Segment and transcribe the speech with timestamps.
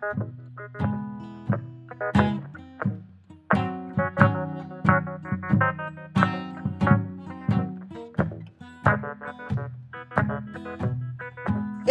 [0.00, 0.04] Hé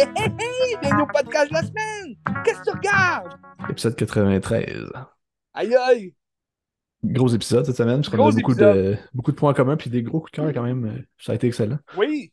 [0.00, 0.76] hé hé!
[0.80, 2.16] Bienvenue au podcast de la semaine!
[2.44, 3.34] Qu'est-ce que tu regardes?
[3.68, 4.90] Épisode 93.
[5.52, 6.14] Aïe aïe!
[7.04, 9.90] Gros épisode cette semaine, parce qu'on Gros a beaucoup de, beaucoup de points communs puis
[9.90, 11.04] des gros coups de cœur quand même.
[11.18, 11.78] Ça a été excellent.
[11.98, 12.32] Oui!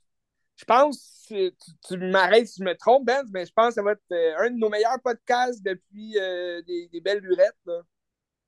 [0.56, 1.52] Je pense, tu,
[1.88, 4.34] tu m'arrêtes si je me trompe, Ben, mais je pense que ça va être euh,
[4.40, 7.58] un de nos meilleurs podcasts depuis euh, des, des belles lurettes.
[7.66, 7.82] là.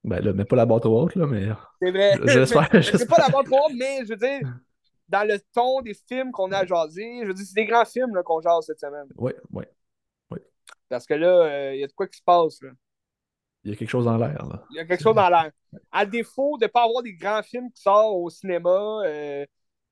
[0.04, 1.48] Ben là, mets pas la aux autres, là, mais
[1.82, 2.14] C'est vrai.
[2.24, 4.40] J'espère, Mais C'est pas d'abord trop, mais je veux dire,
[5.10, 8.16] dans le ton des films qu'on a jasés, je veux dire, c'est des grands films
[8.16, 9.08] là, qu'on jase cette semaine.
[9.18, 9.68] Ouais, ouais.
[10.90, 12.62] Parce que là, euh, il y a de quoi qui se passe.
[12.62, 12.70] là.
[13.64, 14.64] Il y a quelque chose dans l'air, là.
[14.70, 15.52] Il y a quelque chose dans l'air.
[15.92, 19.46] À défaut de ne pas avoir des grands films qui sortent au cinéma euh,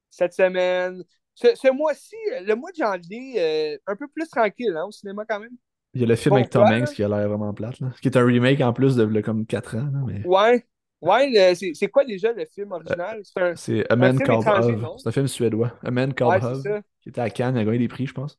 [0.09, 1.04] cette semaine.
[1.35, 5.26] Ce, ce mois-ci, le mois de janvier, euh, un peu plus tranquille hein, au cinéma
[5.27, 5.55] quand même.
[5.93, 7.91] Il y a le film Bon avec Tom Hanks qui a l'air vraiment plate, là.
[8.02, 10.65] Qui est un remake en plus de là, comme 4 ans, là, mais Ouais.
[11.01, 13.21] Ouais, c'est c'est quoi déjà le film original?
[13.23, 13.55] C'est un.
[13.55, 14.95] c'est A Man Called Hove.
[14.98, 15.77] C'est un film suédois.
[15.84, 18.38] A Man Called Hove, qui était à Cannes, il a gagné des prix, je pense.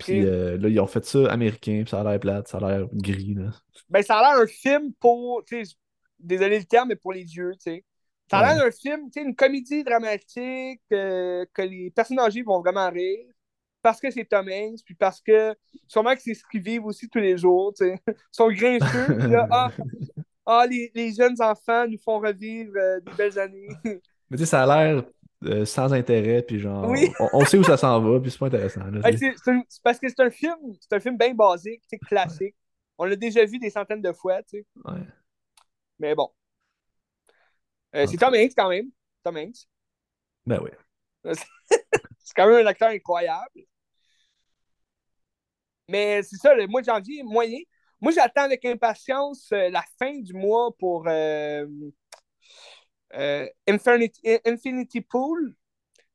[0.00, 2.60] Puis euh, là, ils ont fait ça américain, puis ça a l'air plate, ça a
[2.68, 3.50] l'air gris, là.
[3.90, 5.44] Ben, ça a l'air un film pour.
[6.18, 7.84] Désolé le terme, mais pour les vieux, tu sais.
[8.30, 12.42] Ça a l'air d'un film, tu sais, une comédie dramatique euh, que les personnes âgées
[12.42, 13.26] vont vraiment rire.
[13.82, 15.54] Parce que c'est Tom Hanks, puis parce que
[15.86, 18.00] sûrement que c'est ce qu'ils vivent aussi tous les jours, tu sais.
[18.08, 19.70] Ils sont grincheux, puis là, ah,
[20.46, 23.68] ah, les, les jeunes enfants nous font revivre euh, des belles années.
[23.84, 25.04] Mais tu sais, ça a l'air
[25.44, 27.10] euh, sans intérêt, puis genre, Oui.
[27.20, 28.84] on, on sait où ça s'en va, puis c'est pas intéressant.
[28.86, 29.00] là,
[29.82, 32.54] parce que c'est un film, c'est un film bien basique, classique.
[32.96, 34.66] On l'a déjà vu des centaines de fois, tu sais.
[34.82, 35.00] Ouais.
[35.98, 36.30] Mais bon.
[37.94, 38.90] Euh, c'est Tom Hanks quand même.
[39.22, 39.66] Tom Hanks.
[40.46, 40.70] Ben oui.
[42.18, 43.62] C'est quand même un acteur incroyable.
[45.88, 47.58] Mais c'est ça, le mois de janvier, moyen.
[48.00, 51.66] Moi, j'attends avec impatience euh, la fin du mois pour euh,
[53.68, 55.54] Infinity, Infinity Pool.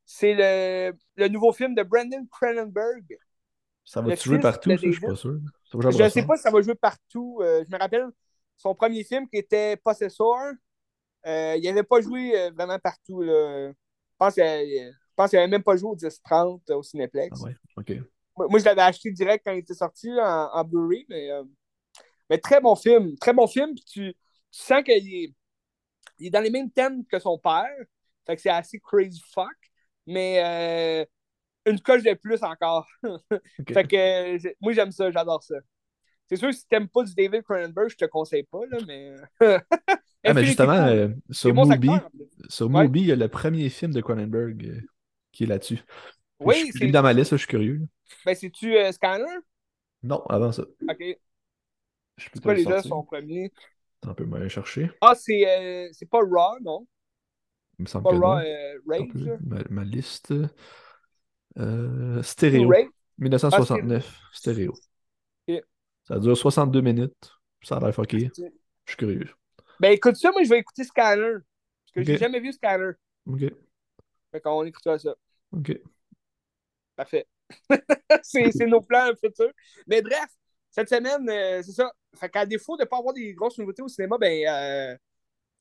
[0.06, 3.18] C'est le, le nouveau film de Brandon Cronenberg.
[3.86, 4.76] Ça va-tu jouer partout, ça?
[4.76, 5.40] Je suis pas sûr.
[5.74, 7.38] Va Je ne sais pas si ça va jouer partout.
[7.42, 8.08] Je me rappelle
[8.58, 10.54] son premier film qui était Possessor.
[11.30, 13.22] Euh, il n'avait pas joué euh, vraiment partout.
[13.22, 13.70] Là.
[13.70, 13.74] Je
[15.16, 17.40] pense qu'il n'avait même pas joué au 10-30 au Cinéplex.
[17.40, 18.02] Ah ouais.
[18.36, 21.44] Moi, moi, je l'avais acheté direct quand il était sorti en, en Blu-ray, mais, euh,
[22.30, 23.18] mais très bon film.
[23.18, 23.76] Très bon film.
[23.76, 24.14] Puis tu,
[24.52, 25.34] tu sens qu'il est,
[26.18, 27.70] il est dans les mêmes thèmes que son père.
[28.26, 29.48] Fait que c'est assez crazy fuck.
[30.08, 31.06] Mais euh,
[31.70, 32.88] une coche de plus encore.
[33.68, 35.56] Fait que moi, j'aime ça, j'adore ça.
[36.28, 39.16] C'est sûr, si t'aimes pas du David Cronenberg, je te conseille pas, là, mais.
[40.24, 41.90] Ah, mais justement, euh, sur Mubi,
[42.50, 42.90] sur Ouais.
[42.94, 44.82] Il y a le premier film de Cronenberg euh,
[45.32, 45.80] qui est là-dessus.
[46.40, 47.82] Oui, c'est dans ma liste, je suis curieux.
[48.26, 49.26] ben, c'est-tu euh, Scanner?
[50.04, 50.64] Non, avant ça.
[50.64, 51.04] Ok.
[52.18, 52.90] Je peux pas le déjà sortir.
[52.90, 53.52] son premier?
[54.02, 54.90] Attends un peu, m'aller chercher.
[55.02, 56.86] Ah, c'est euh, c'est pas Raw, non?
[57.78, 58.80] Il me semble Pas que Raw, euh.
[58.88, 59.40] Rage.
[59.46, 60.34] Ma, ma liste.
[62.22, 62.70] Stéréo.
[62.70, 62.88] Rage?
[63.18, 64.22] 1969.
[64.34, 64.74] Stéréo.
[66.08, 67.32] Ça dure 62 minutes.
[67.62, 68.32] Ça a l'air fucké.
[68.36, 68.44] Je
[68.88, 69.30] suis curieux.
[69.80, 71.34] Ben, écoute ça, moi, je vais écouter Scanner.
[71.34, 72.06] Parce que Ok.
[72.06, 72.92] j'ai jamais vu Scanner.
[73.26, 73.42] Ok.
[74.32, 75.16] Fait qu'on écoutera ça.
[75.52, 75.80] Ok.
[76.96, 77.28] Parfait.
[78.24, 79.52] c'est nos plans futurs.
[79.88, 80.28] Mais bref,
[80.70, 81.92] cette semaine, euh, c'est ça.
[82.16, 84.98] Fait qu'à défaut de ne pas avoir des grosses nouveautés au cinéma, ben, euh,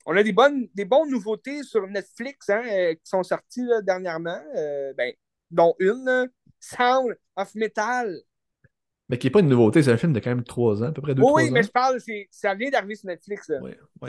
[0.05, 3.81] on a des bonnes, des bonnes nouveautés sur Netflix hein, euh, qui sont sorties là,
[3.83, 4.43] dernièrement.
[4.97, 5.13] ben,
[5.51, 6.31] dont une,
[6.61, 8.21] Sound of Metal.
[9.09, 10.93] Mais qui n'est pas une nouveauté, c'est un film de quand même 3 ans, à
[10.93, 11.53] peu près 2-3 Oui, oui, ans.
[11.55, 13.51] mais je parle, c'est- ça vient d'arriver sur Netflix.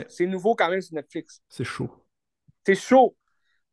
[0.08, 1.40] C'est nouveau quand même sur Netflix.
[1.48, 1.90] c'est chaud.
[2.66, 3.16] C'est chaud.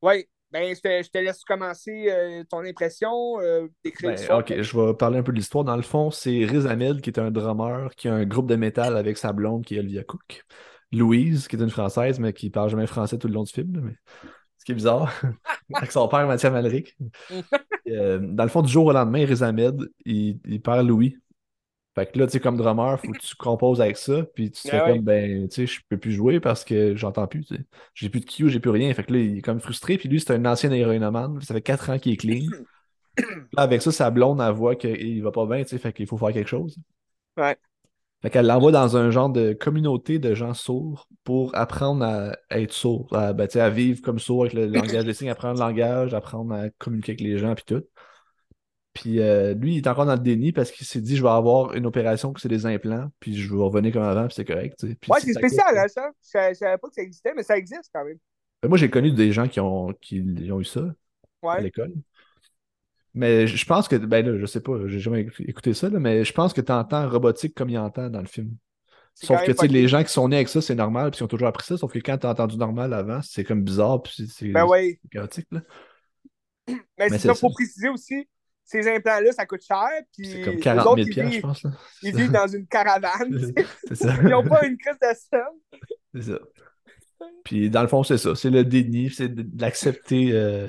[0.02, 0.26] Oui.
[0.50, 3.68] Ben, je te, je te laisse commencer euh, ton impression, euh,
[4.02, 5.66] Ben, ok, je vais parler un peu de l'histoire.
[5.66, 8.56] Dans le fond, c'est Riz Ahmed qui est un drummer qui a un groupe de
[8.56, 10.46] métal avec sa blonde qui est Olivia Cook.
[10.94, 13.82] Louise, qui est une Française, mais qui parle jamais français tout le long du film.
[13.84, 13.96] mais...
[14.68, 15.14] Qui est bizarre.
[15.74, 16.98] avec son père, Mathieu Malric.
[17.90, 21.18] Euh, dans le fond, du jour au lendemain, Riz Ahmed, il, il perd Louis.
[21.96, 24.62] Fait que là, tu sais, comme drummer, faut que tu composes avec ça, puis tu
[24.64, 24.96] te fais Ah ouais.
[24.96, 27.62] comme, ben, tu sais, je peux plus jouer parce que j'entends plus, tu sais.
[27.94, 28.94] J'ai plus de cue, j'ai plus rien.
[28.94, 31.62] Fait que là, il est comme frustré, puis lui, c'est un ancien héroïnomane, ça fait
[31.62, 32.50] 4 ans qu'il est clean.
[33.54, 36.08] Là, avec ça, sa blonde, elle voit qu'il va pas bien, tu sais, fait qu'il
[36.08, 36.78] faut faire quelque chose.
[37.38, 37.56] Ouais.
[38.22, 42.74] Fait qu'elle l'envoie dans un genre de communauté de gens sourds pour apprendre à être
[42.74, 44.66] sourd, à, ben, à vivre comme sourd avec le
[45.02, 47.84] langage des signes, apprendre le langage, apprendre à communiquer avec les gens, puis tout.
[48.94, 51.30] Puis euh, lui, il est encore dans le déni parce qu'il s'est dit je vais
[51.30, 54.46] avoir une opération que c'est des implants, puis je vais revenir comme avant, puis c'est
[54.46, 54.80] correct.
[54.80, 56.10] Puis Ouais, c'est spécial, coûte- hein, ça.
[56.50, 58.18] Je, je savais pas que ça existait, mais ça existe quand même.
[58.64, 60.82] Ben, moi, j'ai connu des gens qui ont, qui ont eu ça
[61.44, 61.94] à l'école.
[63.14, 66.24] Mais je pense que, ben là, je sais pas, j'ai jamais écouté ça, là, mais
[66.24, 68.56] je pense que tu entends robotique comme il entend dans le film.
[69.16, 71.24] Sauf que, tu sais, les gens qui sont nés avec ça, c'est normal, puis ils
[71.24, 71.76] ont toujours appris ça.
[71.78, 74.68] Sauf que quand tu as entendu normal avant, c'est comme bizarre, puis c'est Ben
[75.12, 75.62] chaotique, là.
[76.68, 78.28] Mais, Mais c'est ça, faut préciser aussi,
[78.64, 79.88] ces implants-là, ça coûte cher.
[80.16, 81.72] Puis C'est comme eux 40 autres, 000 ils piastres, je pense, là.
[82.04, 83.54] ils vivent dans une caravane.
[83.88, 84.14] C'est ça.
[84.22, 85.82] Ils n'ont pas une crise de somme.
[86.14, 86.40] C'est ça.
[87.44, 88.36] Puis dans le fond, c'est ça.
[88.36, 90.30] C'est le déni, c'est de- d'accepter.
[90.34, 90.68] euh,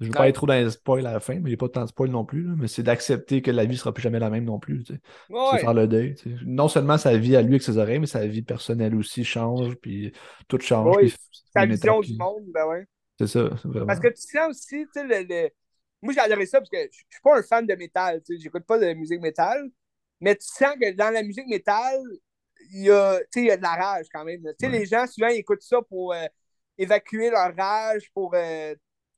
[0.00, 0.28] Je veux pas Ouais.
[0.28, 1.88] être trop dans les spoils à la fin, mais il n'y a pas tant de
[1.88, 2.42] spoil non plus.
[2.44, 4.84] là, mais c'est d'accepter que la vie sera plus jamais la même non plus.
[4.84, 5.00] tu sais.
[5.28, 5.58] C'est Ouais.
[5.58, 6.14] faire le deuil.
[6.14, 6.36] tu sais.
[6.46, 9.74] Non seulement sa vie à lui avec ses oreilles, mais sa vie personnelle aussi change,
[9.76, 10.12] puis
[10.46, 10.96] tout change.
[10.96, 12.86] Oui, puis c'est Sa vision du monde, ben ouais.
[13.18, 13.86] C'est ça, vraiment.
[13.86, 15.50] Parce que tu sens aussi, tu sais, le, le-
[16.00, 18.36] moi j'ai adoré ça parce que je je suis pas un fan de métal, tu
[18.36, 19.68] sais, j'écoute pas de musique métal,
[20.20, 22.00] mais tu sens que dans la musique métal,
[22.72, 24.42] il y a, tu sais, il y a de la rage quand même.
[24.44, 24.52] là.
[24.52, 24.78] Tu sais, Ouais.
[24.78, 26.26] les gens souvent ils écoutent ça pour euh,
[26.76, 28.74] évacuer leur rage, pour euh,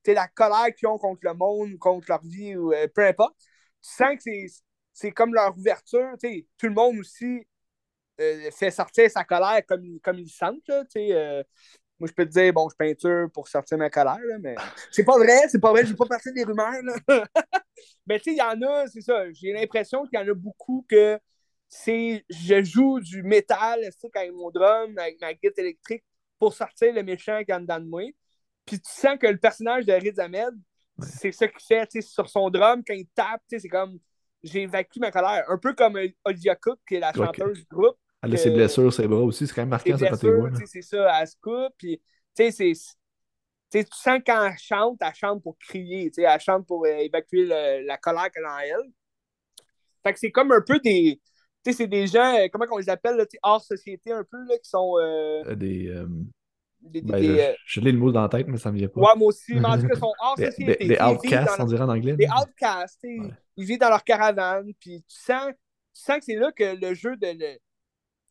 [0.07, 3.37] la colère qu'ils ont contre le monde, contre leur vie ou euh, peu importe.
[3.83, 4.31] Tu sens que
[4.93, 7.47] c'est, comme leur ouverture, tout le monde aussi
[8.21, 11.43] euh, fait sortir sa colère comme, comme ils sentent, là, euh,
[11.99, 14.55] moi, je peux te dire, bon, je peinture pour sortir ma colère, là, mais
[14.91, 17.25] c'est pas vrai, c'est pas vrai, je vais pas partir des rumeurs, là.
[18.07, 20.35] mais tu sais, il y en a, c'est ça, j'ai l'impression qu'il y en a
[20.35, 21.19] beaucoup que
[21.69, 26.05] c'est, je joue du métal, avec mon drum, avec ma guitare électrique,
[26.39, 28.03] pour sortir le méchant qui est en dedans de moi.
[28.71, 30.55] Puis tu sens que le personnage de Riz Ahmed,
[30.99, 31.07] Ouais.
[31.07, 33.99] c'est ça qu'il fait, sur son drum, quand il tape, c'est comme,
[34.43, 35.45] j'ai évacué ma colère.
[35.49, 38.51] Un peu comme euh, Olivia Cook, qui est la chanteuse du groupe, Elle a ses
[38.51, 39.99] blessures, ses bras aussi, c'est quand même marquant tu
[40.61, 42.01] sais, c'est ça, elle se coupe, puis
[42.37, 42.75] tu sais,
[43.73, 47.87] tu sens quand elle chante, elle chante pour crier, elle chante pour euh, évacuer le-
[47.87, 48.93] la colère qu'elle a en elle.
[50.03, 51.21] Fait que c'est comme un peu des.
[51.65, 54.39] Tu sais, c'est des gens, euh, comment on les appelle, là, hors société un peu,
[54.47, 54.95] là, qui sont.
[54.99, 56.07] euh, Euh, Des, euh,
[56.81, 58.79] des, ben, des, je, euh, je l'ai le mot dans la tête, mais ça me
[58.79, 59.01] vient pas.
[59.01, 60.89] ouais, moi aussi, mais en tout cas, sont hors Des, société.
[60.89, 62.15] des- outcasts, on dirait en anglais.
[62.17, 63.31] des outcasts, Ouais.
[63.57, 65.47] ils vivent dans leur caravane, puis tu sens,
[65.95, 67.59] tu sens que c'est là que le jeu de,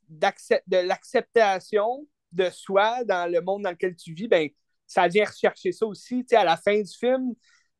[0.10, 4.50] de l'acceptation de soi dans le monde dans lequel tu vis, ben,
[4.86, 6.20] ça vient rechercher ça aussi.
[6.22, 7.34] Tu sais, à la fin du film,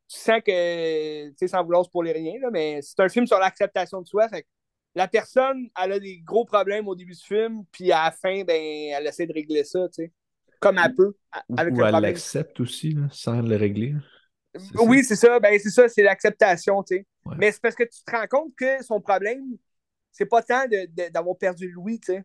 [0.08, 3.26] tu sens que, tu sais, sans vouloir pour les rien, là, mais c'est un film
[3.26, 4.28] sur l'acceptation de soi.
[4.28, 4.48] Fait que
[4.94, 8.42] la personne, elle a des gros problèmes au début du film, puis à la fin,
[8.42, 10.12] ben, elle essaie de régler ça, tu sais,
[10.60, 11.14] comme elle peut,
[11.56, 13.94] avec ou le elle l'accepte aussi, là, sans le régler.
[14.54, 14.82] Ça.
[14.82, 15.38] Oui, c'est ça.
[15.40, 17.06] Ben, c'est ça, c'est l'acceptation, tu sais.
[17.24, 17.36] Ouais.
[17.38, 19.56] Mais c'est parce que tu te rends compte que son problème,
[20.12, 20.64] c'est pas tant
[21.12, 22.24] d'avoir perdu Louis, tu sais.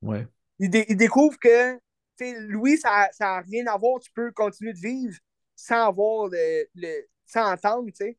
[0.00, 0.26] Ouais.
[0.58, 1.80] Il, dé- il découvre que, tu
[2.18, 3.98] sais, Louis, ça n'a rien à voir.
[4.00, 5.18] Tu peux continuer de vivre
[5.54, 8.18] sans avoir le, le- sans entendre, tu sais.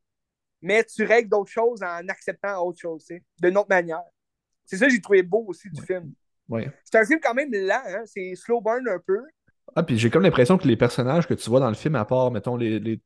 [0.60, 4.02] Mais tu règles d'autres choses en acceptant autre chose, tu sais, d'une autre manière.
[4.66, 5.86] C'est ça que j'ai trouvé beau aussi du Ouais.
[5.86, 6.12] film.
[6.48, 6.70] Ouais.
[6.84, 8.02] C'est un film quand même lent, hein?
[8.06, 9.20] C'est slow burn un peu.
[9.76, 12.04] Ah, puis j'ai comme l'impression que les personnages que tu vois dans le film, à
[12.04, 13.00] part, mettons, les, les-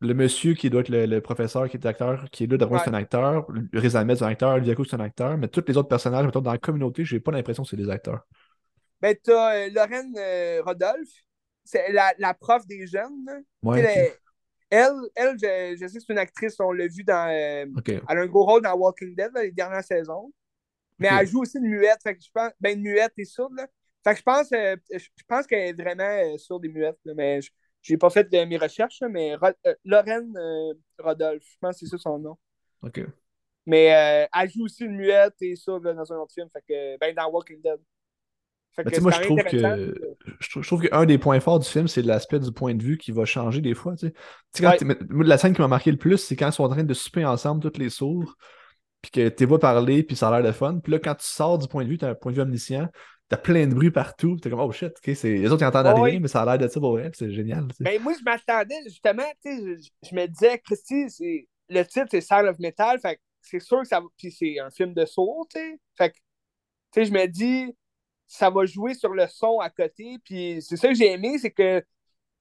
[0.00, 2.78] le monsieur qui doit être le, le professeur qui est acteur, qui est là, d'abord,
[2.78, 2.82] Ouais.
[2.84, 5.64] c'est un acteur, Riz Ahmed, c'est un acteur, Olivia Cook, c'est un acteur, mais tous
[5.66, 8.20] les autres personnages, mettons, dans la communauté, j'ai pas l'impression que c'est des acteurs.
[9.00, 11.10] Ben, t'as euh, Lorraine euh, Rodolphe,
[11.64, 13.26] c'est la, la prof des jeunes.
[13.62, 13.80] Ouais.
[14.70, 17.28] Elle, elle je, je sais que c'est une actrice, on l'a vu dans.
[17.28, 17.66] euh,
[18.08, 20.32] elle a un gros rôle dans Walking Dead, là, les dernières saisons.
[20.98, 21.98] Mais elle joue aussi une muette.
[22.02, 23.54] Fait que je pense, ben, une muette et sourde.
[23.56, 23.66] Là.
[24.04, 26.98] Fait que je pense, euh, je pense qu'elle est vraiment euh, sourde et muette.
[27.04, 27.50] là, mais je
[27.82, 31.78] j'ai pas fait de mes recherches, là, mais Ro- euh, Lorraine euh, Rodolphe, je pense
[31.78, 32.38] que c'est ça son nom.
[32.82, 32.98] Ok.
[33.66, 36.48] Mais euh, elle joue aussi une muette et là, dans un autre film.
[36.50, 37.78] Fait que, ben, dans Walking Dead.
[38.72, 39.94] Fait que moi, je trouve que
[40.40, 43.12] je trouve, qu'un des points forts du film, c'est l'aspect du point de vue qui
[43.12, 43.94] va changer des fois.
[43.96, 44.18] Tu sais, Tu
[44.54, 44.76] sais, quand Ouais.
[44.78, 46.82] t'es- moi, la scène qui m'a marqué le plus, c'est quand ils sont en train
[46.82, 48.34] de souper ensemble, toutes les sourds,
[49.02, 50.78] puis que tu vois parler, puis ça a l'air de fun.
[50.82, 52.42] Puis là, quand tu sors du point de vue, tu as un point de vue
[52.42, 52.88] omniscient,
[53.28, 55.34] t'as plein de bruit partout, t'es comme, oh shit, ok, c'est...
[55.34, 56.20] les autres, ils entendent Oh, rien, oui.
[56.20, 57.66] mais ça a l'air de ça pour vrai, c'est génial.
[57.68, 57.84] tu sais.
[57.84, 61.06] Ben, moi, je m'attendais, justement, tu sais, je, je me disais, Christy,
[61.68, 64.70] le titre, c'est Sound of Metal, fait c'est sûr que ça va, puis c'est un
[64.70, 66.22] film de sourd, tu sais, fait que, tu
[66.94, 67.74] sais, je me dis,
[68.26, 71.50] ça va jouer sur le son à côté, puis c'est ça que j'ai aimé, c'est
[71.50, 71.84] que,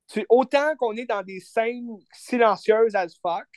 [0.08, 3.48] tu, autant qu'on est dans des scènes silencieuses as fuck,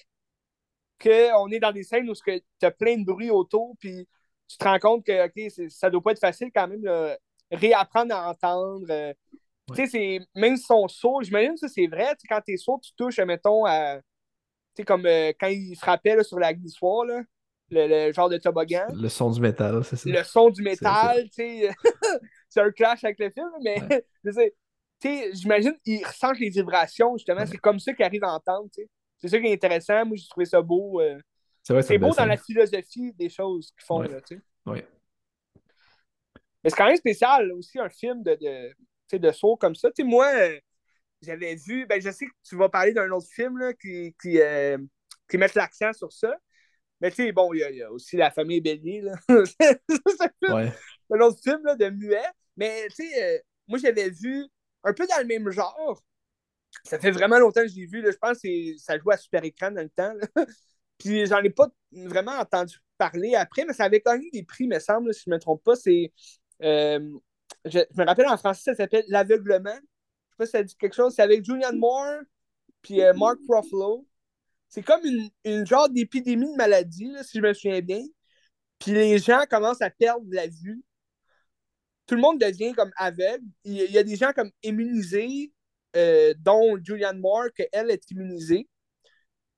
[1.03, 4.09] qu'on est dans des scènes où tu as plein de bruit autour, puis
[4.49, 7.17] tu te rends compte que, OK, ça doit pas être facile quand même, de
[7.51, 9.13] réapprendre à entendre, euh,
[9.75, 12.57] tu sais, c'est même si son sourd, j'imagine que ça c'est vrai, tu quand t'es
[12.57, 13.97] sourd, tu touches, mettons, à.
[13.99, 14.03] Tu
[14.83, 17.23] sais, comme euh, quand il frappait là, sur la glissoire, là,
[17.71, 20.09] le, le genre de toboggan, Le son du métal, c'est ça.
[20.09, 21.71] le son du métal, tu sais,
[22.49, 23.77] c'est un clash avec le film, mais
[25.01, 27.47] tu j'imagine qu'il ressent les vibrations, justement, Ouais.
[27.47, 28.89] c'est comme ça qu'il arrive à entendre, tu.
[29.19, 31.01] C'est ça qui est intéressant, moi j'ai trouvé ça beau.
[31.01, 31.19] euh,
[31.83, 34.09] C'est beau dans la philosophie des choses qu'ils font, Ouais.
[34.09, 34.43] là, tu sais.
[34.67, 34.87] Ouais.
[36.63, 38.37] Mais c'est quand même spécial aussi un film de,
[39.11, 39.89] de, de saut comme ça.
[40.01, 40.27] Moi,
[41.23, 44.41] j'avais vu, ben, je sais que tu vas parler d'un autre film là, qui, qui,
[44.41, 44.79] euh,
[45.29, 46.37] qui mettent l'accent sur ça.
[47.01, 49.15] Mais tu sais, bon, il y, a aussi la famille Bélier, là.
[49.45, 49.81] c'est
[51.11, 52.25] un autre film là, de muet.
[52.57, 54.47] Mais tu sais, euh, moi, j'avais vu
[54.85, 56.03] un peu dans le même genre.
[56.85, 58.03] Ça fait vraiment longtemps que je l'ai vu.
[58.03, 58.11] Là.
[58.11, 60.15] Je pense que ça jouait à super écran dans le temps.
[60.99, 64.79] Puis j'en ai pas vraiment entendu parler après, mais ça avait gagné des prix, me
[64.79, 65.77] semble, si je me trompe pas.
[65.77, 66.13] C'est.
[66.63, 67.11] Euh,
[67.65, 69.75] je, me rappelle en français, ça s'appelle L'aveuglement.
[69.75, 71.15] Je sais pas si ça dit quelque chose.
[71.15, 72.21] C'est avec Julianne Moore
[72.83, 74.07] puis euh, Mark Ruffalo.
[74.69, 78.03] C'est comme une, une genre d'épidémie de maladie, si je me souviens bien.
[78.79, 80.83] Puis les gens commencent à perdre la vue.
[82.07, 83.45] Tout le monde devient comme aveugle.
[83.65, 85.53] Il y a des gens comme immunisés,
[85.97, 88.69] euh, dont Julianne Moore, qu'elle est immunisée.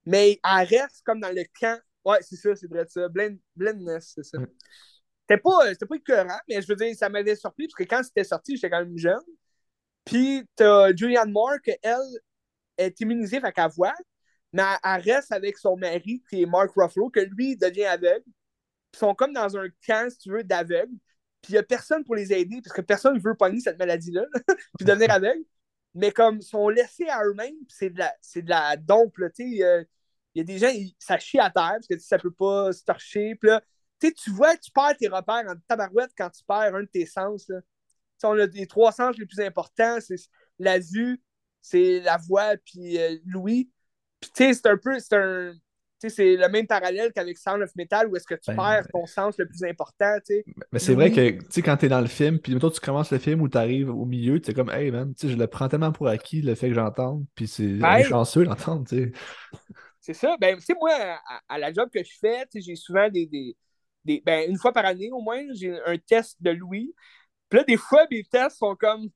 [0.08, 1.78] Mais elle reste comme dans le camp.
[2.02, 3.08] Ouais, c'est ça, c'est vrai ça.
[3.54, 4.38] blindness, c'est ça.
[5.28, 8.02] C'était pas, euh, pas écœurant, mais je veux dire, ça m'avait surpris parce que quand
[8.02, 9.20] c'était sorti, j'étais quand même jeune.
[10.06, 11.76] Puis t'as Julianne Moore, qu'elle
[12.78, 13.92] est immunisée, fait qu'elle voit,
[14.54, 18.24] mais elle reste avec son mari, qui est Mark Ruffalo, que lui, devient aveugle.
[18.94, 20.94] Ils sont comme dans un camp, si tu veux, d'aveugle.
[21.42, 23.78] Puis il n'y a personne pour les aider, parce que personne ne veut pogner cette
[23.78, 24.24] maladie-là,
[24.78, 25.44] puis devenir aveugle.
[25.94, 29.58] Mais comme ils sont laissés à eux-mêmes, c'est de la, c'est de la dompe, tu
[29.58, 29.86] sais.
[30.38, 32.84] Il y a des gens, ça chie à terre, parce que ça peut pas se
[32.84, 33.34] torcher.
[33.34, 33.60] Puis là,
[34.00, 37.48] tu vois, tu perds tes repères en tabarouette quand tu perds un de tes sens.
[37.48, 37.58] Là.
[38.22, 40.14] on a les trois sens les plus importants, c'est
[40.60, 41.20] la vue,
[41.60, 43.68] c'est la voix, puis euh, l'ouïe.
[44.20, 45.54] Puis tu sais, c'est un peu, c'est un,
[46.06, 49.06] c'est le même parallèle qu'avec Sound of Metal où est-ce que tu ben, perds ton
[49.06, 50.14] sens le plus important.
[50.22, 50.44] sais.
[50.72, 53.18] Mais c'est vrai que quand tu es dans le film, puis toi tu commences le
[53.18, 55.90] film ou tu arrives au milieu, tu es comme, hey man, je le prends tellement
[55.90, 58.84] pour acquis le fait que j'entende, puis c'est chanceux d'entendre.
[60.08, 60.38] C'est ça.
[60.40, 60.90] Ben, tu sais, moi,
[61.48, 65.10] à, la job que je fais, j'ai souvent des, des, Ben, une fois par année
[65.12, 66.94] au moins, j'ai un test de Louis.
[67.50, 69.10] Puis là, des fois, mes tests sont comme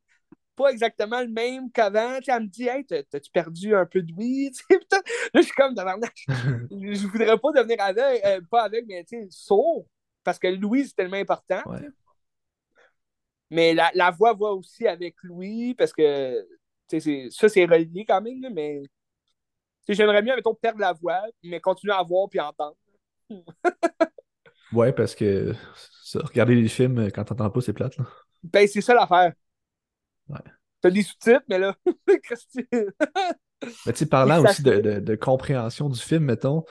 [0.55, 2.19] pas exactement le même qu'avant.
[2.27, 4.53] Elle me dit Hey, t'as-tu perdu un peu de Louis?
[4.71, 5.01] là,
[5.37, 5.75] je suis comme
[6.71, 9.87] Je voudrais pas devenir avec, euh, pas avec, mais tu sais, sourd.
[10.23, 11.63] Parce que Louis, c'est tellement important.
[13.49, 16.47] Mais la, la, voix va aussi avec Louis, parce que
[17.31, 18.83] ça, c'est relié quand même, mais
[19.89, 22.77] J'aimerais mieux, mettons, perdre la voix, mais continuer à voir puis entendre.
[24.73, 25.55] ouais, parce que
[26.15, 27.97] regarder les films quand t'entends pas, c'est plate.
[27.97, 28.05] Là.
[28.45, 29.33] Ben, c'est ça l'affaire.
[30.29, 30.39] Ouais.
[30.81, 31.77] T'as des sous-titres, mais là,
[33.87, 36.65] Mais tu sais, parlant aussi de, compréhension du film, mettons,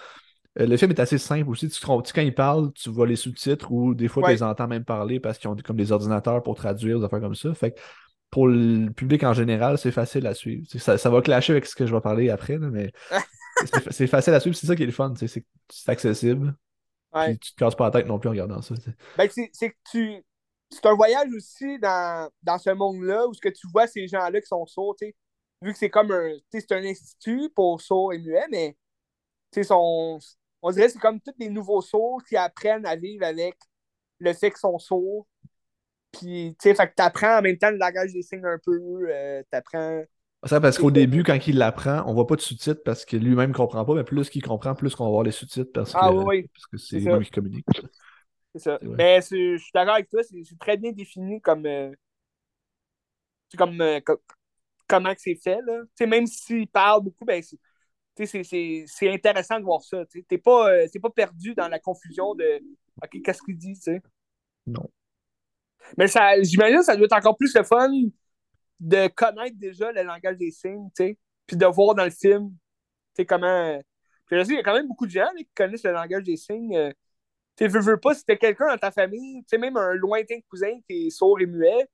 [0.59, 1.69] euh, le film est assez simple aussi.
[1.69, 4.83] Tu, quand il parle, tu vois les sous-titres ou des fois tu les entends même
[4.83, 7.53] parler parce qu'ils ont comme des ordinateurs pour traduire, des affaires comme ça.
[7.53, 7.79] Fait que
[8.31, 10.65] pour le public en général, c'est facile à suivre.
[10.79, 12.91] Ça, ça, va clasher avec ce que je vais parler après, mais
[13.91, 15.13] c'est facile à suivre, c'est ça qui est le fun.
[15.15, 15.43] C'est
[15.87, 16.55] accessible.
[17.13, 18.73] Puis tu te casses pas la tête non plus en regardant ça.
[19.17, 20.23] Ben, c'est que tu.
[20.69, 24.39] C'est un voyage aussi dans, dans ce monde-là où ce que tu vois ces gens-là
[24.39, 24.95] qui sont sourds,
[25.61, 26.31] vu que c'est comme un.
[26.49, 28.77] C'est un institut pour sourds et muets, mais
[29.61, 30.19] son,
[30.61, 33.57] on dirait que c'est comme tous les nouveaux sourds qui apprennent à vivre avec
[34.19, 35.27] le fait qu'ils sont sourds
[36.11, 38.79] puis, tu sais, fait que t'apprends en même temps le langage des signes un peu.
[39.09, 40.03] Euh, t'apprends.
[40.43, 43.51] Ça, parce qu'au début, quand il l'apprend, on voit pas de sous-titres parce que lui-même
[43.51, 46.09] ne comprend pas, mais plus qu'il comprend, plus qu'on va voir les sous-titres parce ah
[46.09, 46.47] que, oui.
[46.53, 47.65] parce que c'est lui qui communique.
[48.55, 48.79] C'est ça.
[48.81, 51.65] Mais je suis d'accord avec toi, c'est très bien défini comme.
[51.65, 51.91] Euh,
[53.57, 53.99] comme, euh,
[54.87, 55.59] comment c'est fait.
[55.65, 55.81] Là.
[55.95, 57.41] sais même s'il parle beaucoup, ben
[58.15, 60.05] c'est intéressant de voir ça.
[60.07, 62.61] Tu n'es pas, euh, pas perdu dans la confusion de
[63.03, 64.01] OK, qu'est-ce qu'il dit, tu sais?
[64.67, 64.89] Non.
[65.97, 67.89] Mais ça, j'imagine que ça doit être encore plus le fun
[68.79, 72.49] de connaître déjà le langage des signes, tu sais, puis de voir dans le film,
[72.49, 72.57] tu
[73.17, 73.79] sais, comment.
[74.25, 76.23] Puis je sais, il y a quand même beaucoup de gens qui connaissent le langage
[76.23, 76.75] des signes.
[76.75, 76.91] Euh,
[77.57, 80.39] tu veux, veux pas, si t'as quelqu'un dans ta famille, tu sais, même un lointain
[80.49, 81.87] cousin qui est sourd et muet,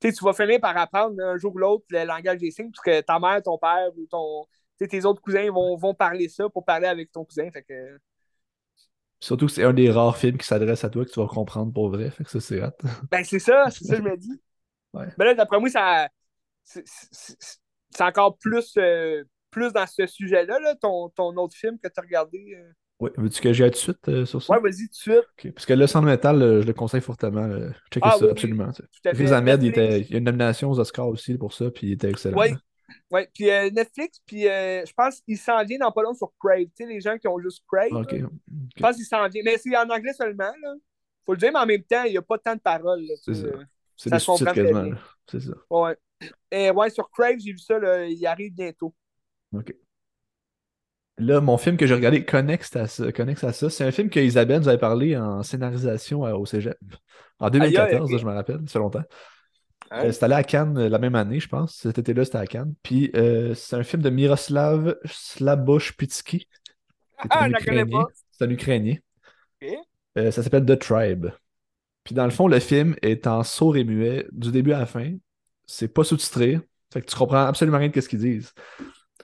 [0.00, 3.00] tu vas finir par apprendre un jour ou l'autre le langage des signes, parce que
[3.02, 4.46] ta mère, ton père ou ton,
[4.78, 7.50] tes autres cousins vont, vont parler ça pour parler avec ton cousin.
[7.50, 7.98] Fait que
[9.20, 11.72] Surtout que c'est un des rares films qui s'adresse à toi que tu vas comprendre
[11.72, 12.10] pour vrai.
[12.10, 12.80] Fait que ça, c'est hâte.
[13.10, 14.40] Ben, c'est ça, c'est ça que je me dis.
[14.94, 15.06] Ouais.
[15.18, 16.08] Ben là, d'après moi, ça.
[16.64, 21.98] C'est encore plus, euh, plus dans ce sujet-là, là, ton, ton, autre film que tu
[21.98, 22.54] as regardé.
[22.56, 22.70] Euh.
[23.00, 24.54] Oui, veux-tu que j'y aille tout de suite euh, sur ça?
[24.54, 25.54] Ouais, vas-y, tout de suite.
[25.54, 27.48] Parce que le sang de métal, je le conseille fortement.
[27.90, 28.70] checkez ah, ça, absolument.
[29.04, 30.00] Riz Ahmed, il, était...
[30.00, 32.38] il y a une nomination aux Oscars aussi pour ça, puis il était excellent.
[32.38, 32.50] Oui,
[33.10, 36.32] oui, puis euh, Netflix, puis euh, je pense qu'il s'en vient dans pas long sur
[36.38, 36.64] Crave.
[36.64, 37.92] Tu sais, les gens qui ont juste Crave.
[37.92, 38.24] Okay.
[38.76, 39.42] Je pense qu'il s'en vient.
[39.44, 40.74] Mais c'est en anglais seulement, là.
[41.26, 43.04] Faut le dire, mais en même temps, il n'y a pas tant de paroles.
[43.22, 43.48] C'est ça.
[43.96, 44.96] C'est des sous-titres quasiment.
[45.30, 45.52] C'est ça.
[45.68, 45.96] Ouais.
[46.50, 48.94] Et ouais, sur Crave, j'ai vu ça, là, il arrive bientôt.
[49.54, 49.74] OK.
[51.18, 53.70] Là, mon film que j'ai regardé à ça, à ça.
[53.70, 56.78] c'est un film que Isabelle nous avait parlé en scénarisation au Cégep.
[57.38, 59.04] En 2014, je me rappelle, ça fait longtemps.
[59.92, 61.74] Euh, c'était allé à Cannes euh, la même année, je pense.
[61.76, 62.74] Cet été-là, c'était à Cannes.
[62.82, 66.46] Puis euh, c'est un film de Miroslav Slabosh Pitsky.
[67.28, 68.06] Ah, je la connais pas.
[68.30, 68.96] C'est un Ukrainien.
[70.16, 71.26] Euh, ça s'appelle The Tribe.
[72.04, 74.86] Puis dans le fond, le film est en sourd et muet du début à la
[74.86, 75.12] fin.
[75.66, 76.60] C'est pas sous-titré.
[76.92, 78.52] Fait que tu comprends absolument rien de ce qu'ils disent.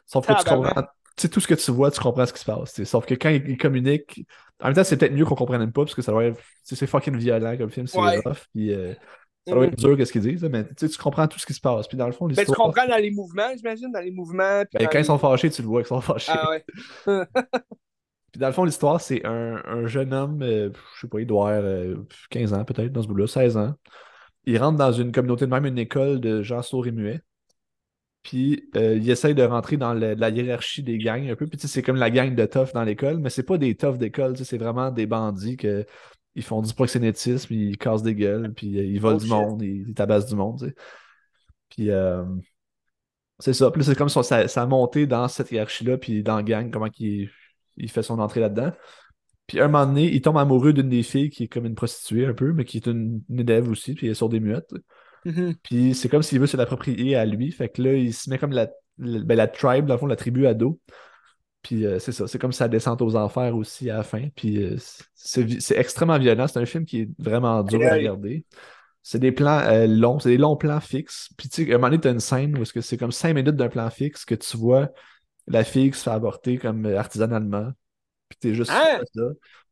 [0.05, 0.83] Sauf que tu comprends.
[1.17, 2.85] Tu sais, tout ce que tu vois, tu comprends ce qui se passe.
[2.85, 4.27] Sauf que quand ils, ils communiquent.
[4.61, 6.41] En même temps, c'est peut-être mieux qu'on comprenne même pas, parce que ça doit être.
[6.63, 8.21] C'est fucking violent comme film, c'est Ouais.
[8.25, 8.47] rough.
[8.55, 8.95] Puis euh,
[9.47, 10.43] ça doit être dur, qu'est-ce qu'ils disent.
[10.45, 11.87] Mais tu tu comprends tout ce qui se passe.
[11.89, 12.59] Puis dans le fond, Ben, tu l'histoire.
[12.69, 14.63] comprends dans les mouvements, j'imagine, dans les mouvements.
[14.71, 16.33] puis Ben, quand ils sont fâchés, tu le vois qu'ils sont fâchés.
[16.35, 16.65] Ah ouais.
[18.33, 21.27] Puis dans le fond, l'histoire, c'est un, un jeune homme, euh, je sais pas, il
[21.27, 21.97] doit avoir euh,
[22.31, 23.75] 15 ans peut-être, dans ce bout-là, 16 ans.
[24.45, 27.21] Il rentre dans une communauté de même, une école de gens sourds et muets.
[28.23, 31.47] Puis euh, il essaye de rentrer dans le- la hiérarchie des gangs un peu.
[31.47, 33.77] Puis tu sais, c'est comme la gang de toughs dans l'école, mais c'est pas des
[33.77, 35.87] toughs d'école, tu sais, c'est vraiment des bandits que
[36.37, 39.31] ils font du proxénétisme, ils cassent des gueules, puis euh, ils volent Oh, du shit.
[39.31, 40.75] monde, ils, ils tabassent du monde, tu sais.
[41.71, 42.25] Puis euh,
[43.39, 43.71] c'est ça.
[43.71, 47.31] Puis c'est comme sa montée dans cette hiérarchie-là, puis dans la gang, comment il,
[47.77, 48.73] il fait son entrée là-dedans.
[49.47, 52.27] Puis un moment donné, il tombe amoureux d'une des filles qui est comme une prostituée
[52.27, 54.75] un peu, mais qui est une, une élève aussi, puis elle est sur des muettes.
[55.25, 55.57] Mhm.
[55.63, 57.53] Puis c'est comme s'il veut se l'approprier à lui.
[57.53, 60.07] Fait que là, il se met comme la, la, ben, la tribe, dans le fond,
[60.07, 60.81] la tribu à dos.
[61.67, 64.29] Puis euh, c'est ça, c'est comme sa descente aux enfers aussi à la fin.
[64.37, 64.77] Puis euh,
[65.17, 66.47] c'est extrêmement violent.
[66.47, 68.45] C'est un film qui est vraiment dur à regarder.
[69.03, 71.29] C'est des plans euh, longs, c'est des longs plans fixes.
[71.37, 73.57] Puis tu sais, à un moment donné, t'as une scène où c'est comme cinq minutes
[73.57, 74.91] d'un plan fixe que tu vois
[75.49, 77.73] la fille qui se fait avorter comme artisanalement.
[78.29, 79.01] Puis t'es juste Hein?
[79.15, 79.23] ça.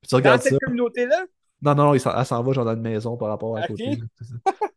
[0.00, 1.26] Puis tu regardes cette communauté-là?
[1.62, 3.68] Non, non, non, elle s'en va genre dans une maison par rapport à Ok.
[3.68, 3.98] côté.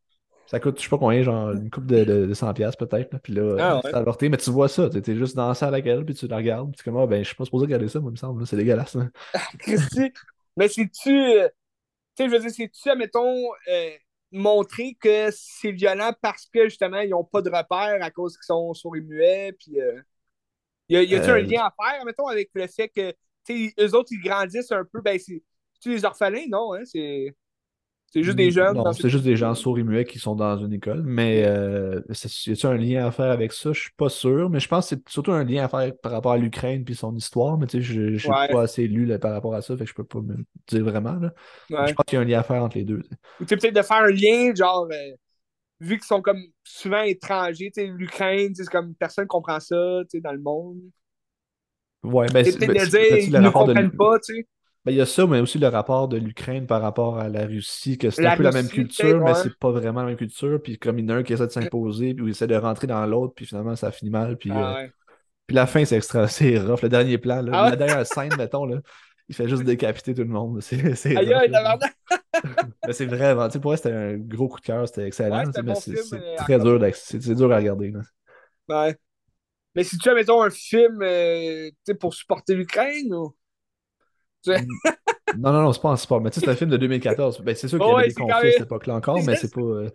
[0.48, 0.60] ça.
[0.60, 3.18] Coûte, je sais pas combien, genre une coupe de, de, de 100$ piastres peut-être.
[3.20, 3.92] Puis là, Ah ouais.
[3.92, 6.16] c'est avorté, mais tu vois ça, tu es juste dans la salle avec elle, puis
[6.16, 8.14] tu la regardes, puis comme, ah, ben, je suis pas supposé regarder ça, moi, il
[8.14, 8.96] me semble, c'est dégueulasse.
[8.96, 9.08] là.
[9.60, 10.12] Christy.
[10.56, 11.10] Mais c'est-tu.
[11.18, 11.50] euh,
[12.18, 13.92] Tu sais, je veux dire, c'est-tu, admettons, euh,
[14.32, 18.46] montrer que c'est violent parce que justement, ils n'ont pas de repères à cause qu'ils
[18.46, 19.82] sont sur les muets, puis.
[19.82, 20.02] euh,
[20.90, 23.12] y a- y a-tu Euh, un lien à faire, admettons, avec le fait que,
[23.46, 25.44] tu sais, eux autres, ils grandissent un peu, ben, c'est.
[25.82, 26.84] Tu les orphelins, non, hein?
[26.86, 27.36] C'est.
[28.14, 28.76] C'est juste des jeunes.
[28.76, 32.02] Non, c'est juste des gens sourds et muets qui sont dans une école, mais euh,
[32.10, 32.12] y
[32.52, 33.74] a-t-il un lien à faire avec ça?
[33.74, 36.14] Je suis pas sûr, mais je pense que c'est surtout un lien à faire par
[36.14, 38.48] rapport à l'Ukraine puis son histoire, mais tu sais, je j'ai Ouais.
[38.50, 40.84] pas assez lu là, par rapport à ça, fait que je peux pas me dire
[40.84, 41.34] vraiment, là.
[41.70, 41.88] Ouais.
[41.88, 43.02] Je pense qu'il y a un lien à faire entre les deux.
[43.40, 45.12] Ou tu sais, peut-être de faire un lien, genre, euh,
[45.80, 50.18] vu qu'ils sont comme souvent étrangers, tu sais, l'Ukraine, c'est comme personne comprend ça, tu
[50.18, 50.80] sais, dans le monde.
[52.04, 54.48] Ouais, ben, C'est peut-être ben, de dire, ils ne de comprennent pas, tu sais.
[54.88, 57.46] Ben, il y a ça, mais aussi le rapport de l'Ukraine par rapport à la
[57.46, 59.36] Russie, que c'est un peu la même culture, mais ouais.
[59.36, 60.62] c'est pas vraiment la même culture.
[60.64, 62.56] Puis comme il y en a un qui essaie de s'imposer, puis il essaie de
[62.56, 64.38] rentrer dans l'autre, puis finalement ça finit mal.
[64.38, 64.92] Puis, Ah euh, ouais.
[65.46, 66.84] puis la fin, c'est extra, c'est rough.
[66.84, 68.78] Le dernier plan, là, Ah la dernière scène, mettons, là,
[69.28, 70.62] il fait juste décapiter tout le monde.
[70.62, 71.34] C'est c'est Aïe.
[72.88, 75.44] Mais c'est vraiment, tu sais, pour moi, c'était un gros coup de cœur, c'était excellent,
[75.44, 77.92] Ouais, mais c'est film, c'est à très dur, c'est dur à regarder.
[77.92, 78.00] là.
[78.70, 78.96] Ouais.
[79.76, 81.70] Mais si tu as, mettons, un film euh,
[82.00, 83.36] pour supporter l'Ukraine ou?
[85.38, 86.22] Non, non, non, c'est pas en sport.
[86.22, 87.42] Mais tu sais, c'est un film de 2014.
[87.42, 89.52] Ben, c'est sûr qu'il y Ouais, avait des conflits à cette époque-là encore, mais c'est
[89.54, 89.90] pas, euh,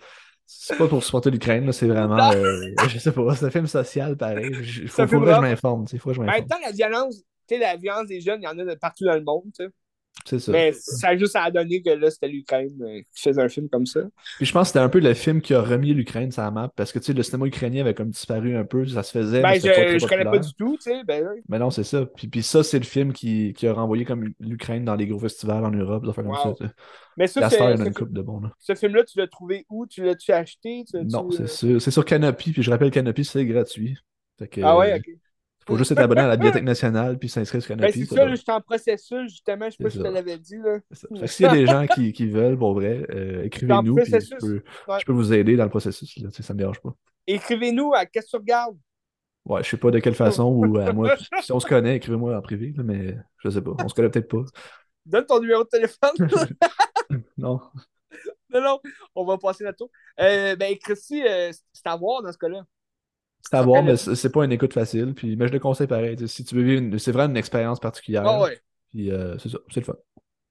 [0.47, 2.31] c'est pas pour supporter l'Ukraine, c'est vraiment.
[2.33, 4.51] Euh, je sais pas, c'est un film social pareil.
[4.83, 5.41] Il faut, que je rough.
[5.41, 5.87] m'informe.
[5.87, 6.49] que je Mais en même m'informe.
[6.49, 7.17] temps, la violence,
[7.49, 9.51] tu sais, la violence des jeunes, il y en a de partout dans le monde.
[10.25, 10.53] C'est ça.
[10.53, 13.69] Mais ça a juste à donner que là, c'était l'Ukraine euh, qui faisait un film
[13.69, 14.03] comme ça.
[14.37, 16.51] Puis je pense que c'était un peu le film qui a remis l'Ukraine sur la
[16.51, 19.11] map parce que tu sais, le cinéma ukrainien avait comme disparu un peu, ça se
[19.11, 19.41] faisait.
[19.41, 21.03] Ben, mais je, pas très je connais pas du tout, tu sais.
[21.05, 21.27] Ben.
[21.49, 22.07] Mais non, c'est ça.
[22.07, 25.19] Puis, puis ça, c'est le film qui, qui a renvoyé comme l'Ukraine dans les gros
[25.19, 26.55] festivals en Europe, des comme ça.
[27.17, 28.41] Mais ça, La c'est- star, il y en a ce, une couple de bons.
[28.41, 28.53] Là.
[28.59, 29.87] ce film-là, tu l'as trouvé où?
[29.87, 30.85] Tu l'as-tu acheté?
[30.89, 33.97] Tu Non, euh, c'est sur, c'est sur Canopy, puis je rappelle Canopy, c'est gratuit.
[34.51, 34.99] Que, Ah ouais, euh,
[35.63, 35.69] ok.
[35.69, 38.07] faut juste être abonné à la Bibliothèque nationale puis s'inscrire sur Ben, Canopy.
[38.07, 39.67] c'est ça là, j'étais en processus, justement.
[39.71, 40.79] Je sais pas si je te l'avais dit, là.
[41.27, 44.99] S'il y a des gens qui, qui veulent, pour vrai, euh, écrivez-nous, je peux, Ouais.
[45.01, 46.17] je peux vous aider dans le processus.
[46.19, 46.95] Là, ça me dérange pas.
[47.27, 48.77] Écrivez-nous à Qu'est-ce que tu regardes?
[49.45, 52.37] Ouais, je sais pas de quelle façon, ou à moi, si on se connaît, écrivez-moi
[52.37, 53.73] en privé, là, mais je sais pas.
[53.83, 54.45] On se connaît peut-être pas.
[55.05, 56.11] Donne ton numéro de téléphone.
[57.37, 57.61] Non.
[58.51, 58.81] non, non,
[59.15, 59.85] on va passer là-dessus.
[60.21, 62.63] Euh, ben, Christy, euh, c'est à voir dans ce cas-là.
[63.43, 65.15] C'est à voir, mais c'est pas une écoute facile.
[65.15, 66.17] Puis, mais je le conseille pareil.
[66.29, 68.25] Si tu veux vivre, une- c'est vraiment une expérience particulière.
[68.25, 69.97] Ah ouais, Puis euh, c'est ça, c'est le fun.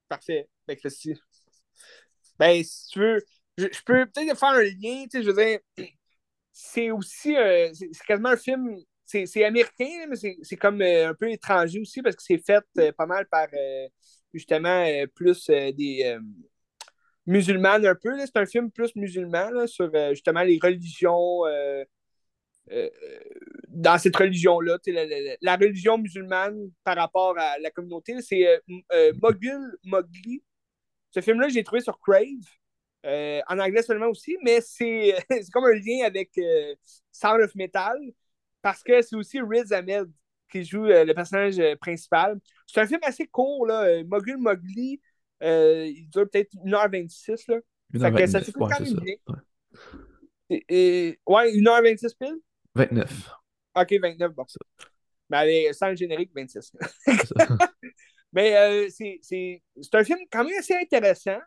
[0.07, 0.47] parfait.
[0.67, 1.15] Ben, Christy.
[2.39, 3.19] Ben, si tu veux,
[3.57, 5.59] je, je peux peut-être faire un lien, tu sais, je veux dire,
[6.51, 11.31] c'est aussi, euh, c'est quasiment un film, c'est américain, mais c'est comme euh, un peu
[11.31, 13.47] étranger aussi parce que c'est fait pas mal par,
[14.33, 16.17] justement, plus des
[17.25, 18.17] musulmanes un peu.
[18.19, 21.41] C'est un film plus musulman là, sur justement les religions.
[22.71, 23.19] Euh, euh,
[23.67, 28.59] dans cette religion-là, la, la- la religion musulmane par rapport à la communauté, c'est euh,
[28.93, 30.43] euh, Mogul Mowgli.
[31.11, 32.23] Ce film-là, j'ai trouvé sur Crave,
[33.03, 35.15] en anglais seulement aussi, mais c'est
[35.53, 36.31] comme un lien avec
[37.11, 37.97] Sound of Metal,
[38.61, 40.09] parce que c'est aussi Riz Ahmed
[40.51, 42.39] qui joue le personnage principal.
[42.67, 44.03] C'est un film assez court, là.
[44.03, 45.01] Mogul Mowgli,
[45.41, 47.47] il dure peut-être 1h26.
[47.47, 47.59] Là.
[47.99, 49.15] Fait que ça s'écoute quand même bien.
[49.27, 50.63] Ouais.
[50.69, 52.35] Et, ouais, 1h26 pile?
[52.75, 53.29] 29.
[53.75, 54.45] Ok, 29, bon.
[55.29, 56.73] Mais allez, sans le générique, 26.
[58.33, 59.61] Mais euh, c'est
[59.93, 61.39] un film quand même assez intéressant.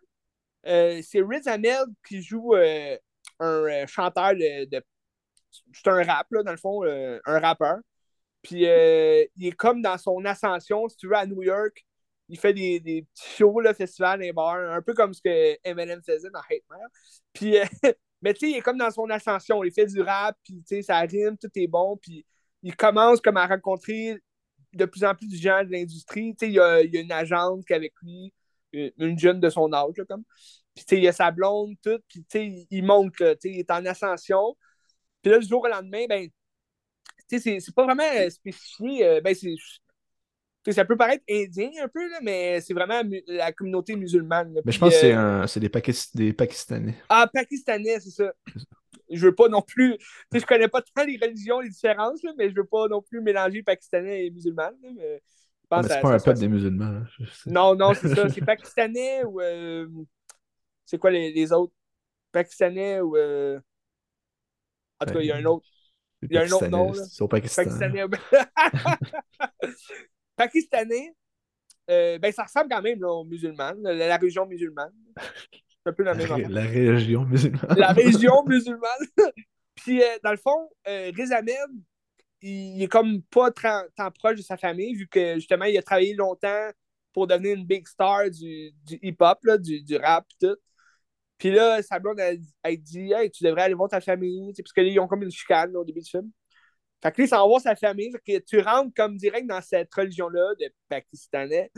[0.67, 2.97] Euh, c'est Riz Ahmed qui joue euh,
[3.41, 4.83] un chanteur de.
[5.73, 7.79] c'est un rap, là, dans le fond, un rappeur.
[8.43, 11.85] Puis il est comme dans son ascension, si tu veux, à New York.
[12.29, 15.59] Il fait des, des petits shows, là, festival, des bars, un peu comme ce que
[15.63, 16.81] Eminem faisait dans Hate Man.
[17.35, 17.57] Puis,
[18.25, 19.63] mais tu sais, il est comme dans son ascension.
[19.65, 21.99] Il fait du rap, puis tu sais, ça rime, tout est bon.
[21.99, 22.25] Puis
[22.63, 24.19] il commence comme à rencontrer
[24.73, 26.35] de plus en plus de gens de l'industrie.
[26.41, 28.33] Y a, il y a une agente qui est avec lui,
[28.73, 30.25] une jeune de son âge, comme.
[30.75, 34.57] Puis il y a sa blonde, tout, puis il monte, là, il est en ascension.
[35.23, 36.29] Puis là, du jour au lendemain, ben,
[37.29, 39.05] c'est pas vraiment spécifié.
[39.05, 39.35] Euh, ben,
[40.73, 44.61] ça peut paraître indien un peu, là, mais c'est vraiment la communauté musulmane.
[44.65, 45.71] Mais je pense que euh, c'est des,
[46.15, 46.97] des Pakistanais.
[47.09, 48.33] Ah, Pakistanais, c'est ça
[49.11, 49.97] je veux pas non plus.
[50.33, 53.03] Sais, je connais pas tant les religions, les différences, là, mais je veux pas non
[53.03, 54.73] plus mélanger pakistanais et musulmans.
[54.83, 55.23] mais
[55.71, 56.85] ah, c'est pas un peuple des musulmans.
[56.85, 57.07] Hein,
[57.47, 58.29] non, non, c'est ça.
[58.29, 59.41] C'est pakistanais ou.
[59.41, 59.89] Euh,
[60.85, 61.73] c'est quoi les, les, autres
[62.31, 63.17] Pakistanais ou.
[63.17, 63.59] Euh...
[65.01, 65.67] En tout cas, il y a un autre.
[66.23, 66.93] Il y a un autre nom.
[66.95, 67.65] C'est Pakistan.
[67.65, 68.05] Pakistanais.
[70.37, 71.15] Pakistanais.
[71.91, 74.93] Euh, ben, ça ressemble quand même là, aux musulmans, la, la région musulmane.
[75.85, 77.77] un peu la même La région musulmane.
[77.77, 79.07] La région musulmane.
[79.75, 81.57] Puis, euh, dans le fond, euh, Riz Ahmed,
[82.41, 86.15] il, est comme pas tant proche de sa famille, vu que justement, il a travaillé
[86.15, 86.71] longtemps
[87.13, 90.57] pour devenir une big star du, du hip-hop, du, du rap, tout.
[91.39, 92.41] Puis là, sa blonde, elle,
[92.79, 95.85] dit Hey, tu devrais aller voir ta famille, parce qu'ils ont comme une chicane au
[95.85, 96.31] début du film.
[97.05, 99.93] Fait que là, il s'en va sa famille, que tu rentres comme direct dans cette
[99.95, 101.71] religion-là de Pakistanais.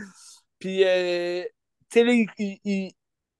[0.57, 1.43] Puis, euh,
[1.91, 2.91] tu sais, il,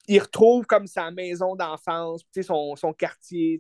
[0.08, 3.60] il retrouve comme sa maison d'enfance, son, son quartier,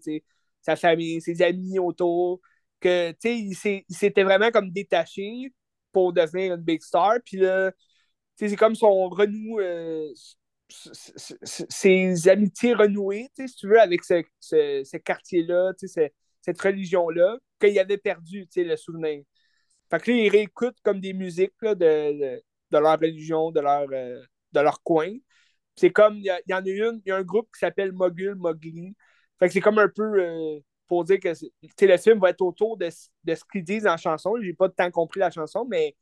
[0.61, 2.41] sa famille, ses amis autour,
[2.79, 5.53] que il s'était vraiment comme détaché
[5.91, 7.15] pour devenir une big star.
[7.25, 7.71] Puis là,
[8.35, 10.09] c'est comme son renou, euh,
[10.69, 15.73] ses amitiés renouées, si tu veux, avec ce, ce, quartier-là,
[16.47, 19.23] cette religion-là, qu'il avait perdu le souvenir.
[19.89, 24.21] Fait que là, il réécoute comme des musiques de, de, leur religion, de leur, euh,
[24.53, 25.11] de leur coin.
[25.75, 28.35] C'est comme, il y, en a une, il y a un groupe qui s'appelle Mogul
[28.35, 28.95] Mowgli.
[29.39, 32.77] Fait que c'est comme un peu euh, pour dire que le film va être autour
[32.77, 32.89] de,
[33.25, 34.35] de ce qu'ils disent en chanson.
[34.41, 35.95] J'ai pas tant compris la chanson, mais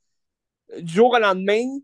[0.80, 1.80] du jour au lendemain,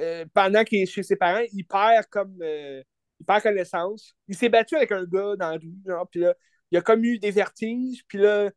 [0.00, 4.14] euh, pendant qu'il est chez ses parents, il perd comme il perd connaissance.
[4.28, 6.34] Il s'est battu avec un gars dans la rue, genre, puis là,
[6.72, 8.50] il a comme eu des vertiges, puis là,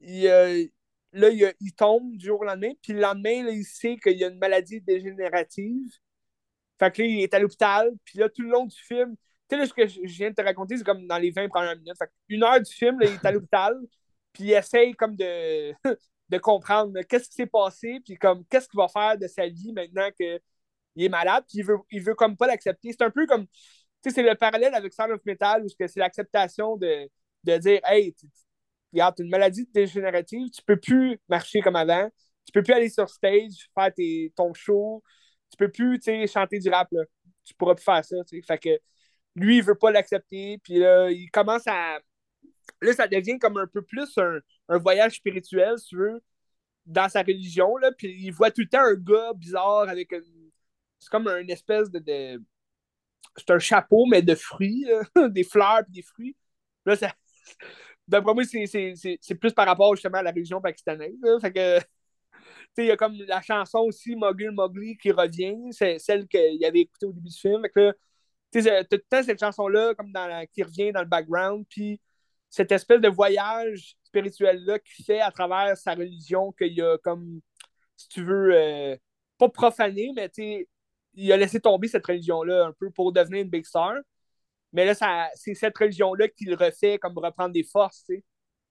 [0.00, 0.70] il,
[1.12, 1.28] là,
[1.60, 4.28] il, tombe du jour au lendemain, puis le lendemain, là, il sait qu'il y a
[4.28, 5.90] une maladie dégénérative.
[6.78, 9.16] Fait que là, il est à l'hôpital, puis là, tout le long du film,
[9.48, 11.76] tu sais, ce que je viens de te raconter, c'est comme dans les 20 premières
[11.76, 11.96] minutes.
[11.98, 13.76] Fait une heure du film, là, il est à l'hôpital,
[14.32, 15.72] puis il essaye comme de,
[16.28, 19.72] de comprendre qu'est-ce qui s'est passé, puis comme qu'est-ce qu'il va faire de sa vie
[19.72, 20.40] maintenant qu'il
[20.96, 22.92] est malade, puis il veut, il veut comme pas l'accepter.
[22.92, 23.52] C'est un peu comme, tu
[24.04, 27.08] sais, c'est le parallèle avec Sound of Metal, où c'est l'acceptation de,
[27.52, 28.14] de dire, hey,
[28.92, 32.08] regarde, tu as une maladie dégénérative, tu peux plus marcher comme avant,
[32.44, 35.02] tu peux plus aller sur stage, faire tes, ton show,
[35.50, 36.00] tu peux plus
[36.32, 36.88] chanter du rap.
[36.92, 37.02] Là.
[37.44, 38.16] Tu pourras plus faire ça.
[38.46, 38.78] Fait que
[39.36, 40.58] lui, il veut pas l'accepter.
[40.62, 41.98] Puis là, il commence à.
[42.82, 46.22] Là, ça devient comme un peu plus un, un voyage spirituel, si tu veux,
[46.86, 47.76] dans sa religion.
[47.78, 47.92] Là.
[47.92, 50.50] Puis il voit tout le temps un gars bizarre avec une.
[50.98, 51.98] C'est comme une espèce de.
[51.98, 52.42] de...
[53.36, 54.86] C'est un chapeau, mais de fruits,
[55.30, 56.36] des fleurs et des fruits.
[56.86, 57.14] Là, ça.
[58.06, 61.14] D'après moi, c'est plus par rapport justement à la religion pakistanaise.
[61.40, 61.80] Fait que
[62.78, 65.56] il y a comme la chanson aussi, Mogul Mowgli, qui revient.
[65.72, 67.62] C'est celle qu'il avait écoutée au début du film.
[68.50, 71.66] Tu sais, tout le temps cette chanson-là comme dans qui revient dans le background.
[71.68, 72.00] Puis
[72.50, 77.40] cette espèce de voyage spirituel-là qu'il fait à travers sa religion, qu'il a comme,
[77.96, 78.96] si tu veux, euh,
[79.38, 80.30] pas profané, mais
[81.14, 83.94] il a laissé tomber cette religion-là un peu pour devenir une big star.
[84.72, 84.94] Mais là,
[85.34, 88.24] c'est cette religion-là qu'il refait comme reprendre des forces, tu sais.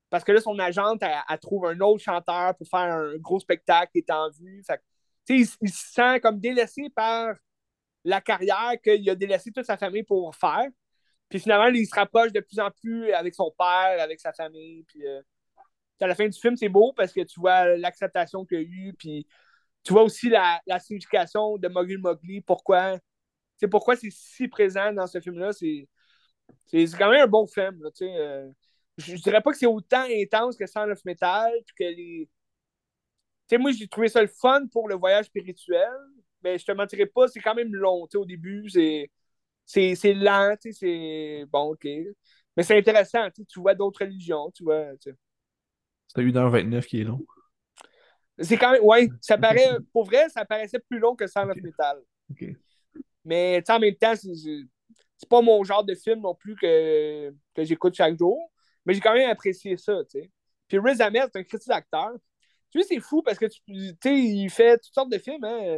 [0.10, 3.92] Parce que là, son agente, elle, trouve un autre chanteur pour faire un gros spectacle
[3.92, 4.64] qui est en vue.
[4.66, 4.82] Fait
[5.30, 7.36] il, il, se sent comme délaissé par
[8.06, 10.68] la carrière qu'il a délaissé toute sa famille pour faire.
[11.30, 14.84] Puis finalement, il se rapproche de plus en plus avec son père, avec sa famille.
[14.84, 15.22] Puis euh,
[16.00, 18.94] à la fin du film, c'est beau parce que tu vois l'acceptation qu'il a eue.
[18.98, 19.28] Puis
[19.84, 22.42] tu vois aussi la, signification de Mogul Mowgli.
[22.42, 22.98] Pourquoi
[23.58, 25.52] c'est pourquoi c'est si présent dans ce film-là.
[25.54, 25.88] C'est
[26.98, 27.82] quand même un bon film.
[27.82, 28.50] Là, euh,
[28.98, 32.30] je dirais pas que c'est autant intense que Sound of Metal, que les.
[33.50, 35.90] sais, moi, j'ai trouvé ça le fun pour le voyage spirituel,
[36.44, 38.08] mais je te mentirais pas, c'est quand même long.
[38.14, 39.10] Au début, c'est,
[39.66, 41.86] c'est, c'est lent, c'est bon, ok.
[42.56, 44.86] Mais c'est intéressant, tu vois d'autres religions, tu vois.
[46.08, 47.26] C'est 1h29 qui est long.
[48.40, 51.58] C'est quand même, ouais, ça paraît, pour vrai, ça paraissait plus long que Sound of
[51.58, 51.64] Ok.
[51.64, 51.98] Metal.
[52.32, 52.44] Ok.
[53.28, 57.94] Mais en même temps, c'est- pas mon genre de film non plus que, que j'écoute
[57.94, 58.52] chaque jour.
[58.86, 60.32] Mais j'ai quand même apprécié ça, tu sais.
[60.68, 62.12] Puis Riz Ahmed, c'est un critique d'acteur.
[62.72, 65.44] Tu sais, c'est fou parce que tu sais, il fait toutes sortes de films.
[65.44, 65.78] Hein.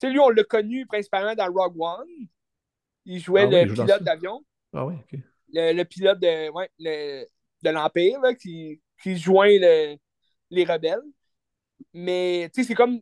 [0.00, 2.08] Tu sais, lui, on l'a connu principalement dans Rogue One.
[3.04, 4.44] Il jouait Ah oui, le joue pilote d'avion.
[4.72, 5.20] Ah oui, ok.
[5.52, 7.26] Le, le pilote de, ouais, le-
[7.62, 9.96] de l'Empire là, qui, qui joint le-
[10.50, 11.02] les rebelles.
[11.92, 13.00] Mais tu sais, c'est comme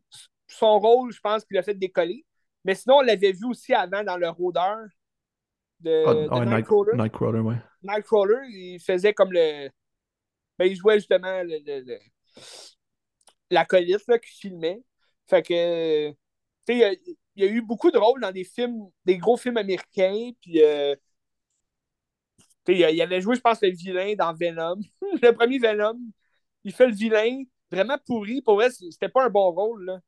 [0.49, 2.25] son rôle, je pense qu'il a fait décoller.
[2.69, 4.77] Mais sinon, on l'avait vu aussi avant dans le rôdeur
[5.81, 6.99] de, Ah, de Nightcrawler.
[6.99, 7.57] Nightcrawler, ouais.
[7.83, 9.71] Nightcrawler, il faisait comme le.
[10.59, 11.99] Ben, il jouait justement le, le- le-
[13.51, 14.83] l'acolyte là, qui filmait.
[15.31, 16.11] Fait que.
[16.11, 16.15] Tu
[16.67, 19.17] sais, il y a, il y a eu beaucoup de rôles dans des films, des
[19.17, 20.33] gros films américains.
[20.43, 20.63] Puis.
[20.63, 20.95] euh,
[22.67, 24.77] tu sais, il il avait joué, je pense, le vilain dans Venom.
[25.23, 25.99] le premier Venom.
[26.65, 28.43] Il fait le vilain, vraiment pourri.
[28.43, 29.87] Pour vrai, c'était pas un bon rôle.
[29.87, 30.01] Là.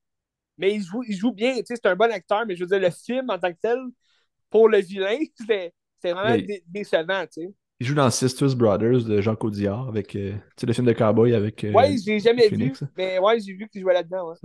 [0.61, 1.55] Mais il joue, il joue bien.
[1.57, 2.45] tu sais, C'est un bon acteur.
[2.47, 3.79] Mais je veux dire, le film en tant que tel,
[4.51, 5.73] pour le vilain, c'était
[6.05, 7.25] vraiment Mais- dé- décevant.
[7.27, 7.55] tu sais.
[7.83, 10.93] Il joue dans Sisters Brothers de Jean Codillard avec euh, tu sais, le film de
[10.93, 12.83] cowboy avec euh, Ouais, j'ai jamais Phoenix.
[12.83, 12.89] vu.
[12.97, 14.29] Mais ouais, j'ai vu qu'il jouait là-dedans.
[14.29, 14.37] Ouais.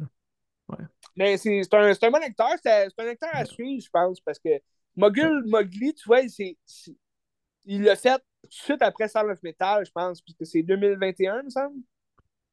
[0.70, 0.86] Ouais.
[1.18, 2.48] Mais c'est c'est un, c'est un bon acteur.
[2.64, 4.22] C'est c'est un acteur à suivre, je pense.
[4.22, 4.50] Parce que
[4.96, 6.96] Mogul Mowgli, tu vois, c'est- c'est-
[7.66, 10.22] il l'a fait tout de suite après Sound of Metal, je pense.
[10.22, 11.76] Puisque c'est 2021, il me semble.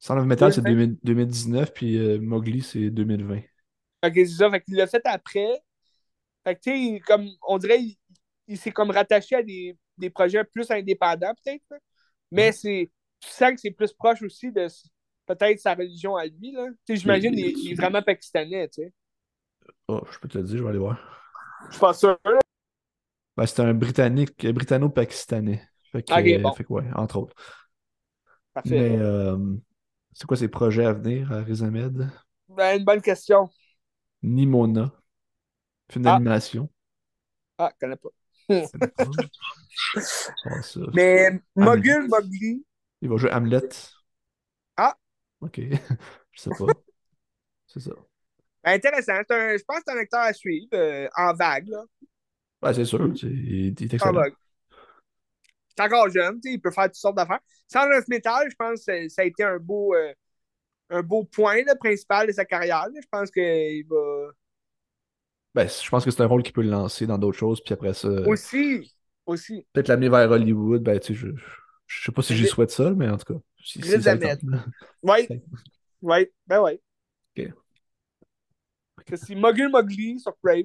[0.01, 0.87] Sound of Metal, c'est 2020.
[0.87, 3.41] 2000 2019, puis euh, Mowgli, c'est 2020.
[4.05, 4.51] Ok, c'est ça.
[4.51, 5.63] Fait qu'il l'a fait après.
[6.45, 7.97] Fait que, tu sais, comme, on dirait, il,
[8.49, 11.81] il s'est comme rattaché à des, des projets plus indépendants, peut-être.
[12.31, 14.67] Mais c'est, tu sens que c'est plus proche aussi de
[15.27, 16.53] peut-être sa religion à lui.
[16.53, 16.67] Là.
[16.87, 18.69] Tu sais, J'imagine il est vraiment pakistanais.
[18.69, 18.93] Tu sais.
[19.89, 20.99] Oh, je peux te le dire, je vais aller voir.
[21.71, 22.19] Je pense ça.
[22.25, 22.39] là.
[23.37, 25.63] Ben, c'est un Britannique, euh, Britanno-Pakistanais.
[25.91, 26.53] Fait que, euh, bon.
[26.53, 27.37] fait que ouais, entre autres.
[28.53, 28.71] Parfait.
[28.71, 29.39] Mais euh,
[30.13, 32.11] c'est quoi ses projets à venir à Riz Ahmed?
[32.49, 33.49] Ben, une bonne question.
[34.23, 34.93] Nimona.
[35.91, 36.13] Film Ah.
[36.15, 36.69] d'animation.
[37.59, 38.09] Ah, je connais pas.
[40.45, 40.61] Ah.
[40.95, 42.65] Mais Mogul Mowgli,
[43.01, 43.69] Il va jouer Hamlet.
[44.77, 44.97] Ah.
[45.41, 45.61] Ok.
[46.33, 46.67] je sais pas.
[47.67, 47.91] C'est ça.
[48.65, 49.13] ben, intéressant.
[49.15, 51.69] Un- je pense que c'est un acteur à suivre, euh, en vague.
[51.69, 51.85] Là.
[52.63, 52.99] Ouais, c'est sûr.
[53.19, 54.13] sais, Il, il est En excellent.
[54.21, 54.35] vague.
[55.77, 57.41] C'est encore jeune, il peut faire toutes sortes d'affaires.
[57.67, 60.13] Sound of Metal, je pense que ça a été un beau, euh,
[60.91, 62.87] un beau point là, principal de sa carrière.
[62.93, 63.01] là.
[63.01, 64.31] Je pense qu'il va.
[65.55, 67.75] Ben, je pense que c'est un rôle qui peut le lancer dans d'autres choses, puis
[67.75, 68.95] après ça, Aussi,
[69.27, 69.67] aussi.
[69.73, 70.83] peut-être l'amener vers Hollywood.
[70.83, 71.29] Ben, tu sais, je,
[71.87, 73.41] je sais pas si j'y souhaite ça, mais en tout cas.
[73.63, 74.17] Si, ça.
[75.03, 75.29] Oui,
[76.01, 76.81] oui, ben oui.
[77.37, 77.53] Ok.
[79.15, 80.65] C'est Mogul Mowgli sur Brave.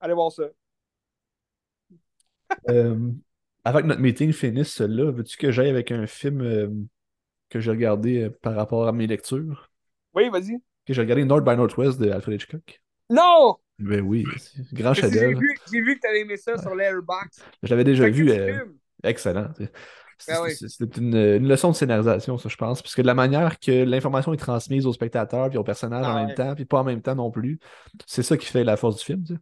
[0.00, 0.44] Allez voir ça.
[2.68, 3.10] Euh,
[3.64, 6.68] avant que notre meeting finisse, là, veux-tu que j'aille avec un film euh,
[7.52, 9.70] que j'ai regardé euh, par rapport à mes lectures?
[10.14, 10.58] Oui, vas-y.
[10.86, 12.80] Que j'ai regardé North by Northwest de Alfred Hitchcock.
[13.10, 13.56] Non!
[13.78, 14.24] Ben oui,
[14.72, 15.38] grand que J'ai chef-d'œuvre.
[15.40, 17.42] vu, j'ai vu que tu avais aimé ça sur Letterboxd.
[17.62, 18.30] Je l'avais déjà vu.
[18.30, 18.64] euh,
[19.02, 19.48] excellent.
[19.56, 19.70] C'est
[20.28, 20.54] Ben oui.
[20.54, 22.80] c'est- une, une leçon de scénarisation, ça, je pense.
[22.80, 26.12] Parce que de la manière que l'information est transmise aux spectateurs puis aux personnages Ah
[26.12, 26.26] en ouais.
[26.26, 27.58] même temps, puis pas en même temps non plus,
[28.06, 29.24] c'est ça qui fait la force du film.
[29.24, 29.40] tu sais.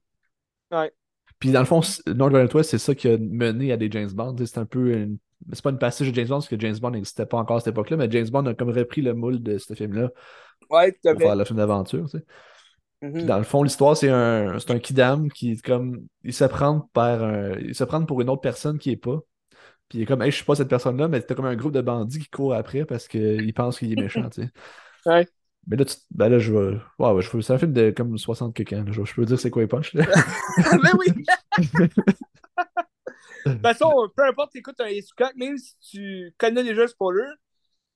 [0.77, 0.93] Ouais.
[1.39, 4.11] Puis dans le fond, North by Northwest, c'est ça qui a mené à des James
[4.13, 4.37] Bond.
[4.39, 5.19] C'est un peu une...
[5.53, 7.61] C'est pas une passage de James Bond, parce que James Bond n'existait pas encore à
[7.61, 10.11] cette époque-là, mais James Bond a comme repris le moule de ce film-là
[10.71, 11.37] Ouais, tout à pour faire fait.
[11.39, 12.05] le film d'aventure.
[12.11, 12.25] tu sais.
[13.03, 13.25] Mhm.
[13.25, 16.03] dans le fond, l'histoire, c'est un, c'est un kidam qui comme.
[16.23, 19.19] Il se prend par un- il se prend pour une autre personne qui est pas.
[19.89, 21.73] Puis il est comme, hey, je suis pas cette personne-là, mais t'as comme un groupe
[21.73, 24.51] de bandits qui courent après parce qu'il pense qu'il est méchant, tu sais.
[25.07, 25.27] Ouais.
[25.67, 26.81] Mais là, tu- ben là, je veux-
[27.43, 28.85] c'est un film de comme 60 quelques ans.
[28.85, 28.93] là.
[28.93, 30.05] Je, je peux dire c'est quoi les punch, là.
[30.59, 31.25] Mais oui!
[33.47, 37.25] De toute façon, peu importe, t'écoutes un Hitchcock, même si tu connais déjà le spoiler,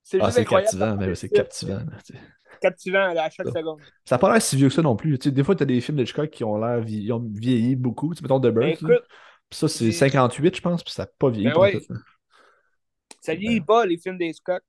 [0.03, 1.75] c'est Ah, juste c'est captivant, mais c'est captivant.
[1.77, 2.21] là, tu sais.
[2.61, 3.53] captivant là, à chaque Ça.
[3.53, 3.81] seconde.
[4.05, 5.19] Ça n'a pas l'air si vieux que ça non plus.
[5.19, 7.77] Tu des fois, t'as des films de Hitchcock qui ont l'air vie- ils ont vieilli
[7.77, 8.15] beaucoup.
[8.15, 8.81] Tu mettons The Ben, Birth.
[9.51, 11.81] Puis ça, c'est j'ai- 58, je pense, puis ça n'a pas vieilli Ben ouais.
[11.81, 11.95] tout,
[13.21, 14.63] ça vieillit pas, les films d'Hitchcock.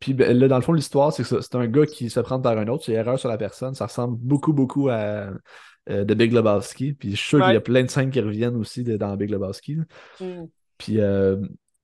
[0.00, 2.40] Puis ben, là, dans le fond, l'histoire, c'est que c'est un gars qui se prend
[2.40, 3.74] par un autre, c'est erreur sur la personne.
[3.74, 5.30] Ça ressemble beaucoup, beaucoup à
[5.90, 6.92] euh, The Big Lebowski.
[6.92, 9.16] Puis je suis sûr qu'il y a plein de scènes qui reviennent aussi de- dans
[9.16, 9.78] Big Lebowski.
[10.20, 10.44] Hmm.
[10.78, 11.36] Puis euh,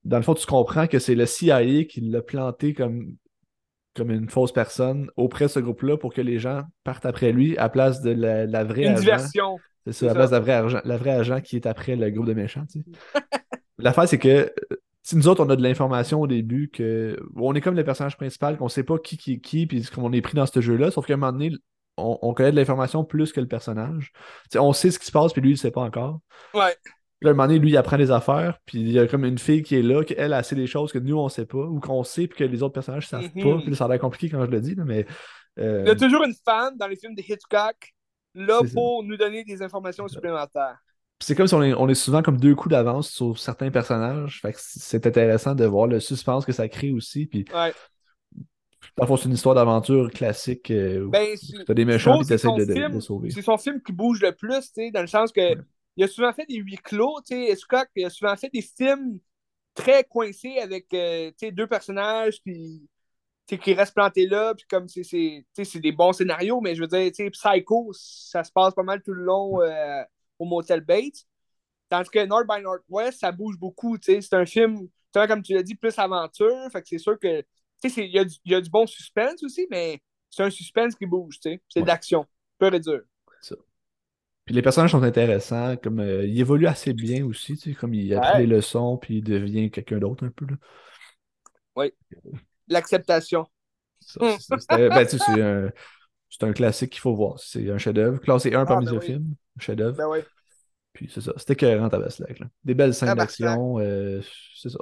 [0.03, 3.15] dans le fond, tu comprends que c'est le CIA qui l'a planté comme,
[3.95, 7.57] comme une fausse personne auprès de ce groupe-là pour que les gens partent après lui
[7.57, 8.99] à place de la, la vraie Une agent.
[9.01, 9.57] diversion.
[9.87, 12.09] C'est ça, à place de la vraie, agent, la vraie agent qui est après le
[12.09, 12.65] groupe de méchants.
[12.71, 13.21] tu sais.
[13.77, 17.53] L'affaire, c'est que, tu si nous autres, on a de l'information au début, que on
[17.53, 20.21] est comme le personnage principal, qu'on sait pas qui qui est qui, puis qu'on est
[20.21, 21.51] pris dans ce jeu-là, sauf qu'à un moment donné,
[21.97, 24.11] on, connaît de l'information plus que le personnage.
[24.55, 26.19] on sait ce qui se passe, puis lui, il ne sait pas encore.
[26.53, 26.75] Ouais.
[27.21, 29.23] Là, à un moment donné, lui, il apprend des affaires, puis il y a comme
[29.23, 31.57] une fille qui est là, qu'elle a sait des choses que nous, on sait pas,
[31.57, 33.55] ou qu'on sait, puis que les autres personnages ne savent pas.
[33.55, 33.63] Mhm.
[33.63, 35.05] Puis ça a l'air compliqué quand je le dis, mais.
[35.57, 37.93] Euh, il y a toujours une fan dans les films de Hitchcock,
[38.33, 40.77] là, pour nous donner des informations supplémentaires.
[41.21, 44.41] C'est comme si on est, souvent comme deux coups d'avance sur certains personnages.
[44.41, 47.25] Fait que c'est intéressant de voir le suspense que ça crée aussi.
[47.25, 47.73] Puis, ouais.
[48.95, 50.71] Parfois, c'est une histoire d'aventure classique.
[50.71, 53.29] Euh, ben, t'as des méchants et t'essaies de, de, sauver.
[53.31, 55.55] C'est son film qui bouge le plus, dans le sens que
[55.97, 59.19] il a souvent fait des huis clos, Hitchcock, il a souvent fait des films
[59.73, 62.89] très coincés avec euh, deux personnages qui,
[63.47, 65.45] qui restent plantés là, puis comme c'est
[65.75, 69.23] des bons scénarios, mais je veux dire, Psycho, ça se passe pas mal tout le
[69.23, 70.03] long euh,
[70.39, 71.25] au Motel Bates.
[71.89, 75.75] Tandis que North by Northwest, ça bouge beaucoup, c'est un film, comme tu l'as dit,
[75.75, 77.43] plus aventure, fait que c'est sûr que
[77.83, 81.59] il y, y, a du bon suspense aussi, mais c'est un suspense qui bouge, c'est
[81.75, 82.25] de l'action,
[82.57, 83.01] peu et dur.
[84.45, 87.95] Puis les personnages sont intéressants, comme euh, il évolue assez bien aussi, tu sais, comme
[87.95, 90.45] il apprend les leçons, puis il devient quelqu'un d'autre un peu.
[90.45, 90.55] Là.
[91.75, 91.91] Oui.
[92.67, 93.47] L'acceptation.
[94.19, 95.71] Ben, c'est un,
[96.41, 97.39] un, classique qu'il faut voir.
[97.39, 98.19] C'est un chef-d'œuvre.
[98.19, 99.33] Classé 1 ah, parmi ben films.
[99.57, 99.97] Un chef-d'œuvre.
[99.97, 100.19] Ben oui.
[100.93, 101.33] Puis c'est ça.
[101.37, 102.39] C'était cohérent à Baslack.
[102.63, 103.79] Des belles scènes d'action.
[103.79, 104.21] Euh,
[104.55, 104.79] c'est ça.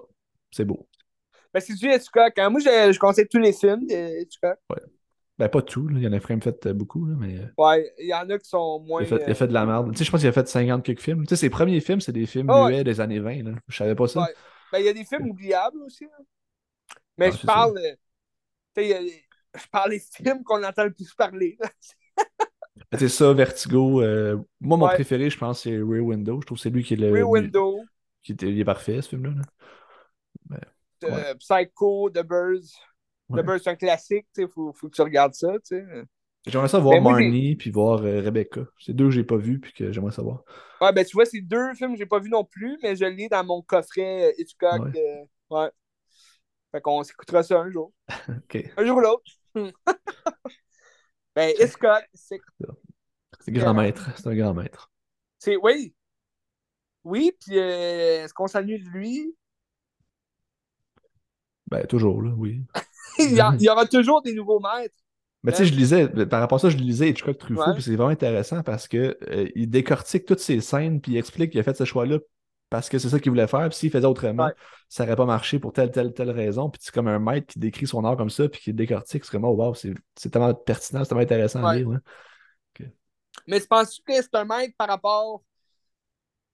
[0.51, 0.89] C'est beau.
[1.53, 2.33] Ben, c'est du Hitchcock.
[2.37, 2.49] Hein.
[2.49, 4.57] Moi, je, je conseille tous les films de Hitchcock.
[4.69, 4.81] Ouais.
[5.37, 5.87] Ben, pas tout.
[5.87, 5.97] Là.
[5.97, 7.05] Il y en a quand même fait euh, beaucoup.
[7.05, 7.37] Là, mais...
[7.37, 9.01] Euh, ouais, il y en a qui sont moins.
[9.01, 9.91] Il a fait, il a fait de la merde.
[9.91, 11.23] Tu sais, je pense qu'il a fait 50 quelques films.
[11.23, 13.43] Tu sais, ses premiers films, c'est des films oh, muets des années 20.
[13.43, 13.51] Là.
[13.67, 14.21] Je savais pas ça.
[14.21, 14.33] Ouais.
[14.71, 16.07] Ben, il y a des films oubliables aussi.
[17.17, 17.79] Mais je parle.
[18.75, 19.23] Tu sais,
[19.55, 21.57] je parle des films qu'on entend le plus parler.
[22.97, 24.01] c'est ça, Vertigo.
[24.01, 26.41] Euh, moi, mon préféré, je pense, c'est Rear Window.
[26.41, 27.11] Je trouve que c'est lui qui est le.
[27.11, 27.79] Rear Window.
[28.23, 29.31] Qui est, il est parfait, ce film-là.
[31.09, 32.73] Ben, Psycho, The Birds.
[33.29, 35.53] The Birds, c'est un classique, il faut, faut, que tu regardes ça.
[36.45, 38.65] J'aimerais ça voir Marnie puis voir euh, Rebecca.
[38.77, 40.43] C'est deux que j'ai pas vus puis que j'aimerais savoir.
[40.81, 43.05] Ouais, ben tu vois, c'est deux films que j'ai pas vus non plus, mais je
[43.05, 44.81] lis dans mon coffret euh, Hitchcock.
[44.93, 45.27] Ouais.
[45.49, 45.71] ouais.
[46.71, 47.93] Fait qu'on s'écoutera ça un jour.
[48.77, 49.31] Un jour ou l'autre.
[51.35, 52.41] ben, Hitchcock, c'est.
[53.39, 54.09] C'est grand maître.
[54.17, 54.91] C'est un grand maître.
[55.39, 55.93] C'est, oui.
[57.03, 59.35] Oui, puis euh, est-ce qu'on s'ennuie de lui?
[61.73, 62.61] Ben, toujours, là, oui.
[63.17, 64.93] il, y aura toujours des nouveaux maîtres.
[65.41, 67.95] Mais tu sais, je lisais, par rapport à ça, je lisais Hitchcock Truffaut, puis c'est
[67.95, 71.63] vraiment intéressant parce que euh, il décortique toutes ces scènes, puis il explique qu'il a
[71.63, 72.19] fait ce choix-là
[72.69, 74.49] parce que c'est ça qu'il voulait faire, puis s'il faisait autrement,
[74.87, 76.69] ça n'aurait pas marché pour telle, telle, telle raison.
[76.69, 79.31] Puis c'est comme un maître qui décrit son art comme ça, puis qui décortique, c'est
[79.31, 81.87] comme, oh wow, c'est tellement pertinent, c'est tellement intéressant à lire.
[83.47, 85.41] Mais tu penses que c'est un maître par rapport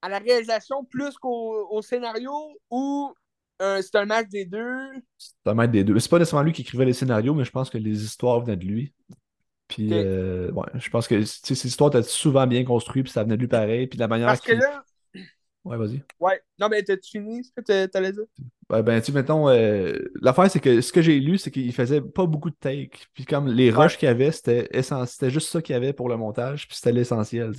[0.01, 2.33] à la réalisation plus qu'au scénario
[2.69, 3.13] ou
[3.59, 4.77] c'est un match des deux.
[5.17, 5.99] C'est un match des deux.
[5.99, 8.57] C'est pas nécessairement lui qui écrivait les scénarios, mais je pense que les histoires venaient
[8.57, 8.93] de lui.
[9.69, 13.35] Puis, euh, ouais, je pense que ces histoires étaient souvent bien construites, puis ça venait
[13.35, 13.87] de lui pareil.
[13.87, 14.27] Puis la manière.
[14.27, 14.83] Parce que là.
[15.65, 16.01] Ouais, vas-y.
[16.19, 16.41] Ouais.
[16.57, 18.23] Non, mais t'as-tu fini ce que t'allais dire?
[18.69, 22.01] Ouais, ben, tu mettons, euh, l'affaire, c'est que ce que j'ai lu, c'est qu'il faisait
[22.01, 23.07] pas beaucoup de takes.
[23.13, 26.09] Puis, comme les rushs qu'il y avait, c'était c'était juste ça qu'il y avait pour
[26.09, 27.53] le montage, puis c'était l'essentiel.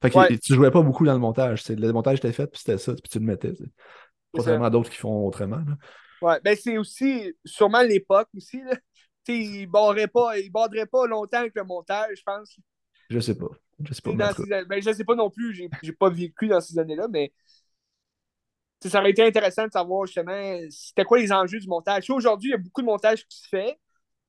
[0.00, 1.66] Fait que tu jouais pas beaucoup dans le montage.
[1.68, 3.54] Le montage était fait, puis c'était ça, puis tu le mettais.
[4.32, 5.62] Contrairement d'autres qui font autrement.
[6.20, 8.60] Ouais, ben c'est aussi sûrement l'époque aussi.
[8.62, 8.76] Là.
[9.28, 12.58] Ils ne pas, ils pas longtemps avec le montage, je pense.
[13.10, 13.48] Je sais pas.
[13.84, 14.12] Je sais pas.
[14.12, 17.32] ben, je sais pas non plus, j'ai, pas vécu dans ces années-là, mais
[18.84, 22.08] ça aurait été intéressant de savoir justement c'était quoi les enjeux du montage.
[22.10, 23.78] Aujourd'hui, il y a beaucoup de montage qui se fait.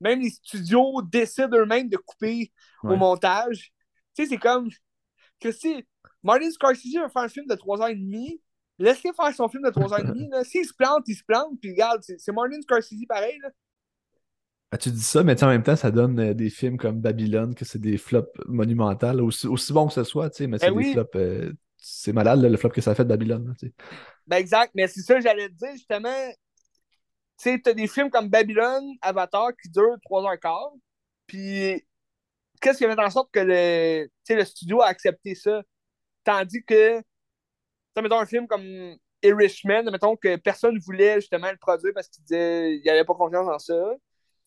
[0.02, 2.52] Même les studios décident eux-mêmes de couper
[2.84, 3.74] au montage.
[4.16, 4.70] Tu sais, c'est comme
[5.40, 5.86] que si
[6.24, 8.40] Martin Scorsese va faire un film de 3h30,
[8.80, 10.44] Laissez faire son film de 3h30.
[10.50, 11.60] S'il se plante, il se plante.
[11.62, 13.38] Puis regarde, c'est Martin Scorsese pareil.
[13.44, 13.50] Là.
[14.72, 17.56] Ah, tu dis ça, mais en même temps, ça donne euh, des films comme Babylone,
[17.56, 20.94] que c'est des flops monumentales, aussi, aussi bon que ce soit, mais ben c'est des
[20.94, 21.16] flops.
[21.16, 23.56] Euh, c'est malade le flop que ça fait de Babylone.
[24.28, 26.30] ben exact, mais c'est ça que j'allais te dire justement.
[27.38, 30.78] Tu sais, t'as des films comme Babylone, Avatar qui durent 3h15.
[31.26, 31.86] Puis,
[32.62, 35.64] qu'est-ce qui a fait en sorte que le, le studio a accepté ça?
[36.24, 37.02] Tandis que
[37.98, 42.24] mettons un film comme Irishman, mettons que personne ne voulait justement le produire parce qu'il
[42.24, 43.94] disait qu'il n'avait pas confiance en ça.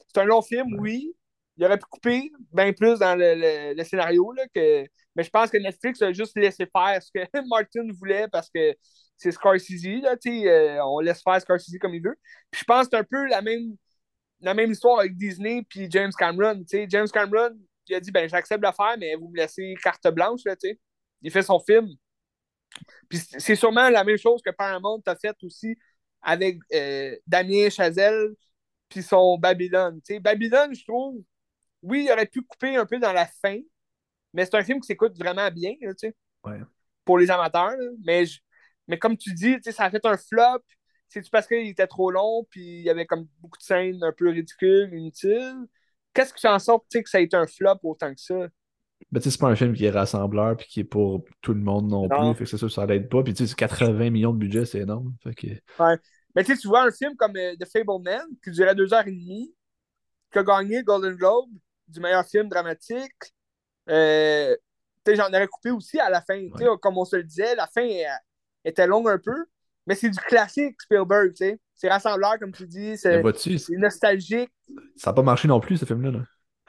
[0.08, 1.14] C'est un long film, oui.
[1.56, 4.84] Il aurait pu couper bien plus dans le, scénario, là, que...
[5.14, 8.74] mais je pense que Netflix a juste laissé faire ce que Martin voulait parce que
[9.18, 12.16] c'est Scorsese, là, euh, on laisse faire Scorsese comme il veut.
[12.50, 13.76] Puis je pense que c'est un peu la même,
[14.40, 16.64] la même histoire avec Disney puis James Cameron.
[16.88, 17.54] James Cameron,
[17.86, 20.40] il a dit ben j'accepte de le faire, mais vous me laissez carte blanche.
[20.46, 20.56] Là,
[21.20, 21.88] il fait son film.
[23.08, 25.76] Puis c'est sûrement la même chose que Paramount a fait aussi
[26.22, 28.30] avec euh, Damien Chazelle
[28.88, 30.00] puis son Babylone.
[30.20, 31.22] Babylone, je trouve,
[31.82, 33.58] oui, il aurait pu couper un peu dans la fin,
[34.32, 36.14] mais c'est un film qui s'écoute vraiment bien, sais,
[36.44, 36.60] Ouais.
[37.04, 37.76] pour les amateurs.
[37.76, 37.90] là.
[38.04, 38.40] Mais, je-
[38.88, 40.62] mais comme tu dis, ça a fait un flop.
[41.08, 44.12] C'est-tu parce qu'il était trop long, puis il y avait comme beaucoup de scènes un
[44.12, 45.66] peu ridicules, inutiles?
[46.14, 48.48] Qu'est-ce qui fait en sorte que ça a été un flop autant que ça?
[49.10, 51.54] Ben, tu sais, c'est pas un film qui est rassembleur puis qui est pour tout
[51.54, 52.34] le monde non, Non.
[52.34, 52.38] plus.
[52.38, 53.22] Fait que c'est sûr ça l'aide pas.
[53.22, 55.14] Puis tu sais, c'est 80 millions de budget, c'est énorme.
[55.22, 55.46] Fait que...
[56.34, 59.06] Mais tu sais, tu vois un film comme euh, The Fableman, qui durait deux heures
[59.06, 59.54] et demie,
[60.32, 61.50] qui a gagné le Golden Globe
[61.88, 63.12] du meilleur film dramatique.
[63.90, 64.56] Euh,
[65.04, 66.38] tu sais, j'en aurais coupé aussi à la fin.
[66.38, 68.14] Tu sais, Comme on se le disait, la fin euh,
[68.64, 69.44] était longue un peu,
[69.86, 71.30] mais c'est du classique Spielberg.
[71.30, 71.60] tu sais.
[71.74, 73.20] C'est rassembleur, comme tu dis, c'est
[73.70, 74.52] nostalgique.
[74.96, 76.12] ça a pas marché non plus, ce film-là.
[76.12, 76.20] là.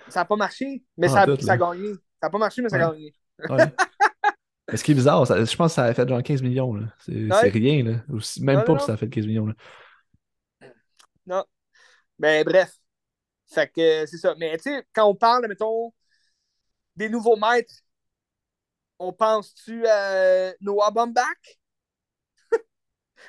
[0.09, 1.93] Ça n'a pas marché, mais ça, tout, ça a gagné.
[2.23, 2.95] Ça n'a pas marché, mais ça a Ouais.
[2.95, 3.15] gagné.
[3.49, 3.65] Ouais.
[4.71, 6.73] Mais ce qui est bizarre, ça- je pense que ça a fait genre 15 millions.
[6.99, 7.49] C'est Ouais.
[7.49, 7.83] rien.
[7.83, 8.19] Là.
[8.21, 8.77] Si- même Non, pas non.
[8.79, 9.45] que ça a fait 15 millions.
[9.47, 9.53] Là.
[11.25, 11.43] Non.
[12.19, 12.73] Mais bref.
[13.47, 14.35] Fait que c'est ça.
[14.39, 15.93] Mais tu sais, quand on parle, mettons,
[16.95, 17.73] des nouveaux maîtres,
[18.99, 21.59] on pense-tu à Noah Baumbach?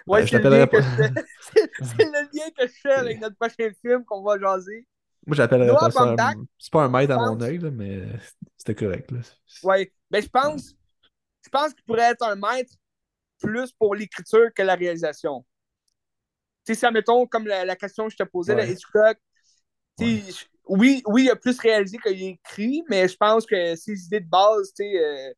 [0.06, 0.80] ouais, Ben, fais-
[1.40, 4.86] c'est- c'est le lien que je fais avec notre prochain film qu'on va jaser.
[5.26, 6.14] Moi, j'appellerais pas ça.
[6.58, 8.02] C'est pas un maître à mon œil, mais
[8.56, 9.10] c'était correct.
[9.62, 9.92] Ouais.
[10.10, 10.74] Mais je pense,
[11.42, 12.74] je pense qu'il pourrait être un maître
[13.38, 15.44] plus pour l'écriture que la réalisation.
[16.66, 18.70] Tu sais, ça, mettons, comme la, la question que je te posais, Ouais.
[18.72, 19.18] Hitchcock,
[20.66, 24.20] oui, oui, il a plus réalisé qu'il a écrit, mais je pense que ses idées
[24.20, 25.32] de base, tu sais, euh,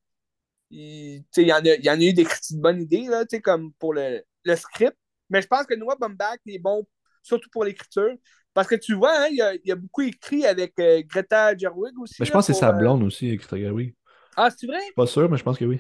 [0.71, 2.63] il, tu sais, il y, en a, il y en a eu des critiques de
[2.63, 4.97] bonnes idées, là, tu sais, comme pour le, le script.
[5.31, 6.87] Mais je pense que Noah Baumbach il est bon,
[7.23, 8.15] surtout pour l'écriture.
[8.57, 11.93] Parce que tu vois, hein, il, a, il a beaucoup écrit avec euh, Greta Gerwig
[11.99, 12.15] aussi.
[12.19, 13.95] Mais je là, pense que c'est pour, sa euh, blonde aussi, Greta Gerwig.
[14.35, 14.81] Ah, c'est vrai?
[14.97, 15.79] Pas sûr, mais je pense que oui.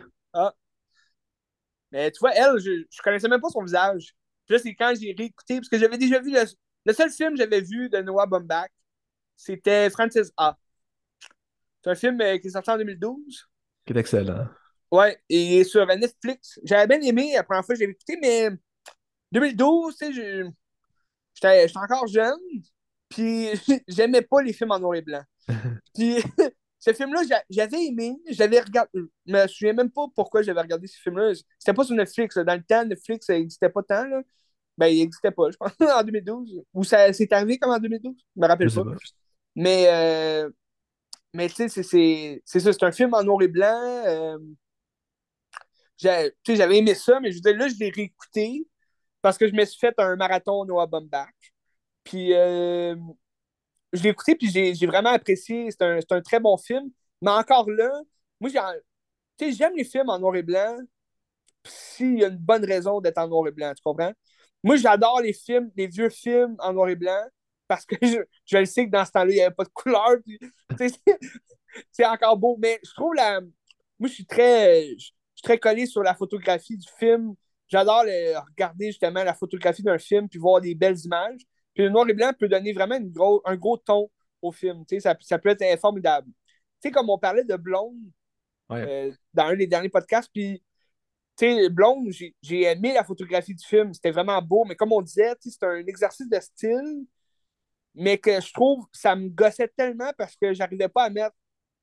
[1.90, 4.14] Mais tu vois, elle, je, je connaissais même pas son visage.
[4.44, 6.42] Puis là, c'est quand j'ai réécouté, parce que j'avais déjà vu le,
[6.84, 8.68] le seul film que j'avais vu de Noah Baumbach,
[9.36, 10.58] c'était Francis A.
[11.82, 13.48] C'est un film euh, qui est sorti en 2012.
[13.86, 14.48] Qui est excellent.
[14.90, 16.60] Ouais, et sur Netflix.
[16.64, 18.50] J'avais bien aimé la première fois que j'avais écouté, mais
[19.32, 20.50] 2012, tu sais, je-
[21.36, 22.40] j'étais j'étais encore jeune,
[23.08, 23.48] puis
[23.88, 25.22] j'aimais pas les films en noir et blanc.
[25.94, 26.16] Puis
[26.80, 30.86] ce film-là, j'a- j'avais aimé, j'avais regardé, je me souviens même pas pourquoi j'avais regardé
[30.88, 31.32] ce film-là.
[31.58, 32.44] C'était pas sur Netflix, là.
[32.44, 34.22] dans le temps, Netflix, ça n'existait pas tant, là.
[34.78, 36.62] Ben, il n'existait pas, je pense, en 2012.
[36.74, 38.84] Ou ça c'est arrivé comme en 2012, je me rappelle Je pas.
[38.84, 38.96] pas.
[39.56, 40.50] Mais, euh,
[41.34, 43.66] mais tu sais, c'est- c'est c'est ça, c'est un film en noir et blanc.
[44.06, 44.38] euh,
[45.98, 48.66] j'ai- tu sais, J'avais aimé ça, mais je veux dire, là, je l'ai réécouté
[49.26, 51.34] parce que je me suis fait un marathon Noah Baumbach.
[52.04, 52.94] Puis euh,
[53.92, 55.68] je l'ai écouté, puis j'ai vraiment apprécié.
[55.70, 56.90] C'est un, un très bon film.
[57.22, 57.90] Mais encore là,
[58.40, 58.50] moi,
[59.40, 60.78] j'aime les films en noir et blanc
[61.66, 64.12] s'il y a une bonne raison d'être en noir et blanc, tu comprends?
[64.64, 67.20] Moi, j'adore les films, les vieux films en noir et blanc
[67.68, 69.70] parce que je, je le sais que dans ce temps-là, il n'y avait pas de
[69.70, 70.16] couleur.
[71.92, 72.56] c'est encore beau.
[72.60, 73.40] Mais je trouve la.
[73.40, 77.34] Moi, je suis très, je suis très collé sur la photographie du film.
[77.68, 78.04] J'adore
[78.48, 81.40] regarder justement la photographie d'un film puis voir des belles images.
[81.74, 84.10] Puis le noir et blanc peut donner vraiment une gros, un gros ton
[84.42, 84.84] au film.
[84.86, 86.28] Tu sais, ça, ça peut être formidable.
[86.80, 87.96] Tu sais, comme on parlait de Blonde
[88.68, 88.82] Ouais.
[88.82, 90.62] euh, dans un des derniers podcasts, puis
[91.36, 92.10] tu sais, Blonde,
[92.42, 93.92] j'ai aimé la photographie du film.
[93.94, 97.06] C'était vraiment beau, mais comme on disait, c'est un exercice de style,
[97.94, 101.36] mais que je trouve ça me gossait tellement parce que j'arrivais pas à mettre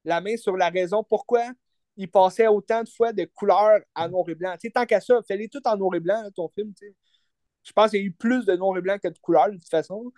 [0.05, 1.51] la main sur la raison pourquoi?
[1.95, 4.55] Il passait autant de fois de couleurs à noir et blanc.
[4.73, 6.73] Tant qu'à ça, fais-les tout en noir et blanc, là, ton film.
[6.73, 6.95] tu sais.
[7.63, 9.57] Je pense qu'il y a eu plus de noir et blanc que de couleurs, de
[9.57, 10.11] toute façon.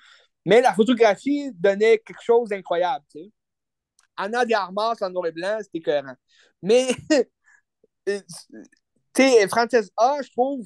[0.45, 3.05] Mais la photographie donnait quelque chose d'incroyable.
[3.11, 3.31] tu sais.
[4.17, 6.15] Anna de Armas en noir et blanc, c'était cohérent.
[6.61, 6.87] Mais,
[8.09, 8.19] euh,
[9.13, 10.65] tu sais, Frances A, je trouve,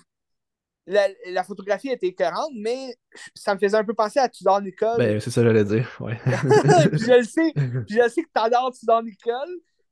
[0.90, 2.96] la, la photographie était écœurante, mais
[3.36, 4.98] ça me faisait un peu penser à Tudor Nicole.
[4.98, 5.90] Ben, c'est ça que j'allais dire.
[6.00, 6.18] Ouais.
[6.26, 7.52] puis je le sais,
[7.88, 9.50] puis je sais que t'adores Tudor Nicole,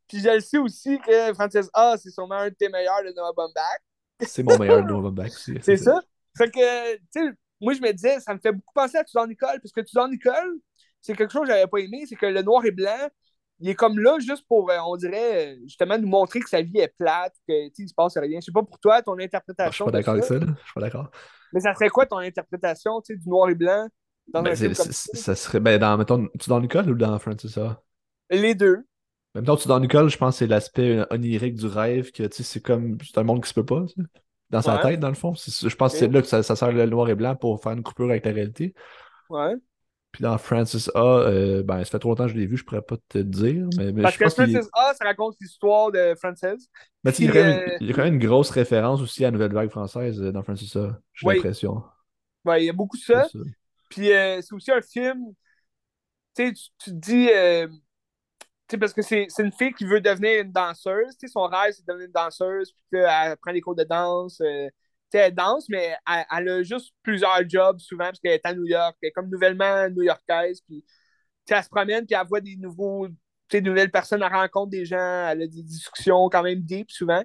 [0.08, 3.14] puis je le sais aussi que Frances A, c'est sûrement un de tes meilleurs de
[3.16, 3.80] Noah Baumbach.
[4.22, 5.58] c'est mon meilleur Nova Back aussi.
[5.62, 6.02] C'est ça?
[6.38, 9.28] Fait que, tu sais, moi, je me disais, ça me fait beaucoup penser à Tudor
[9.28, 10.60] Nicole, parce que Tudor Nicole,
[11.02, 13.08] c'est quelque chose que j'avais pas aimé, c'est que le noir et blanc,
[13.60, 16.78] il est comme là juste pour, euh, on dirait, justement, nous montrer que sa vie
[16.78, 18.40] est plate, que, tu sais, il se passe rien.
[18.40, 19.86] Je sais pas pour toi, ton Ah, je suis interprétation.
[19.86, 20.46] pas de d'accord avec ça, là.
[20.60, 21.10] Je suis pas d'accord.
[21.54, 23.88] Mais ça serait quoi ton interprétation, tu sais, du noir et blanc
[24.28, 25.24] dans Ben, un c'est- film comme c'est- ça?
[25.24, 25.60] ça serait.
[25.60, 27.82] Ben, dans, mettons, tu dans Nicole ou dans Francis A?
[28.30, 28.86] Les deux.
[29.36, 32.38] Même temps, tu dans Nicole, je pense que c'est l'aspect onirique du rêve, que tu
[32.38, 32.98] sais, c'est comme.
[33.04, 33.86] C'est un monde qui se peut pas.
[34.50, 34.82] Dans sa Ouais.
[34.82, 35.34] tête, dans le fond.
[35.36, 37.74] Je pense que c'est là que ça, ça sert le noir et blanc pour faire
[37.74, 38.74] une coupure avec la réalité.
[39.30, 39.56] Ouais.
[40.12, 42.64] Puis dans Francis A, euh, ben, ça fait trop longtemps que je l'ai vu, je
[42.64, 43.68] pourrais pas te dire.
[43.78, 46.70] Mais, mais Parce je que pense Francis A, ça raconte l'histoire de Frances.
[47.04, 48.14] mais tu sais, il, y a Puis, quand même, euh, il y a quand même
[48.16, 51.84] une grosse référence aussi à la nouvelle vague française euh, dans Francis A, j'ai l'impression.
[52.46, 53.28] Ouais, il y a beaucoup de ça.
[53.90, 55.20] Puis euh, c'est aussi un film,
[56.36, 57.30] tu sais, tu, te dis,
[58.72, 61.74] sais, parce que c'est une fille qui veut devenir une danseuse, tu sais, son rêve,
[61.74, 65.20] c'est de devenir une danseuse, puis qu'elle prend des cours de danse, euh, tu sais,
[65.20, 68.66] elle danse, mais elle, elle a juste plusieurs jobs souvent, parce qu'elle est à New
[68.66, 70.84] York, elle est comme nouvellement new-yorkaise, puis
[71.46, 73.08] tu elle se promène, puis elle voit des nouveaux,
[73.50, 77.24] tu nouvelles personnes, elle rencontre des gens, elle a des discussions quand même deep souvent.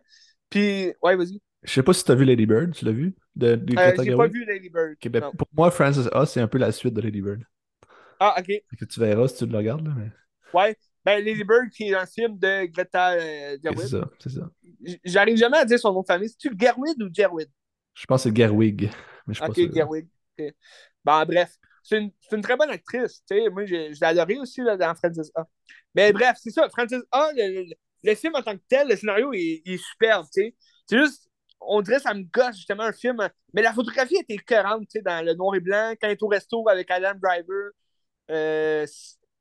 [0.49, 1.41] Puis, ouais, vas-y.
[1.65, 3.15] Je sais pas si t'as vu Lady Bird, tu l'as vu?
[3.35, 4.97] De, de Euh, j'ai pas vu Lady Bird.
[5.11, 7.43] Ben, pour moi, Francis A, c'est un peu la suite de Lady Bird.
[8.21, 8.47] Ah, ok.
[8.79, 10.11] Que tu verras si tu le regardes, là, mais
[10.53, 10.77] Ouais.
[11.05, 13.87] Ben, Lady Bird, qui est un film de Greta euh, c'est Gerwig.
[13.89, 14.51] ça, c'est ça.
[15.05, 16.29] J'arrive jamais à dire son nom de famille.
[16.29, 17.49] C'est-tu Gerwig ou Gerwig?
[17.95, 18.91] Je pense que c'est Gerwig,
[19.27, 19.75] mais je Ok, pas.
[19.75, 20.09] Gerwig.
[20.39, 20.55] Ok.
[21.05, 21.57] Ben, bref.
[21.83, 23.25] C'est une, c'est une très bonne actrice.
[23.29, 23.51] tu sais.
[23.51, 25.45] Moi, j'ai- je l'ai adorée aussi là, dans Francis A.
[25.97, 26.69] Mais bref, c'est ça.
[26.69, 27.75] Francis A, le, le-
[28.05, 30.27] le film en tant que tel, le scénario est, il est superbe.
[30.33, 30.55] tu sais.
[30.89, 31.29] C'est juste,
[31.61, 33.17] on dirait que ça me gosse justement un film.
[33.53, 35.93] Mais la photographie était écœurante tu sais, dans le noir et blanc.
[36.01, 37.71] Quand il est au resto avec Adam Driver,
[38.31, 38.87] euh,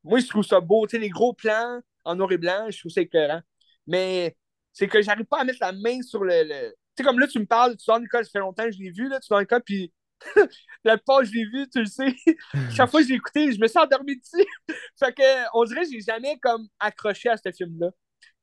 [0.04, 0.88] moi, je trouve ça beau.
[0.88, 3.42] Tu sais, les gros plans en noir et blanc, je trouve ça écœurant.
[3.88, 4.36] Mais
[4.74, 6.44] c'est que j'arrive pas à mettre la main sur le.
[6.44, 8.72] le- Tu sais, comme là, tu me parles, tu dors Nicole, ça fait longtemps que
[8.72, 9.94] je l'ai vu, là, tu dors Nicole, puis
[10.84, 12.16] la plupart, je l'ai vu, tu le sais.
[12.72, 14.46] Chaque fois que je l'ai écouté, je me suis endormi dessus.
[15.00, 17.90] fait que, on dirait que j'ai jamais comme accroché à ce film-là.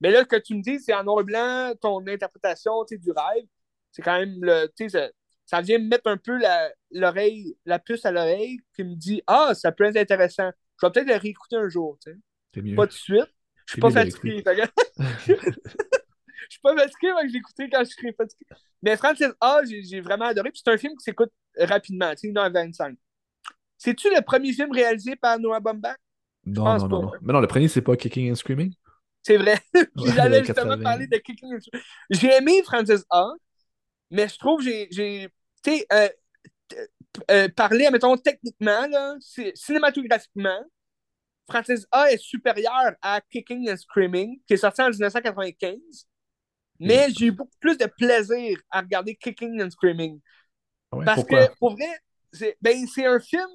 [0.01, 2.99] Mais là, que tu me dis, c'est en noir et blanc, ton interprétation tu sais,
[3.01, 3.45] du rêve,
[3.93, 4.67] c'est quand même le.
[4.77, 5.09] Tu sais, ça,
[5.47, 9.23] ça vient me mettre un peu la, l'oreille, la puce à l'oreille, qui me dit
[9.27, 10.51] Ah, ça peut être intéressant.
[10.81, 12.18] Je vais peut-être le réécouter un jour, tu sais.
[12.62, 12.74] Mieux.
[12.76, 13.26] Pas tout de suite.
[13.66, 14.43] Je suis pas fatigué.
[16.49, 18.47] Je suis pas fatigué, mais je l'ai écouté quand je serai fatigué.
[18.83, 20.51] Mais Francis A, j'ai j'ai vraiment adoré.
[20.51, 22.97] Puis c'est un film qui s'écoute rapidement, tu sais, 1h25.
[23.76, 25.97] C'est-tu le premier film réalisé par Noah Baumbach?
[26.47, 26.99] Non, non, non, pas.
[27.01, 27.12] non.
[27.22, 28.72] Mais non, le premier, c'est pas Kicking and Screaming?
[29.22, 29.59] C'est vrai.
[29.97, 30.83] Ouais, j'allais justement 80.
[30.83, 31.87] parler de Kicking and Screaming.
[32.11, 33.29] J'ai aimé Francis A,
[34.11, 34.89] mais je trouve que j'ai.
[34.91, 35.29] j'ai-
[35.64, 36.09] Tu sais, euh,
[37.31, 39.17] euh, parler, mettons, techniquement, là,
[39.55, 40.61] cinématographiquement,
[41.49, 45.79] Francis A est supérieur à Kicking and Screaming, qui est sorti en 1995.
[46.81, 50.21] Mais j'ai eu beaucoup plus de plaisir à regarder Kicking and Screaming.
[50.93, 51.49] Ah ouais, Parce pourquoi?
[51.49, 51.89] que, pour vrai,
[52.33, 53.49] c'est ben, c'est un film.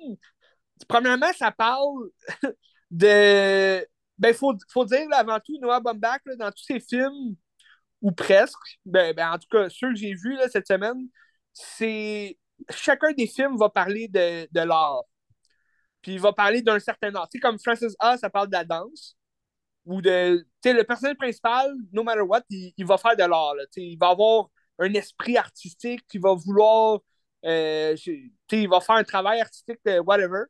[0.88, 2.10] Premièrement, ça parle
[2.92, 3.86] de.
[4.18, 7.36] Ben, faut, faut dire, là, avant tout, Noah Baumbach, là, dans tous ses films,
[8.02, 11.08] ou presque, ben, ben, en tout cas, ceux que j'ai vus là, cette semaine,
[11.54, 12.38] c'est.
[12.70, 15.04] Chacun des films va parler de, de l'art.
[16.02, 17.30] Puis il va parler d'un certain art.
[17.30, 19.16] Tu sais, comme Francis A, ça parle de la danse.
[19.86, 20.38] Ou de.
[20.62, 23.54] Tu sais, le personnage principal, no matter what, il, il va faire de l'art.
[23.74, 24.48] Tu sais, il va avoir
[24.80, 27.00] un esprit artistique, il va vouloir.
[27.46, 27.96] euh,
[28.52, 30.44] il va faire un travail artistique, euh, whatever.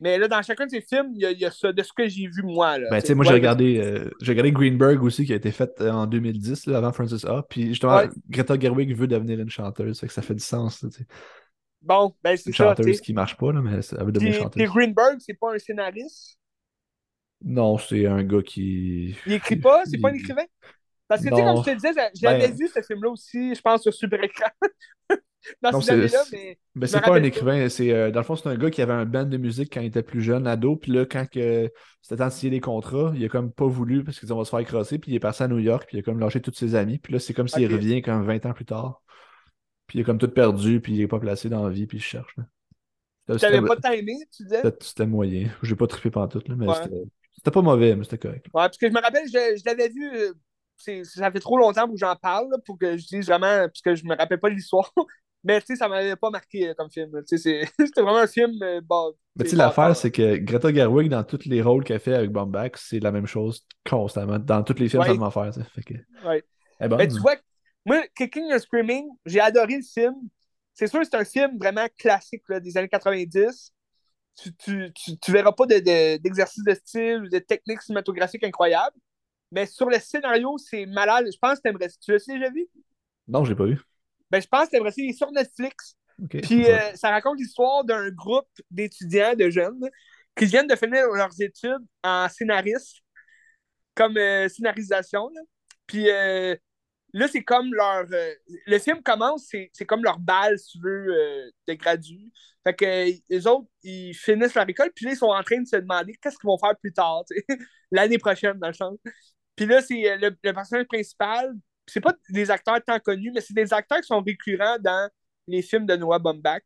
[0.00, 1.82] Mais là, dans chacun de ses films, il y a, il y a ça, de
[1.82, 2.78] ce que j'ai vu moi.
[2.78, 5.36] Là, Ben, tu Tu sais, moi, j'ai regardé, euh, j'ai regardé Greenberg aussi, qui a
[5.36, 7.42] été fait euh, en 2010, là, avant Francis A.
[7.48, 8.08] Puis justement, Ouais.
[8.28, 10.82] Greta Gerwig veut devenir une chanteuse, fait que ça fait du sens.
[10.82, 10.88] là.
[11.82, 12.68] Bon, ben c'est Une ça.
[12.76, 14.62] chanteuse qui marche pas, là, mais elle veut devenir chanteuse.
[14.70, 16.38] Greenberg, c'est pas un scénariste?
[17.44, 19.16] Non, c'est un gars qui.
[19.26, 20.44] Il écrit pas, c'est pas un écrivain?
[21.08, 23.54] Parce que, tu sais, comme je te disais, je l'avais Ben- vu, ce film-là aussi,
[23.54, 24.46] je pense, sur Super Écran.
[25.60, 26.58] dans Non, c'est- années-là, mais.
[26.74, 28.80] Mais Je c'est pas un écrivain, c'est euh, dans le fond, c'est un gars qui
[28.80, 32.16] avait un band de musique quand il était plus jeune, ado, puis là, quand c'était
[32.16, 34.44] temps de signer des contrats, il a comme pas voulu parce qu'ils dit on va
[34.44, 36.40] se faire crosser, puis il est passé à New York, puis il a comme lâché
[36.40, 39.01] tous ses amis, puis là, c'est comme s'il revient comme 20 ans plus tard,
[39.92, 41.98] puis il a comme tout perdu, puis il est pas placé dans la vie, puis
[41.98, 42.34] il cherche.
[43.26, 44.62] Tu n'avais pas timing, tu disais?
[44.62, 45.50] c'était- c'était moyen.
[45.62, 46.74] J'ai pas trippé pantoute, là, mais Ouais.
[47.36, 48.46] c'était pas mauvais, mais c'était correct.
[48.46, 51.86] Ouais, parce que je me rappelle, je, je l'avais vu, euh, ça fait trop longtemps
[51.90, 54.48] que j'en parle, là, pour que je dise vraiment, parce que je me rappelle pas
[54.48, 54.90] l'histoire.
[55.44, 57.10] Mais tu sais, ça m'avait pas marqué euh, comme film.
[57.26, 58.52] C'était vraiment un film.
[58.62, 62.00] euh, bon, Mais tu sais, l'affaire, c'est que Greta Gerwig, dans tous les rôles qu'elle
[62.00, 64.38] fait avec Baumbach, c'est la même chose constamment.
[64.38, 65.14] Dans tous les films, Ouais.
[65.18, 65.64] ça faire, ça.
[65.64, 65.94] Fait que...
[66.26, 66.42] Ouais.
[66.80, 67.18] Est Mais tu hein.
[67.20, 67.36] vois,
[67.84, 70.14] moi, Kicking and Screaming, j'ai adoré le film.
[70.74, 73.72] C'est sûr c'est un film vraiment classique là, des années 90.
[74.34, 78.42] Tu, tu, tu, tu verras pas de- de- d'exercice de, style ou de technique cinématographique
[78.44, 78.96] incroyable.
[79.50, 81.26] Mais sur le scénario, c'est malade.
[81.30, 81.88] Je pense que t'aimerais.
[82.02, 82.66] Tu l'as déjà vu?
[83.28, 83.78] Non, j'ai pas vu.
[84.30, 84.92] Ben, je pense que t'aimerais.
[84.96, 85.96] Il est sur Netflix.
[86.40, 89.90] Puis euh, ça raconte l'histoire d'un groupe d'étudiants, de jeunes,
[90.36, 92.98] qui viennent de finir leurs études en scénariste,
[93.94, 95.28] comme euh, scénarisation.
[95.34, 95.40] là.
[95.86, 96.56] Puis euh,
[97.12, 98.06] là, c'est comme leur.
[98.12, 98.34] euh,
[98.66, 102.30] le film commence, c'est comme leur balle, si tu veux, euh, de gradu.
[102.64, 105.60] Fait que euh, les autres, ils finissent leur école, puis là, ils sont en train
[105.60, 107.24] de se demander qu'est-ce qu'ils vont faire plus tard,
[107.90, 108.96] l'année prochaine, dans le sens.
[109.56, 111.54] Puis là, c'est euh, le, le personnage principal.
[111.86, 115.10] C'est pas des acteurs tant connus, mais c'est des acteurs qui sont récurrents dans
[115.48, 116.62] les films de Noah Baumbach.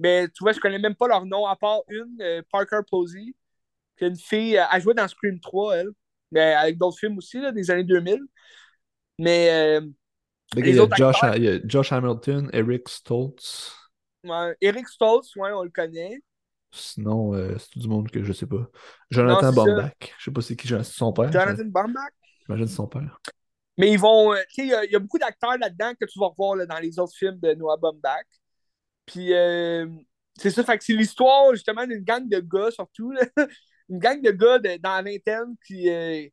[0.00, 3.34] Mais tu vois, je connais même pas leur nom, à part une, euh, Parker Posey,
[3.98, 5.88] qui est une fille, euh, elle jouait dans Scream 3, elle.
[6.32, 8.20] Mais avec d'autres films aussi, là, des années 2000.
[9.18, 9.80] Mais euh,
[10.54, 13.74] Les il y a autres Josh, acteurs- il y a Josh Hamilton, Eric Stoltz.
[14.24, 14.56] Ouais.
[14.60, 16.20] Eric Stoltz, ouais, on le connaît.
[16.72, 18.68] Sinon, euh, c'est tout du monde que je sais pas.
[19.10, 19.92] Jonathan Baumbach.
[20.18, 21.32] Je sais pas c'est qui c'est son père.
[21.32, 22.10] Jonathan Baumbach?
[22.46, 23.20] J'imagine son père.
[23.78, 24.32] Mais ils vont.
[24.34, 26.26] euh, tu sais, il y a- il y, a beaucoup d'acteurs là-dedans que tu vas
[26.28, 28.24] revoir là, dans les autres films de Noah Baumbach.
[29.04, 29.86] Puis, euh,
[30.38, 33.12] c'est ça, fait que c'est l'histoire justement d'une gang de gars, surtout.
[33.12, 33.22] là.
[33.88, 36.26] Une gang de gars de- dans la vingtaine, puis euh,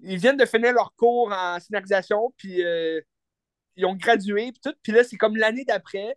[0.00, 3.00] ils viennent de finir leur cours en scénarisation, puis euh,
[3.76, 4.74] ils ont gradué, puis tout.
[4.82, 6.16] Puis là, c'est comme l'année d'après,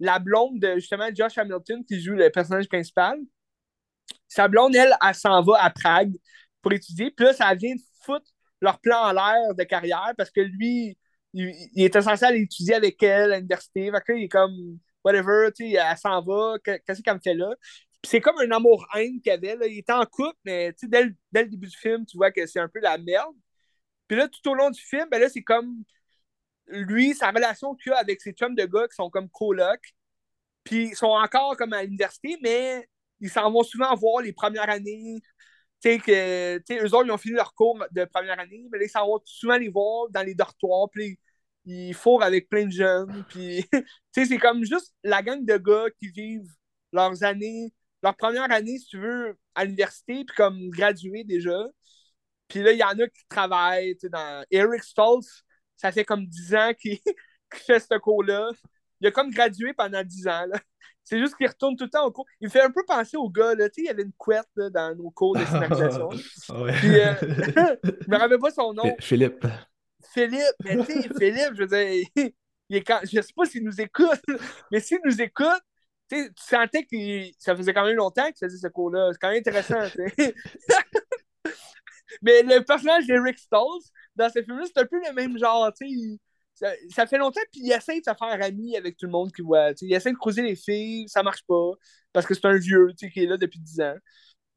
[0.00, 3.18] la blonde de justement Josh Hamilton qui joue le personnage principal.
[4.28, 6.12] Sa blonde, elle, elle s'en va à Prague
[6.62, 7.10] pour étudier.
[7.10, 8.30] Puis là, ça vient de foutre
[8.60, 10.96] leur plan en l'air de carrière parce que lui,
[11.32, 13.90] il, était censé aller étudier avec elle à l'université.
[14.08, 16.56] Il est comme, whatever, tu sais, elle s'en va.
[16.62, 17.50] que- Qu'est-ce qu'elle me fait là?
[18.04, 19.56] C'est comme un amour-haine qu'il avait.
[19.56, 19.66] Là.
[19.66, 22.46] Il était en couple, mais dès, le- dès le début du film, tu vois que
[22.46, 23.34] c'est un peu la merde.
[24.08, 25.84] Puis là, tout au long du film, ben là, c'est comme
[26.68, 29.94] lui, sa relation qu'il a avec ses chums de gars qui sont comme colocs.
[30.64, 32.88] Puis ils sont encore comme à l'université, mais
[33.20, 35.22] ils s'en vont souvent voir les premières années.
[35.82, 38.90] Tu que, eux autres, ils ont fini leur cours de première année, mais là, ils
[38.90, 41.18] s'en vont souvent les voir dans les dortoirs, puis
[41.64, 43.24] ils fourrent avec plein de jeunes.
[43.28, 46.50] Puis, tu sais, c'est comme juste la gang de gars qui vivent
[46.92, 47.72] leurs années,
[48.02, 51.66] leur première année, si tu veux, à l'université, puis comme gradués déjà.
[52.48, 55.44] Puis là, il y en a qui travaillent, tu sais, dans Eric Stoltz,
[55.76, 56.98] ça fait comme 10 ans qu'il
[57.54, 58.50] fait ce cours-là.
[59.00, 60.46] Il a comme gradué pendant 10 ans.
[61.04, 62.26] C'est juste qu'il retourne tout le temps au cours.
[62.40, 63.68] Il me fait un peu penser au gars, là.
[63.68, 66.10] Tu sais, il y avait une couette là, dans nos cours de scénarisation.
[66.48, 66.72] Ah ouais.
[66.78, 67.14] Puis, euh,
[67.82, 68.94] je me rappelle pas son nom.
[69.00, 69.44] Philippe.
[70.12, 72.32] Philippe, mais tu sais, Philippe, je veux dire,
[72.68, 73.00] il est quand...
[73.02, 74.20] je sais pas s'il nous écoute,
[74.70, 75.62] mais s'il nous écoute,
[76.16, 76.96] tu sentais que
[77.38, 79.10] ça faisait quand même longtemps qu'il faisait ce cours-là.
[79.12, 79.80] C'est quand même intéressant,
[82.22, 85.70] mais le personnage d'Eric Stoltz, dans ce film-là, c'est un peu le même genre,
[86.54, 89.32] Ça, ça fait longtemps, puis il essaie de se faire ami avec tout le monde
[89.32, 89.72] qu'il voit.
[89.80, 91.70] Il essaie de croiser les filles, ça marche pas,
[92.12, 93.96] parce que c'est un vieux, qui est là depuis 10 ans.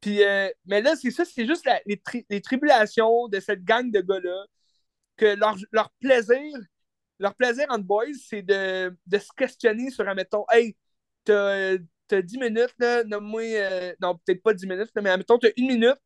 [0.01, 4.45] Puis, euh, mais là, c'est ça, c'est juste les tribulations de cette gang de gars-là,
[5.17, 6.53] que leur, leur plaisir,
[7.19, 10.75] leur plaisir en boys, c'est de, de se questionner sur, admettons, hey,
[11.25, 15.39] t'as t'as 10 minutes, là, nomme-moi, euh, non, peut-être pas 10 minutes, là, mais admettons,
[15.39, 15.97] t'as une minute,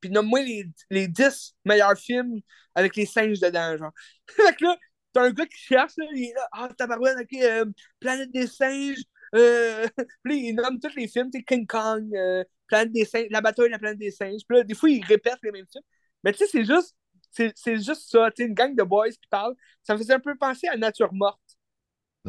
[0.00, 2.40] puis nomme-moi les, les 10 meilleurs films
[2.74, 3.92] avec les singes dedans, genre.
[4.30, 4.76] fait que là,
[5.12, 7.64] t'as un gars qui cherche, là, il est là, ah, tabarouette, ok, euh,
[8.00, 9.02] Planète des singes,
[9.34, 9.86] euh,
[10.22, 13.40] puis là, il nomme tous les films, tu King Kong, euh, Planète des singes, La
[13.40, 15.84] bataille de la planète des singes, puis là, des fois, il répète les mêmes films.
[16.24, 16.96] Mais tu sais, c'est juste,
[17.30, 19.54] c'est, juste ça, tu une gang de boys qui parlent.
[19.82, 21.40] Ça me faisait un peu penser à Nature Morte,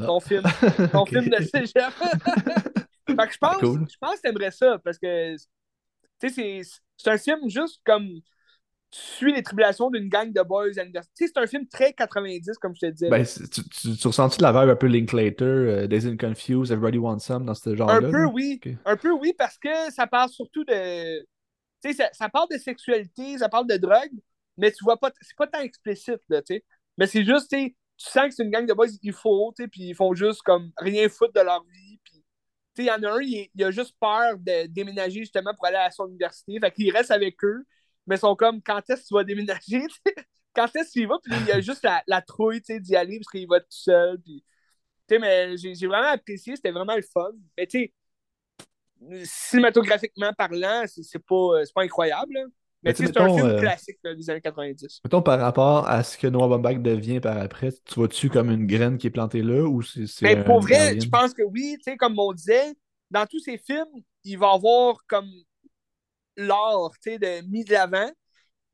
[0.05, 0.43] ton film,
[0.91, 1.91] ton film de cégep.
[3.07, 3.87] fait que je pense, Cool.
[3.89, 5.35] je pense que t'aimerais ça, parce que,
[6.19, 6.61] tu sais,
[6.97, 8.07] c'est, un film juste comme,
[8.89, 11.13] tu suis les tribulations d'une gang de boys à l'université.
[11.17, 13.09] Tu sais, c'est un film très 90, comme je te disais.
[13.09, 16.97] Ben, tu, tu, tu ressens-tu la vibe un peu Linklater, euh, Days and Confused, Everybody
[16.97, 17.95] Wants Some dans ce genre-là?
[17.95, 18.31] Un peu, là?
[18.33, 18.61] oui.
[18.85, 21.19] Un peu, oui, parce que ça parle surtout de.
[21.83, 24.13] Tu sais, ça, ça parle de sexualité, ça parle de drogue,
[24.57, 25.11] mais tu vois pas.
[25.21, 26.63] C'est pas tant explicite, là, tu sais.
[26.97, 29.53] Mais c'est juste, tu sais, tu sens que c'est une gang de boys, il faut,
[29.55, 31.99] tu sais, puis ils font juste comme rien foutre de leur vie.
[32.03, 32.23] Puis,
[32.75, 35.53] tu sais, il y en a un, il, il a juste peur de déménager justement
[35.55, 36.59] pour aller à son université.
[36.59, 37.65] Fait qu'il reste avec eux,
[38.05, 39.81] mais ils sont comme, quand est-ce que tu vas déménager?
[40.55, 41.17] quand est-ce qu'il va?
[41.23, 43.59] Puis il y a juste la, la trouille, tu sais, d'y aller parce qu'il va
[43.59, 44.19] tout seul.
[44.21, 44.43] Puis,
[45.07, 47.31] tu sais, mais j'ai vraiment apprécié, c'était vraiment le fun.
[47.57, 47.93] Mais tu sais,
[49.25, 52.51] cinématographiquement parlant, c'est pas, c'est pas incroyable.
[52.83, 55.01] Mais tu sais, c'est un film euh, classique là, des années 90.
[55.03, 58.67] Mettons par rapport à ce que Noah Baumbach devient par après, tu vois-tu comme une
[58.67, 61.75] graine qui est plantée là ou c'est Mais pour un vrai, je pense que oui,
[61.77, 62.73] tu sais, comme on disait,
[63.11, 63.87] dans tous ces films,
[64.23, 65.29] il va avoir comme
[66.35, 68.09] l'art, tu sais, de mis de l'avant.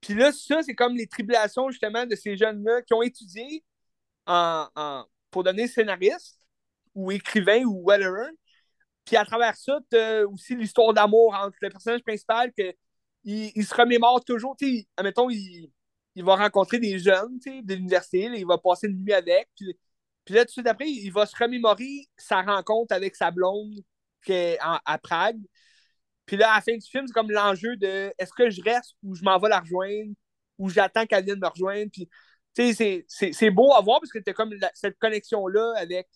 [0.01, 3.63] Puis là, ça, c'est comme les tribulations, justement, de ces jeunes-là qui ont étudié
[4.27, 6.39] en, en- pour devenir scénariste
[6.95, 8.27] ou écrivain ou whatever.
[9.05, 12.73] Puis à travers ça, tu aussi l'histoire d'amour entre le personnage principal que
[13.23, 14.55] il, se remémore toujours.
[14.57, 15.71] Tu admettons, il,
[16.15, 19.49] il va rencontrer des jeunes de l'université, il va passer une nuit avec.
[19.55, 19.77] Puis,
[20.25, 23.73] puis là, tout de suite après, il va se remémorer sa rencontre avec sa blonde
[24.25, 25.39] qui est à Prague.
[26.25, 28.95] Puis là, à la fin du film, c'est comme l'enjeu de est-ce que je reste
[29.03, 30.13] ou je m'en vais la rejoindre
[30.57, 31.91] ou j'attends qu'elle vienne me rejoindre.
[31.91, 32.07] Puis,
[32.55, 36.07] c'est- beau à voir parce que tu comme cette connexion-là avec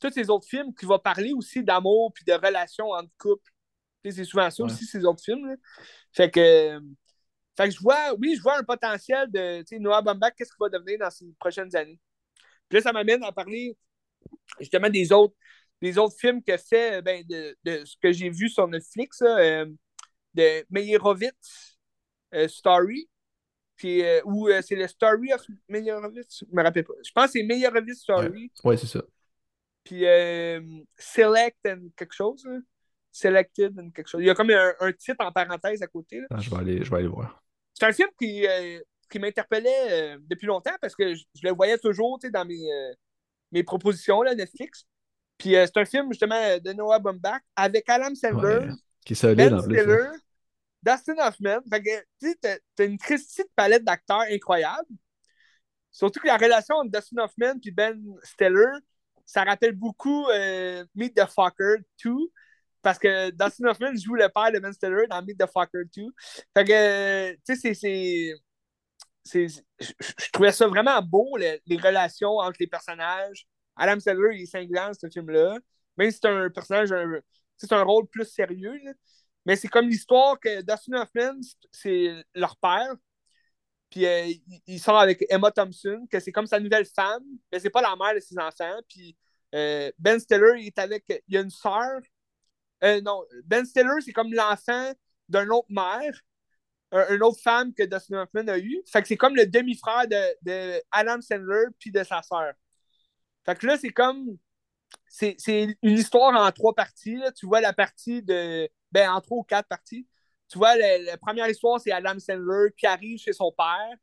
[0.00, 3.50] tous ces autres films qui vont parler aussi d'amour puis de relations entre couples.
[4.12, 5.46] C'est souvent ça aussi, ces autres films.
[5.46, 5.54] là.
[6.12, 6.80] Fait que,
[7.56, 10.68] fait que je vois, oui, je vois un potentiel de Noah Baumbach, qu'est-ce qu'il va
[10.68, 11.98] devenir dans ces prochaines années.
[12.68, 13.76] Puis là, ça m'amène à parler
[14.60, 15.34] justement des autres,
[15.80, 19.38] des autres films que fait, ben, de, de ce que j'ai vu sur Netflix, là,
[19.38, 19.66] euh,
[20.34, 21.78] de Meyerowitz
[22.34, 23.08] euh, Story.
[23.76, 26.94] Puis, euh, ou c'est le Story of Meyerowitz, je me rappelle pas.
[27.04, 28.50] Je pense que c'est Meyerowitz Story.
[28.64, 29.02] Ouais, c'est ça.
[29.84, 30.04] Puis
[30.98, 32.44] Select and quelque chose.
[33.16, 34.20] Selected quelque chose.
[34.20, 36.20] Il y a comme un, un titre en parenthèse à côté.
[36.20, 36.26] là.
[36.30, 37.42] Ah, je, vais aller, je vais aller voir.
[37.72, 41.54] C'est un film qui, euh, qui m'interpellait euh, depuis longtemps parce que je, je le
[41.54, 42.92] voyais toujours dans mes, euh,
[43.52, 44.84] mes propositions là, Netflix.
[45.38, 49.36] Puis c'est un film justement de Noah Baumbach avec Adam Sandler, Ouais, qui est solide
[49.38, 49.78] Ben en plus.
[49.78, 50.08] Stiller,
[50.82, 51.60] Dustin Hoffman.
[51.70, 54.88] Fait que tu t'as une Christie de palette d'acteurs incroyable.
[55.90, 58.72] Surtout que la relation entre Dustin Hoffman et Ben Stiller,
[59.24, 60.26] ça rappelle beaucoup
[60.94, 62.12] Meet the Fucker 2.
[62.86, 66.04] Parce que Dustin Hoffman joue le père de Ben Stiller dans Meet the Fucker 2.
[66.56, 68.34] Fait que, tu sais, c'est-
[69.80, 73.44] Je trouvais ça vraiment beau, le- les relations entre les personnages.
[73.74, 75.58] Adam Sandler, il est cinglant, ce film-là.
[75.96, 76.90] Même si c'est un personnage,
[77.56, 78.80] c'est un rôle plus sérieux.
[79.44, 81.40] Mais c'est comme l'histoire que Dustin Hoffman,
[81.72, 82.94] c'est leur père.
[83.90, 84.32] Puis euh,
[84.68, 87.96] il sort avec Emma Thompson, que c'est comme sa nouvelle femme, mais c'est pas la
[87.96, 88.78] mère de ses enfants.
[88.88, 89.16] Puis
[89.56, 91.04] euh, Ben Stiller, il est avec.
[91.28, 92.00] Il y a une sœur.
[92.84, 94.92] Euh, non, Ben Stiller, c'est comme l'enfant
[95.28, 96.12] d'une autre mère,
[96.92, 98.82] un- une autre femme que Dustin Hoffman a eu.
[98.86, 102.54] Fait que c'est comme le demi-frère de, de Adam Sandler puis de sa sœur.
[103.44, 104.38] Fait que là, c'est comme.
[105.08, 105.36] C'est
[105.82, 107.16] une histoire en trois parties.
[107.16, 107.32] là.
[107.32, 108.68] Tu vois la partie de.
[108.92, 110.06] Ben, en trois ou quatre parties.
[110.50, 113.96] Tu vois, la première histoire, c'est Adam Sandler qui arrive chez son père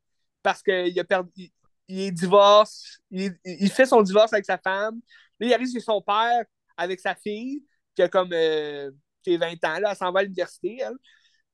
[0.43, 1.31] parce qu'il a perdu.
[1.37, 1.51] Il,
[1.87, 2.99] il est divorce.
[3.11, 5.01] Il, il fait son divorce avec sa femme.
[5.39, 6.45] Là, il arrive chez son père
[6.77, 7.63] avec sa fille
[7.95, 8.91] qui a comme euh,
[9.23, 9.79] qui a 20 ans.
[9.79, 10.79] Là, elle s'en va à l'université.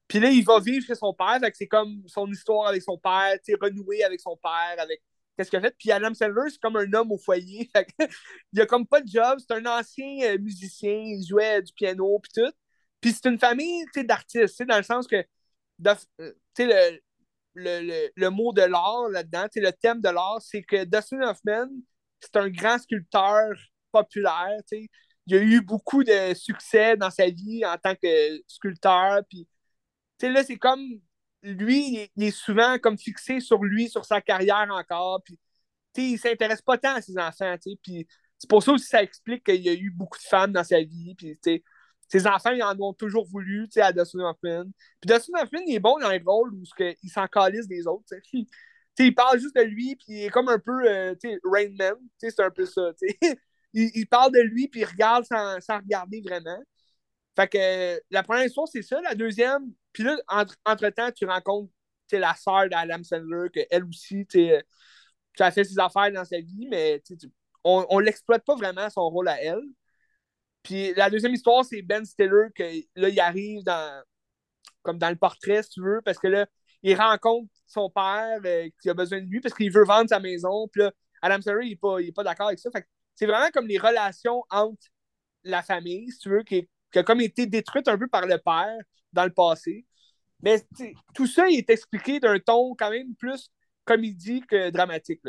[0.08, 1.40] Puis là, il va vivre chez son père.
[1.54, 5.02] C'est comme son histoire avec son père, tu renouer avec son père, avec
[5.38, 5.76] qu'est-ce qu'il a fait.
[5.78, 7.70] Puis Adam Sandler, c'est comme un homme au foyer.
[8.54, 9.40] Il a comme pas de job.
[9.40, 10.92] C'est un ancien euh, musicien.
[10.92, 12.52] Il jouait du piano, puis tout.
[13.02, 15.24] Puis c'est une famille d'artistes, dans le sens que
[15.80, 17.00] de- euh, le,
[17.56, 21.68] le, le, le mot de l'art là-dedans, le thème de l'art, c'est que Dustin Hoffman,
[22.20, 23.52] c'est un grand sculpteur
[23.92, 24.58] populaire.
[24.70, 24.90] tu sais.
[25.30, 29.22] Il a eu beaucoup de succès dans sa vie en tant que sculpteur.
[29.30, 29.48] Puis,
[30.22, 30.82] là, c'est comme
[31.44, 35.22] lui, il est, souvent comme fixé sur lui, sur sa carrière encore.
[35.24, 35.38] Puis,
[35.98, 37.56] il s'intéresse pas tant à ses enfants.
[37.84, 38.08] Puis,
[38.40, 40.64] c'est pour ça aussi que ça explique qu'il y a eu beaucoup de femmes dans
[40.64, 41.14] sa vie.
[41.16, 41.38] Puis,
[42.08, 44.66] ses enfants, ils en ont toujours voulu, à Dustin Hoffman.
[45.00, 48.06] Puis Dustin Hoffman, il est bon dans les rôles où il s'en calisse des autres,
[48.10, 48.48] tu sais.
[48.98, 51.16] Tu sais, il parle juste de lui, puis il est comme un peu, euh,
[51.46, 52.92] Rain Man, c'est un peu ça.
[53.74, 56.60] Il, parle de lui, puis il regarde sans, sans regarder vraiment.
[57.36, 59.00] Fait que la première histoire, c'est ça.
[59.02, 61.72] La deuxième, puis là, entre, entre-temps, tu rencontres
[62.12, 64.52] la sœur d'Adam Sandler, qu'elle aussi, tu
[65.40, 67.02] as fait ses affaires dans sa vie, mais
[67.64, 69.62] on, on l'exploite pas vraiment son rôle à elle.
[70.64, 72.64] Puis la deuxième histoire, c'est Ben Stiller, que
[72.96, 74.04] là, il arrive dans,
[74.82, 76.48] comme dans le portrait, si tu veux, parce que là,
[76.84, 80.20] il rencontre son père euh, qui a besoin de lui parce qu'il veut vendre sa
[80.20, 80.68] maison.
[80.70, 80.92] Puis là,
[81.22, 82.70] Adam Sandler, il n'est pas, pas d'accord avec ça.
[82.72, 82.86] Fait
[83.20, 84.88] c'est vraiment comme les relations entre
[85.44, 88.78] la famille, si tu veux, qui, a comme été détruite un peu par le père
[89.12, 89.86] dans le passé.
[90.42, 90.64] Mais
[91.14, 93.52] tout ça, est expliqué d'un ton quand même plus
[93.84, 95.20] comédie que dramatique.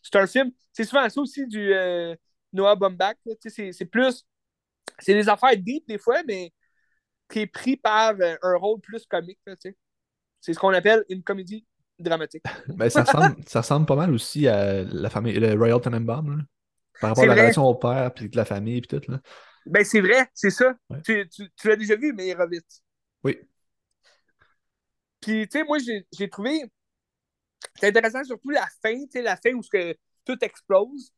[0.00, 2.14] C'est un film, c'est souvent ça aussi du euh,
[2.52, 3.16] Noah Baumbach.
[3.48, 4.24] C'est plus,
[5.00, 6.52] c'est des affaires deep des fois, mais
[7.28, 9.40] qui est pris par euh, un rôle plus comique.
[10.40, 11.66] C'est ce qu'on appelle une comédie
[11.98, 12.44] dramatique.
[12.68, 16.46] Ben, ça, ressemble, ça ressemble pas mal aussi à la famille, le Royal Tenenbaum.
[17.00, 17.42] Par rapport à la vrai.
[17.42, 19.20] relation au père, puis de la famille, puis tout, là.
[19.66, 20.74] Ben, c'est vrai, c'est ça.
[20.90, 21.00] Ouais.
[21.02, 22.82] Tu, tu, tu l'as déjà vu, mais il vite.
[23.22, 23.38] Oui.
[25.20, 26.70] Puis, tu sais, moi, j'ai trouvé.
[27.76, 31.12] C'est intéressant, surtout la fin, tu sais, la fin où que tout explose.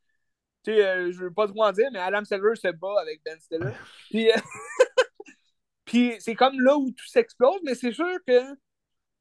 [0.62, 3.20] Tu sais, euh, je veux pas trop en dire, mais Adam Sandler se bat avec
[3.24, 3.72] Ben Stiller.
[4.10, 4.36] Puis, euh,
[5.84, 8.54] puis c'est comme là où tout s'explose, mais c'est sûr que.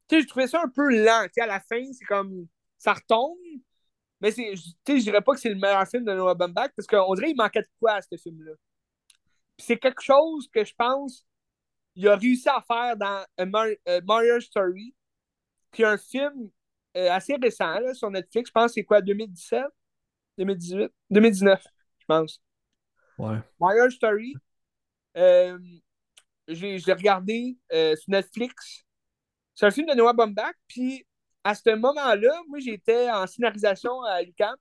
[0.08, 1.24] Tu sais, j'ai trouvé ça un peu lent.
[1.24, 2.46] Tu sais, à la fin, c'est comme.
[2.78, 3.36] Ça retombe.
[4.20, 7.14] Mais c'est, je dirais pas que c'est le meilleur film de Noah Baumbach parce qu'on
[7.14, 8.52] dirait qu'il manquait de quoi à ce film-là.
[9.58, 11.26] C'est quelque chose que je pense
[11.96, 14.94] il a réussi à faire dans A Mar- A Marriage Story,
[15.72, 16.50] qui est un film
[16.96, 18.50] euh, assez récent là, sur Netflix.
[18.50, 19.64] Je pense que c'est quoi, 2017
[20.38, 21.62] 2018 2019,
[21.98, 22.42] je pense.
[23.18, 23.38] Ouais.
[23.58, 24.34] Marriage Story.
[25.16, 25.58] Euh,
[26.46, 28.84] j'ai, je l'ai regardé euh, sur Netflix.
[29.54, 30.54] C'est un film de Noah Baumbach.
[30.68, 31.06] Puis
[31.46, 34.56] à ce moment-là, moi, j'étais en scénarisation à l'UQAM.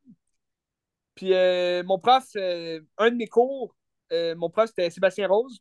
[1.16, 3.76] Puis euh, mon prof, euh, un de mes cours,
[4.12, 5.58] euh, mon prof, c'était Sébastien Rose.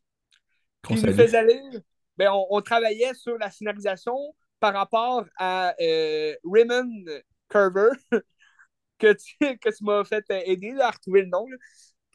[0.82, 1.80] Puis il nous faisait lire.
[2.18, 4.14] Ben, on, on travaillait sur la scénarisation
[4.60, 7.04] par rapport à Raymond
[7.48, 7.88] Carver,
[8.98, 11.46] que tu, que tu m'as fait aider là, à retrouver le nom.
[11.48, 11.56] là.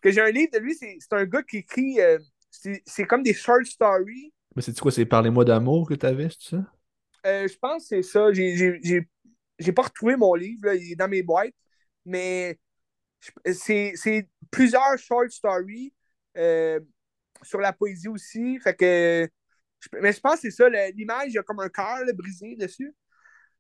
[0.04, 1.98] Que j'ai un livre de lui, c'est un gars qui écrit.
[2.52, 4.32] c'est comme des short stories.
[4.56, 6.64] Mais c'est quoi, c'est Parlez-moi d'amour que t'avais, c'est ça?
[7.26, 8.32] Euh, je pense que c'est ça.
[8.34, 9.10] J'ai- J'ai j'ai-
[9.60, 11.54] j'ai pas retrouvé mon livre, là, il est dans mes boîtes.
[12.06, 12.60] Mais
[13.54, 15.94] c'est plusieurs short stories
[16.38, 16.80] euh,
[17.44, 18.60] sur la poésie aussi.
[18.60, 19.30] Fait que.
[20.02, 22.94] Mais je pense que c'est ça, l'image, il y a comme un cœur brisé dessus.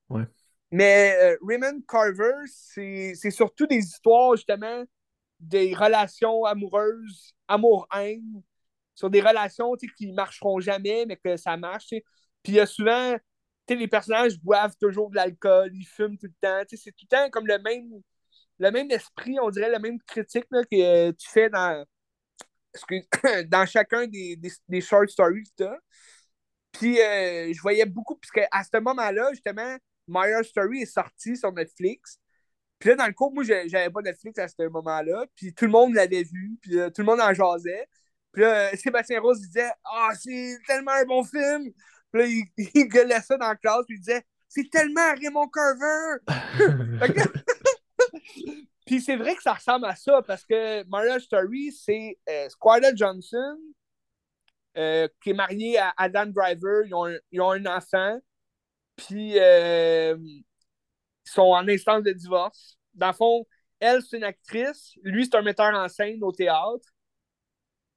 [0.10, 0.24] Ouais.
[0.72, 4.84] Mais euh, Raymond Carver, c'est surtout des histoires, justement,
[5.39, 8.41] des relations amoureuses, amour-haine,
[8.93, 11.89] sur des relations qui ne marcheront jamais, mais que ça marche.
[12.43, 13.16] Puis il y a souvent,
[13.74, 16.63] les personnages boivent toujours de l'alcool, ils fument tout le temps.
[16.70, 18.01] C'est tout le temps comme le même,
[18.59, 21.86] le même esprit, on dirait, la même critique que tu fais dans,
[23.47, 25.65] dans chacun des, des, short stories que.
[26.72, 31.51] Puis euh, je voyais beaucoup, puisque à ce moment-là, justement, My Story est sorti sur
[31.53, 32.20] Netflix.
[32.80, 35.26] Puis là, dans le cours, moi, j'avais pas Netflix à ce moment-là.
[35.36, 36.57] Puis tout le monde l'avait vu.
[36.61, 37.88] Puis tout le monde en jasait.
[38.32, 41.72] Puis là, Sébastien Rose disait Ah, c'est tellement un bon film.
[42.12, 42.28] Puis là,
[42.76, 43.86] il, gueulait ça dans la classe.
[43.88, 46.18] Puis il disait C'est tellement Raymond Carver.
[48.86, 52.95] puis c'est vrai que ça ressemble à ça parce que Mario Story, c'est euh, Squire
[52.95, 53.57] Johnson
[54.78, 56.86] euh, qui est marié à Adam Driver.
[56.86, 58.20] Ils ont un, ils ont un enfant.
[58.95, 60.43] Puis euh, ils
[61.26, 62.78] sont en instance de divorce.
[62.93, 63.45] Dans le fond,
[63.80, 64.93] elle, c'est une actrice.
[65.03, 66.88] Lui, c'est un metteur en scène au théâtre.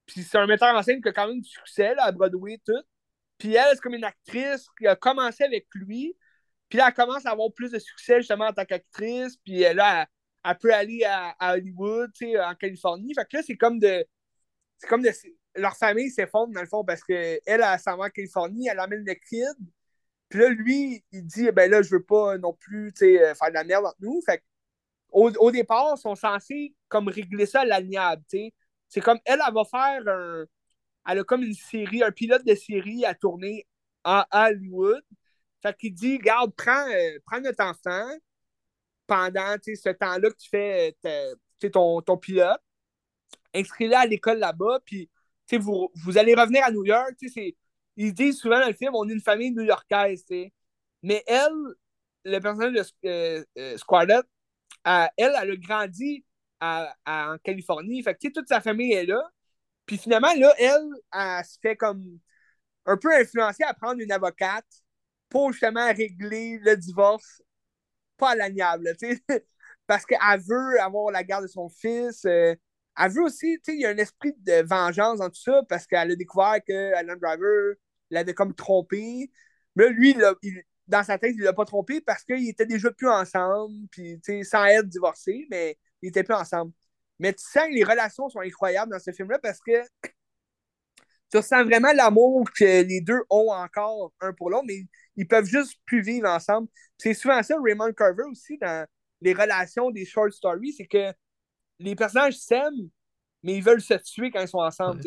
[0.07, 2.61] Puis c'est un metteur en scène qui a quand même du succès là, à Broadway,
[2.65, 2.83] tout.
[3.43, 6.17] Puis elle, c'est comme une actrice qui a commencé avec lui.
[6.69, 9.37] Puis elle commence à avoir plus de succès justement en tant qu'actrice.
[9.39, 10.07] Puis là,
[10.45, 13.13] elle, peut aller à, Hollywood, en Californie.
[13.15, 14.07] Fait que là, c'est comme de.
[14.79, 15.11] C'est comme de.
[15.57, 18.79] Leur famille s'effondre dans le fond parce qu'elle, elle, elle s'en va en Californie, elle
[18.79, 19.73] amène le kid.
[20.29, 23.55] Puis là, lui, il dit, ben là, je veux pas non plus euh, faire de
[23.55, 24.23] la merde entre nous.
[24.25, 24.41] Fait
[25.11, 28.23] au, au départ, ils sont censés comme régler ça à l'amiable.
[28.89, 30.45] C'est comme elle, elle va faire un.
[31.07, 33.67] Elle a comme une série, un pilote de série à tourner
[34.05, 35.03] à Hollywood.
[35.63, 38.09] Fait qu'il dit, garde, prends, euh, prends notre enfant
[39.07, 41.35] pendant ce temps-là que tu fais euh,
[41.73, 42.61] ton, ton pilote.
[43.55, 45.11] Inscris-le à l'école là-bas, puis
[45.59, 47.15] vous, vous allez revenir à New York.
[47.97, 50.25] Ils disent souvent dans le film, on est une famille new-yorkaise.
[51.03, 51.53] Mais elle,
[52.25, 52.73] le personnage
[53.03, 56.25] de euh, euh, elle, elle a grandi
[56.61, 58.03] en Californie.
[58.03, 59.23] Fait que, toute sa famille est là.
[59.93, 62.19] Puis finalement, là, elle, elle, se fait comme
[62.87, 64.65] un peu influencer à prendre une avocate
[65.29, 67.43] pour justement régler le divorce
[68.17, 69.23] pas à l'amiable, tu sais.
[69.87, 70.19] Parce qu'elle
[70.49, 72.25] veut avoir la garde de son fils.
[72.25, 72.55] Euh,
[72.99, 75.61] elle veut aussi, tu sais, il y a un esprit de vengeance dans tout ça
[75.69, 77.75] parce qu'elle a découvert que Alan Driver
[78.11, 79.31] l'avait comme trompé.
[79.77, 80.17] Mais lui,
[80.89, 84.39] dans sa tête, il l'a pas trompé parce qu'ils étaient déjà plus ensemble, puis, tu
[84.39, 86.73] sais, sans être divorcés, mais ils étaient plus ensemble.
[87.23, 89.81] Mais tu sens que les relations sont incroyables dans ce film-là parce que
[91.31, 95.47] tu ressens vraiment l'amour que les deux ont encore un pour l'autre, mais ils peuvent
[95.47, 96.67] juste plus vivre ensemble.
[96.99, 98.85] C'est souvent ça, Raymond Carver aussi, dans
[99.21, 101.13] les relations des short stories, c'est que
[101.79, 102.91] les personnages s'aiment,
[103.45, 105.01] mais ils veulent se tuer quand ils sont ensemble.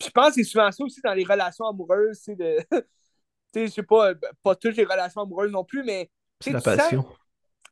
[0.00, 2.58] je pense que c'est souvent ça aussi dans les relations amoureuses, c'est de.
[3.56, 4.12] je sais pas,
[4.44, 6.12] pas toutes les relations amoureuses non plus, mais.
[6.40, 7.04] C'est la passion.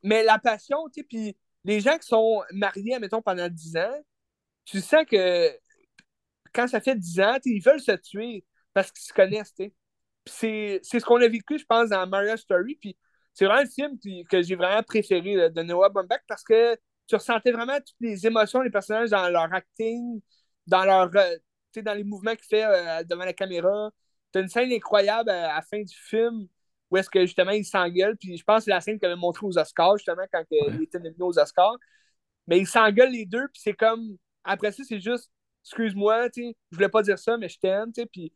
[0.02, 4.02] mais la passion, tu sais, puis les gens qui sont mariés, mettons, pendant 10 ans,
[4.64, 5.50] tu sens que
[6.52, 9.54] quand ça fait 10 ans, ils veulent se tuer parce qu'ils se connaissent.
[10.26, 12.96] C'est ce qu'on a vécu, je pense, dans Mario Story, puis
[13.32, 13.98] c'est vraiment le film
[14.28, 18.62] que j'ai vraiment préféré de Noah Baumbach parce que tu ressentais vraiment toutes les émotions
[18.62, 20.20] des personnages dans leur acting,
[20.66, 21.36] dans leur euh,
[21.82, 23.90] dans les mouvements qu'il fait euh, devant la caméra.
[24.32, 26.46] Tu as une scène incroyable à, la fin du film
[26.90, 28.16] où est-ce que justement il s'engueule.
[28.16, 30.82] Puis je pense que c'est la scène qu'il avait montrée aux Oscars, justement, quand il
[30.82, 31.76] était nominé aux Oscars.
[32.46, 34.16] Mais ils s'engueulent les deux, puis c'est comme.
[34.44, 35.30] Après ça, c'est juste
[35.64, 38.32] excuse-moi, tu sais, je voulais pas dire ça, mais je t'aime, tu sais, puis.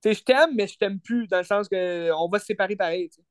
[0.00, 2.76] Tu sais, je t'aime, mais je t'aime plus, dans le sens qu'on va se séparer
[2.76, 3.22] pareil, tu sais.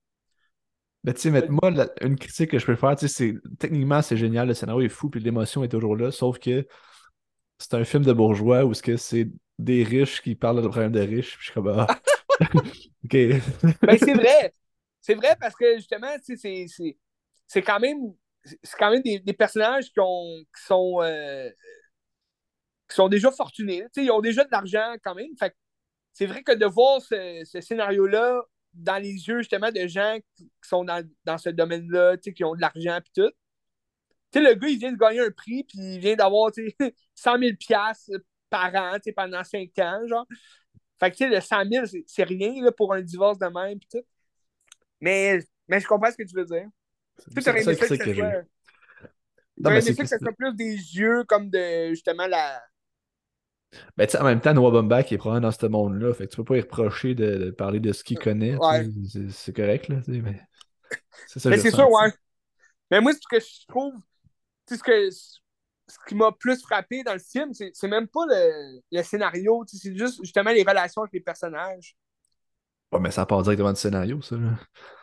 [1.04, 4.18] Ben, tu sais, moi, une critique que je peux faire, tu sais, c'est techniquement, c'est
[4.18, 6.68] génial, le scénario est fou, puis l'émotion est toujours là, sauf que
[7.60, 11.38] c'est un film de bourgeois où c'est des riches qui parlent de problèmes de riches,
[11.38, 11.88] puis je suis comme, ah,
[13.04, 13.42] ben,
[13.98, 14.54] c'est vrai,
[15.02, 18.14] c'est vrai parce que justement, c'est quand même,
[18.44, 21.50] c'est quand même des, personnages qui, ont, qui sont, euh,
[22.90, 25.56] qui sont déjà fortunés, ils ont déjà de l'argent quand même, fait
[26.14, 28.42] c'est vrai que de voir ce, scénario-là
[28.74, 32.62] dans les yeux justement de gens qui, sont dans, dans ce domaine-là, qui ont de
[32.62, 33.32] l'argent et tout.
[34.34, 36.52] Le gars, il vient de gagner un prix, puis il vient d'avoir
[37.16, 37.52] 100 000
[38.50, 40.26] par an pendant 5 ans, genre.
[41.00, 43.80] Fait que, tu sais, le 100 000, c'est rien là, pour un divorce de même,
[43.80, 44.06] pis tout.
[45.00, 46.68] Mais, mais je comprends ce que tu veux dire.
[47.34, 48.04] Tu sais, aimé ça que ça soit...
[49.66, 52.62] Aimé ça que ça soit plus des yeux comme de, justement, la
[53.98, 56.14] ben, en même temps, Noah Baumbach est probablement dans ce monde-là.
[56.14, 58.58] Fait que tu peux pas y reprocher de, parler de ce qu'il connaît.
[59.30, 59.98] C'est correct, là.
[60.08, 60.42] Mais
[61.28, 61.50] c'est ça.
[61.50, 62.12] Mais c'est sûr, ouais.
[62.90, 63.94] Mais moi, ce que je trouve,
[64.70, 65.10] ce que,
[65.88, 69.96] ce qui m'a plus frappé dans le film, c'est même pas le, le scénario, c'est
[69.96, 71.96] juste justement les relations avec les personnages.
[72.92, 74.38] Ouais, mais ça part directement du scénario, ça.
[74.38, 74.52] Là.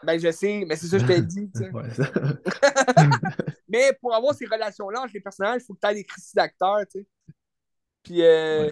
[0.03, 1.51] Ben, je sais, mais c'est ça que je t'ai dit.
[1.73, 1.83] ouais,
[3.69, 6.33] mais pour avoir ces relations-là entre les personnages, il faut que tu aies des crises
[6.35, 7.07] d'acteurs, tu sais.
[8.03, 8.71] Puis euh,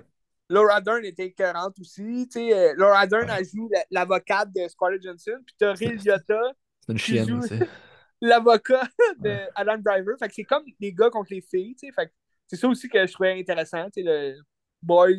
[0.49, 2.29] Laura Dern était écœurante aussi.
[2.31, 5.39] Tu sais, euh, Laura Dern a joué l'avocate de Scarlett Johansson.
[5.45, 6.41] Puis t'as Ray Liotta.
[6.81, 7.59] C'est une chienne aussi.
[8.23, 10.17] L'avocat de Adam Driver.
[10.19, 11.75] Fait que c'est comme les gars contre les filles.
[11.75, 11.93] Tu sais.
[11.93, 12.13] Fait que
[12.47, 13.85] c'est ça aussi que je trouvais intéressant.
[13.91, 14.37] Tu sais, le
[14.81, 15.11] boys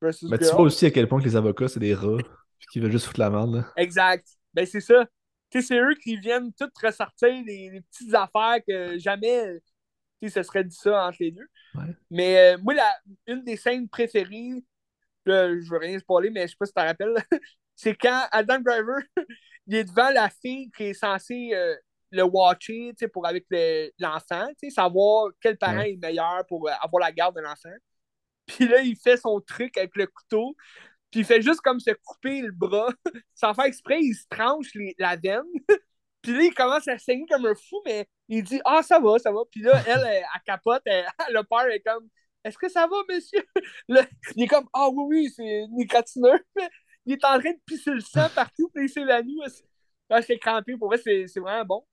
[0.00, 2.18] versus Mais tu vois aussi à quel point que les avocats, c'est des rats.
[2.72, 3.54] Qui veulent juste foutre la merde.
[3.54, 3.72] Là.
[3.76, 4.26] Exact.
[4.52, 5.06] Ben c'est ça.
[5.50, 9.60] Tu sais, c'est eux qui viennent tout ressortir les, petites affaires que jamais
[10.20, 11.48] tu sais, ce serait dit ça entre les deux.
[12.10, 12.94] Mais euh, moi, la,
[13.26, 14.62] une des scènes préférées,
[15.24, 17.14] là, je veux rien spoiler, mais je sais pas si tu te rappelles,
[17.74, 18.98] c'est quand Adam Driver
[19.66, 21.74] il est devant la fille qui est censée euh,
[22.10, 23.46] le watcher pour avec
[23.98, 27.74] l'enfant, savoir quel parent est meilleur pour euh, avoir la garde de l'enfant.
[28.46, 30.56] Puis là, il fait son truc avec le couteau,
[31.10, 32.92] puis il fait juste comme se couper le bras.
[33.34, 35.42] Sans faire exprès, il se tranche la veine.
[36.22, 39.18] puis là, il commence à saigner comme un fou, mais il dit Ah, ça va,
[39.18, 39.40] ça va.
[39.50, 42.08] Puis là, elle, elle, capote, elle, le père est comme
[42.44, 43.44] Est-ce que ça va, monsieur?
[43.88, 44.04] Là,
[44.36, 46.38] Il est comme Ah, oui, oui, c'est égratignure.
[47.06, 49.40] il est en train de pisser le sang partout, puis il s'évanouit.
[50.10, 51.84] Ah, c'est crampé, pour vrai, c'est vraiment bon.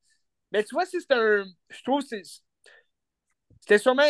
[0.51, 1.45] Mais tu vois, c'est un.
[1.69, 2.15] Je trouve que
[3.59, 4.07] c'était sûrement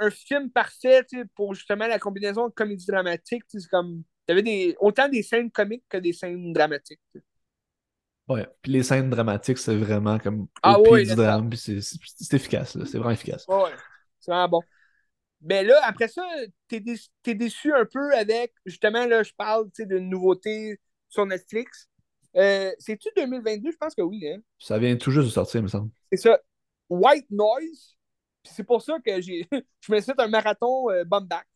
[0.00, 1.02] un, film parfait
[1.34, 3.42] pour justement la combinaison de comédie dramatique.
[3.48, 4.02] C'est comme.
[4.26, 7.00] Tu avais des, autant des scènes comiques que des scènes dramatiques.
[8.28, 12.34] Ouais, puis les scènes dramatiques, c'est vraiment comme au ah, pied du drame, puis c'est
[12.34, 13.46] efficace, c'est vraiment efficace.
[13.48, 13.70] Ouais,
[14.20, 14.62] c'est vraiment bon.
[15.40, 16.22] Mais là, après ça,
[16.66, 16.82] t'es
[17.26, 20.78] es déçu un peu avec, justement, là, je parle d'une nouveauté
[21.08, 21.88] sur Netflix.
[22.38, 23.72] Euh, C'est-tu 2022?
[23.72, 24.26] Je pense que oui.
[24.28, 24.40] Hein?
[24.58, 25.90] Ça vient tout juste de sortir, il me semble.
[26.10, 26.38] C'est ça.
[26.88, 27.96] White Noise.
[28.44, 29.46] C'est pour ça que j'ai
[29.80, 31.46] je me suis fait un marathon euh, Back.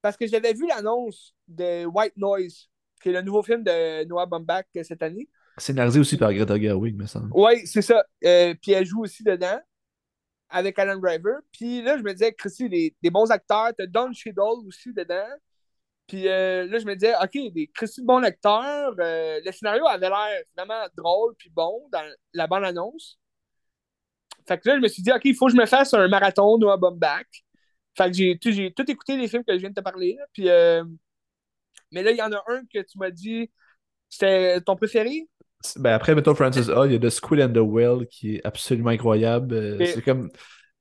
[0.00, 2.68] Parce que j'avais vu l'annonce de White Noise,
[3.00, 5.28] qui est le nouveau film de Noah Baumbach euh, cette année.
[5.58, 7.30] Scénarisé aussi par Greta Gerwig, me semble.
[7.34, 8.04] Oui, c'est ça.
[8.24, 9.60] Euh, puis elle joue aussi dedans
[10.48, 11.40] avec Alan Driver.
[11.52, 13.70] Puis là, je me disais, Christy, des, des bons acteurs.
[13.76, 15.28] T'as Don Cheadle aussi dedans.
[16.06, 18.94] Puis euh, là, je me disais, OK, des Christy de bons acteurs.
[18.98, 22.02] Euh, le scénario avait l'air vraiment drôle puis bon dans
[22.34, 23.18] la bonne annonce.
[24.46, 26.08] Fait que là, je me suis dit, OK, il faut que je me fasse un
[26.08, 27.26] marathon Noah Baumbach.
[27.96, 30.18] Fait que j'ai tout écouté les films que je viens de te parler.
[30.32, 30.48] Puis,
[31.92, 33.50] mais là, il y en a un que tu m'as dit,
[34.08, 35.28] c'était ton préféré?
[35.76, 38.40] Ben après, mettons Francis A, il y a The Squid and the Whale qui est
[38.44, 39.54] absolument incroyable.
[39.54, 40.30] Euh, c'est comme.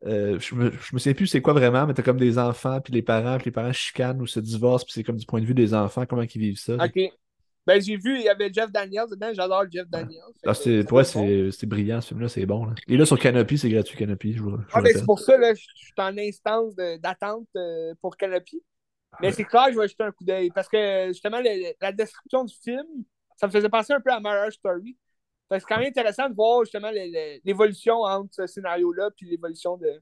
[0.05, 2.81] Euh, je, me, je me souviens plus c'est quoi vraiment, mais t'as comme des enfants,
[2.81, 5.39] puis les parents, puis les parents chicanent ou se divorcent, puis c'est comme du point
[5.39, 6.75] de vue des enfants, comment ils vivent ça.
[6.75, 6.99] Ok.
[7.67, 10.19] Ben j'ai vu, il y avait Jeff Daniels dedans, j'adore Jeff Daniels.
[10.43, 12.65] Ah, c'est, ouais, c'est, brillant ce film-là, c'est bon.
[12.65, 12.73] Là.
[12.87, 14.33] Et là sur Canopy, c'est gratuit Canopy.
[14.33, 14.43] Je,
[14.73, 18.63] ah, ben c'est pour ça, là, je suis en instance d'attente euh, pour Canopy.
[19.21, 19.31] Mais ah.
[19.31, 21.39] c'est clair je vais jeter un coup d'œil parce que justement,
[21.79, 22.85] la description du film,
[23.37, 24.97] ça me faisait penser un peu à Marriage Story.
[25.59, 26.91] C'est quand même intéressant de voir justement
[27.43, 30.01] l'évolution entre ce scénario-là puis l'évolution de.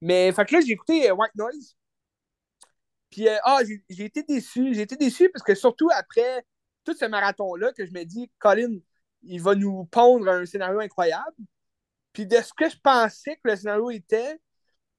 [0.00, 1.76] Mais fait que là, j'ai écouté euh, White Noise.
[3.10, 4.74] Puis euh, ah, j'ai été déçu.
[4.74, 6.44] J'ai été déçu parce que surtout après
[6.84, 8.78] tout ce marathon-là, que je me dis, Colin,
[9.22, 11.36] il va nous pondre un scénario incroyable.
[12.12, 14.40] Puis de ce que je pensais que le scénario était,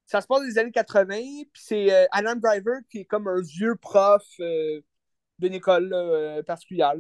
[0.05, 3.27] ça se passe dans les années 80, puis c'est euh, Alan Driver qui est comme
[3.27, 4.23] un vieux prof
[5.39, 6.95] d'une école particulière.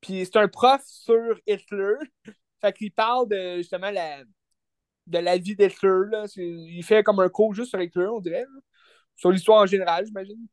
[0.00, 1.94] Puis c'est un prof sur Hitler.
[2.60, 4.22] Fait qu'il parle de justement la,
[5.06, 6.04] de la vie d'Hitler.
[6.36, 8.46] Il fait comme un cours juste sur Hitler, on dirait.
[9.16, 10.46] Sur l'histoire en général, j'imagine.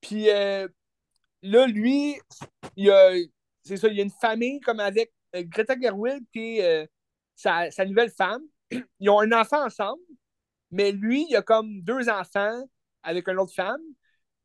[0.00, 0.68] Puis euh,
[1.42, 2.18] là, lui,
[2.76, 3.12] il a,
[3.64, 6.86] c'est ça, il y a une famille comme avec euh, Greta Gerwig et euh,
[7.36, 8.42] sa, sa, nouvelle femme.
[9.00, 10.02] Ils ont un enfant ensemble,
[10.70, 12.62] mais lui, il a comme deux enfants
[13.02, 13.80] avec une autre femme.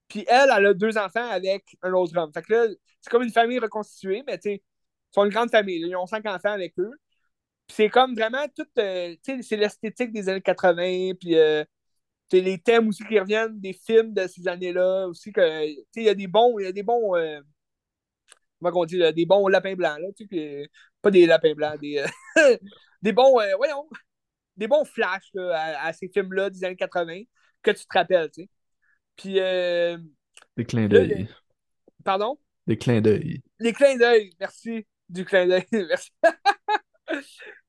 [0.08, 2.32] Puis elle, elle a deux enfants avec un autre homme.
[2.34, 2.68] Fait que là,
[3.02, 5.80] c'est comme une famille reconstituée, mais tu sais, ils sont une grande famille.
[5.82, 6.92] Ils ont cinq enfants avec eux.
[7.68, 11.64] Puis c'est comme vraiment tout, euh, tu sais, c'est l'esthétique des années 80, puis euh,
[12.34, 15.32] les thèmes aussi qui reviennent des films de ces années-là aussi.
[15.34, 17.42] que Tu sais, il y a des bons, il y a des bons, euh,
[18.62, 20.70] comment on dit, des bons lapins blancs, là, sais,
[21.02, 22.04] pas des lapins blancs, des,
[23.02, 23.88] des bons, voyons,
[24.58, 27.24] des bons flashs à, à, ces films-là des années 80
[27.64, 28.50] que tu te rappelles, tu sais.
[29.18, 29.40] Puis.
[29.40, 29.98] Euh,
[30.56, 31.28] des clins d'œil.
[32.04, 32.40] Pardon?
[32.66, 33.42] Des clins d'œil.
[33.60, 34.88] Des clins d'œil, merci.
[35.10, 36.12] Du clin d'œil, merci.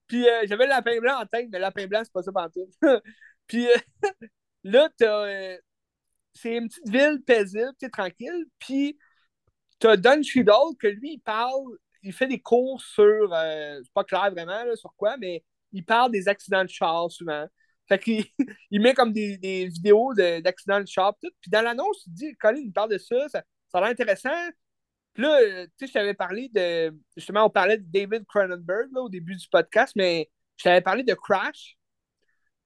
[0.06, 2.32] Puis euh, j'avais le lapin blanc en tête, mais le lapin blanc, c'est pas ça
[2.52, 2.70] tout.
[3.46, 3.76] Puis euh,
[4.64, 5.56] là, t'as.
[6.34, 8.46] c'est une petite ville paisible, tu tranquille.
[8.58, 8.98] Puis
[9.78, 13.30] t'as Don Cheadle que lui, il parle, il fait des cours sur.
[13.32, 17.46] c'est pas clair vraiment là, sur quoi, mais il parle des accidents de char souvent.
[17.88, 18.24] Fait qu'il
[18.70, 21.30] il met comme des, vidéos d'accidents de, char, tout.
[21.40, 24.50] Puis dans l'annonce, te dis, Colin, il parle de ça, ça, ça a l'air intéressant.
[25.14, 26.94] Puis là, euh, tu sais, je t'avais parlé de.
[27.16, 31.02] Justement, on parlait de David Cronenberg là, au début du podcast, mais je t'avais parlé
[31.02, 31.76] de Crash,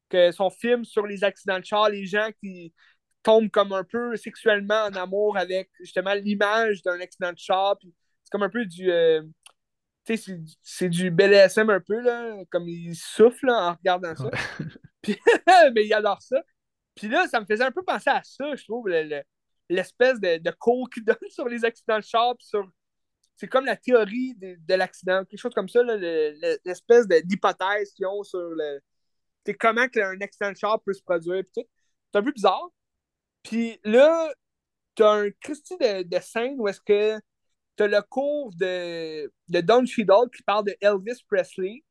[0.08, 2.74] que son film sur les accidents de char, les gens qui
[3.22, 7.78] tombent comme un peu sexuellement en amour avec justement l'image d'un accident de char.
[7.80, 8.90] C'est comme un peu du.
[8.90, 9.22] Euh,
[10.04, 14.30] tu sais, c'est du BLSM un peu, là, comme il souffle en regardant ça.
[15.14, 15.18] Puis,
[15.74, 16.42] mais il adore ça.
[16.94, 18.88] Puis là, ça me faisait un peu penser à ça, je trouve,
[19.68, 22.68] l'espèce de, de cours qu'il donne sur les accidents de char, sur
[23.36, 28.22] c'est comme la théorie de, de l'accident, quelque chose comme ça, l'espèce d'hypothèse qu'ils ont
[28.22, 28.80] sur le,
[29.58, 31.42] comment un accident de char peut se produire.
[31.54, 31.66] C'est
[32.14, 32.70] un peu bizarre.
[33.42, 34.32] Puis là,
[34.94, 37.18] tu as un Christy de, de scène où est-ce que
[37.76, 41.82] tu as le cours de, de Don Cheadle qui parle de Elvis Presley.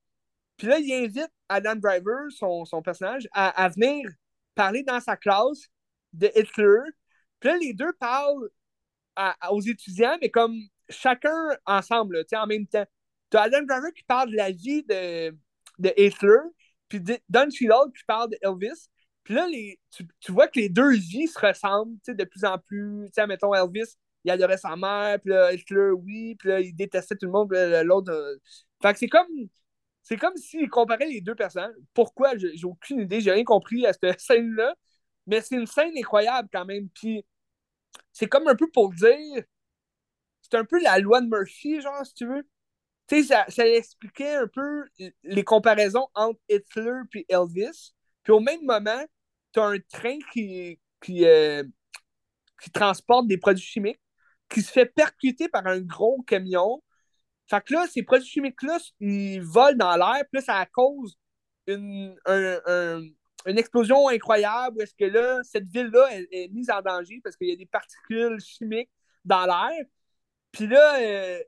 [0.61, 4.07] Puis là, il invite Adam Driver, son, son personnage, à, à, venir
[4.53, 5.65] parler dans sa classe
[6.13, 6.81] de Hitler.
[7.39, 8.47] Puis là, les deux parlent
[9.49, 10.55] aux étudiants, mais comme
[10.87, 11.33] chacun
[11.65, 12.85] ensemble, en même temps.
[13.31, 15.31] Tu as Adam Driver qui parle de la vie de,
[15.79, 16.37] de Hitler,
[16.87, 18.87] puis Don Cheadle qui parle d'Elvis.
[19.23, 22.59] Puis là, les, tu, tu, vois que les deux vies se ressemblent de plus en
[22.59, 23.07] plus.
[23.15, 27.15] Sais, mettons, Elvis, il adorait sa mère, puis là, Hitler, oui, puis là, il détestait
[27.15, 27.51] tout le monde,
[27.83, 28.11] l'autre.
[28.11, 28.35] Euh...
[28.79, 29.25] Fait que c'est comme.
[30.03, 31.73] C'est comme s'il comparait les deux personnes.
[31.93, 32.37] Pourquoi?
[32.37, 34.75] J'ai aucune idée, j'ai rien compris à cette scène-là.
[35.27, 36.89] Mais c'est une scène incroyable quand même.
[36.89, 37.25] Puis
[38.11, 39.43] c'est comme un peu pour dire
[40.41, 42.43] c'est un peu la loi de Murphy, genre, si tu veux.
[43.07, 44.85] Tu sais, ça, ça, expliquait un peu
[45.23, 47.93] les comparaisons entre Hitler et Elvis.
[48.23, 49.05] Puis au même moment,
[49.53, 51.63] tu as un train qui, qui, euh,
[52.61, 54.01] qui transporte des produits chimiques
[54.49, 56.83] qui se fait percuter par un gros camion.
[57.51, 61.17] Fait que là, ces produits chimiques-là, ils volent dans l'air, puis là, ça cause
[61.67, 62.15] une,
[63.45, 67.49] une explosion incroyable où est-ce que là, cette ville-là est mise en danger parce qu'il
[67.49, 68.89] y a des particules chimiques
[69.25, 69.85] dans l'air.
[70.53, 71.39] Puis là, euh,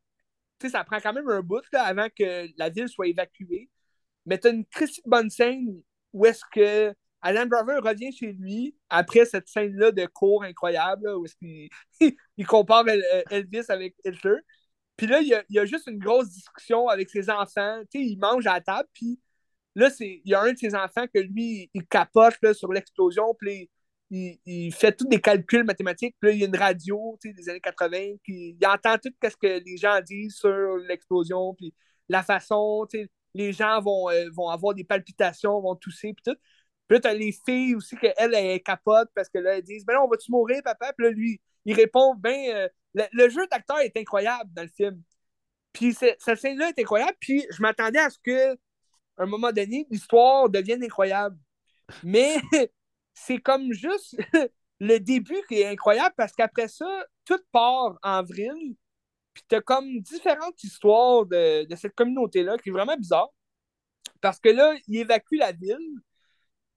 [0.59, 3.69] tu sais, ça prend quand même un bout là, avant que la ville soit évacuée.
[4.25, 5.81] Mais tu as une très bonne scène
[6.11, 11.25] où est-ce que Alan Driver revient chez lui après cette scène-là de cours incroyable, où
[11.25, 11.69] est-ce qu'il
[12.37, 14.39] il compare euh, Elvis avec Hitler.
[14.97, 17.81] Puis là, il y, a, il juste une grosse discussion avec ses enfants.
[17.91, 19.19] Tu sais, il mange à la table, puis
[19.75, 23.33] là, il y a un de ses enfants que lui, il capote là, sur l'explosion,
[23.35, 23.69] puis
[24.11, 26.15] il, fait tous des calculs mathématiques.
[26.19, 29.35] Puis là, il y a une radio des années 80, puis il entend tout ce
[29.35, 31.73] que les gens disent sur l'explosion, puis
[32.09, 32.85] la façon,
[33.33, 36.39] les gens vont, euh, vont avoir des palpitations, vont tousser, puis tout.
[36.87, 40.07] Puis là, les filles aussi qu'elles, elles capotent parce que là, elles disent Ben on
[40.07, 40.93] va-tu mourir, papa?
[40.93, 45.01] Puis là, lui, il répond Ben, euh, le, jeu d'acteur est incroyable dans le film.
[45.71, 48.55] Puis cette scène-là est incroyable, puis je m'attendais à ce que,
[49.17, 51.37] un moment donné, l'histoire devienne incroyable.
[52.03, 52.35] Mais
[53.13, 54.15] c'est comme juste
[54.79, 58.77] le début qui est incroyable parce qu'après ça, tout part en vrille.
[59.33, 63.29] Puis t'as comme différentes histoires de, cette communauté-là qui est vraiment bizarre.
[64.21, 65.99] Parce que là, il évacue la ville.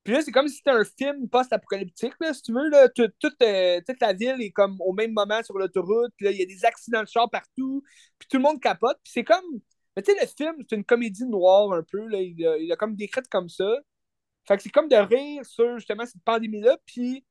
[0.06, 2.68] Puis là, c'est comme si c'était un film post-apocalyptique, si tu veux.
[2.68, 2.84] Là.
[2.84, 6.12] Euh, toute, la ville est comme au même moment sur l'autoroute.
[6.20, 7.82] Là, il y a des accidents de char partout.
[8.16, 8.98] Puis tout le monde capote.
[9.02, 9.44] Puis c'est comme.
[9.96, 12.06] Mais tu sais, le film, c'est une comédie noire un peu.
[12.06, 12.20] Là.
[12.20, 13.68] Il, a, il a comme décrite comme ça.
[14.46, 17.24] Fait que c'est comme de rire sur justement cette pandémie-là, puis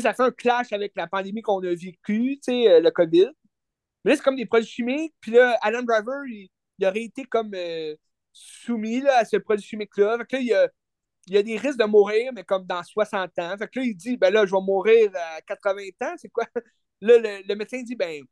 [0.00, 3.28] ça fait un clash avec la pandémie qu'on a vécue, euh, le COVID.
[4.04, 6.50] Mais là, c'est comme des produits chimiques, puis là, Alan Driver, il,
[6.84, 7.94] aurait été comme euh,
[8.32, 10.18] soumis là, à ce produit chimique-là.
[10.18, 10.68] Fait que là, il a,
[11.26, 13.56] il y a des risques de mourir, mais comme dans 60 ans.
[13.58, 16.46] Fait que là, il dit, ben là, je vais mourir à 80 ans, c'est quoi?
[17.02, 18.22] Là, le, le, médecin dit, ben,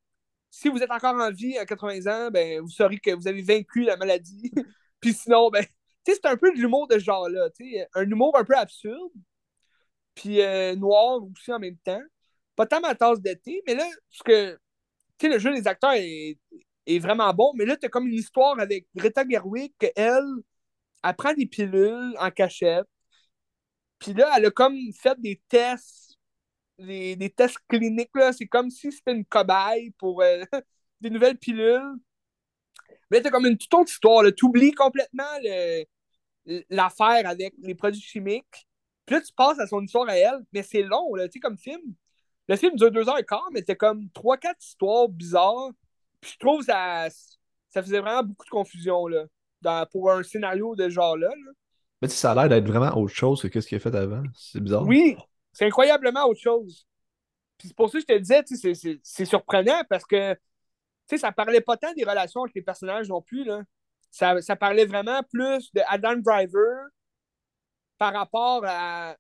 [0.51, 3.43] si vous êtes encore en vie à 80 ans, ben, vous saurez que vous avez
[3.43, 4.51] vaincu la maladie.
[5.01, 5.67] Puis sinon, ben,
[6.07, 7.49] c'est un peu de l'humour de ce genre-là.
[7.95, 9.13] Un humour un peu absurde,
[10.15, 12.03] puis euh, noir aussi en même temps.
[12.57, 14.59] Pas tant ma tasse d'été, mais là, parce que
[15.27, 16.39] le jeu des acteurs est,
[16.99, 20.23] vraiment bon, mais là, tu as comme une histoire avec Greta Gerwig qu'elle, elle
[21.13, 22.87] prend des pilules en cachette.
[23.99, 26.19] Puis là, elle a comme fait des tests,
[26.79, 28.11] des, tests cliniques.
[28.37, 30.43] C'est comme si c'était une cobaye pour euh,
[31.01, 31.97] des nouvelles pilules.
[33.11, 34.25] Mais là, t'as comme une toute autre histoire.
[34.37, 35.25] Tu oublies complètement
[36.71, 38.67] l'affaire avec les produits chimiques.
[39.07, 41.41] Puis là, tu passes à son histoire à elle, mais c'est long, là, tu sais,
[41.41, 41.95] comme film.
[42.49, 45.71] Le film dure deux heures et quart, mais c'est comme trois, quatre histoires bizarres.
[46.21, 47.09] Puis je trouve que ça,
[47.71, 49.25] ça faisait vraiment beaucoup de confusion, là,
[49.65, 51.31] dans, pour un scénario de genre-là.
[52.01, 54.23] Mais ça a l'air d'être vraiment autre chose que ce qu'il a fait avant.
[54.35, 54.87] C'est bizarre.
[54.87, 55.17] Oui,
[55.53, 56.87] c'est incroyablement autre chose.
[57.59, 60.39] Puis c'est pour ça que je te disais, c'est surprenant parce que, tu
[61.07, 63.63] sais, ça parlait pas tant des relations avec les personnages non plus, là
[64.11, 66.87] ça, ça, parlait vraiment plus de Adam Driver
[67.99, 69.17] par rapport à,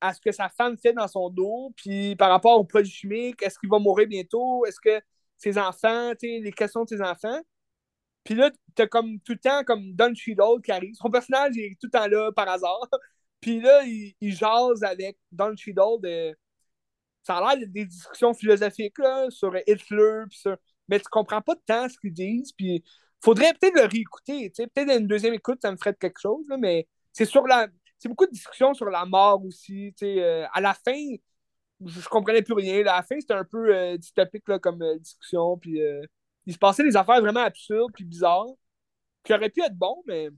[0.00, 3.42] à ce que sa femme fait dans son dos, puis par rapport aux produits chimiques,
[3.42, 5.02] est-ce qu'il va mourir bientôt, est-ce que
[5.40, 7.40] ses enfants, les questions de ses enfants.
[8.24, 10.94] Puis là, t'as comme tout le temps comme Don Cheadle qui arrive.
[10.94, 12.88] Son personnage il est tout le temps là par hasard.
[13.40, 16.36] Puis là, il, il jase avec Don Cheadle.
[17.22, 20.56] Ça a l'air des discussions philosophiques là, sur Hitler, puis ça.
[20.88, 22.52] Mais tu comprends pas de temps ce qu'ils disent.
[22.52, 22.82] Puis
[23.22, 24.50] faudrait peut-être le réécouter.
[24.50, 26.44] Peut-être une deuxième écoute, ça me ferait quelque chose.
[26.48, 27.68] Là, mais c'est sur la.
[27.98, 29.94] C'est beaucoup de discussions sur la mort aussi.
[30.02, 30.96] Euh, à la fin,
[31.84, 32.80] je, comprenais plus rien.
[32.80, 35.58] À la fin, c'était un peu euh, dystopique là, comme euh, discussion.
[35.58, 35.80] Puis
[36.46, 38.46] il se passait des affaires vraiment absurdes puis bizarres.
[39.22, 40.30] Qui auraient pu être bon, mais.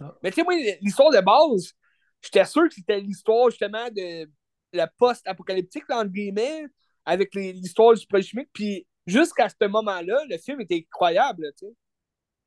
[0.00, 0.14] Ah.
[0.22, 1.72] Mais tu sais, moi, l'histoire de base,
[2.20, 4.30] j'étais sûr que c'était l'histoire justement de
[4.72, 6.66] la post-apocalyptique, entre guillemets,
[7.04, 8.50] avec l'histoire du projet chimique.
[8.52, 11.72] Puis jusqu'à ce moment-là, le film était incroyable, tu sais.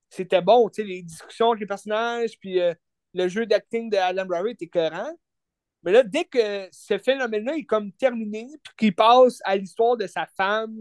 [0.10, 2.73] C'était bon, tu sais, les discussions avec les personnages, puis euh,
[3.14, 5.11] le jeu d'acting de Alan Broward était cohérent.
[5.84, 10.07] Mais là, dès que ce phénomène-là est comme terminé, puis qu'il passe à l'histoire de
[10.07, 10.76] sa femme,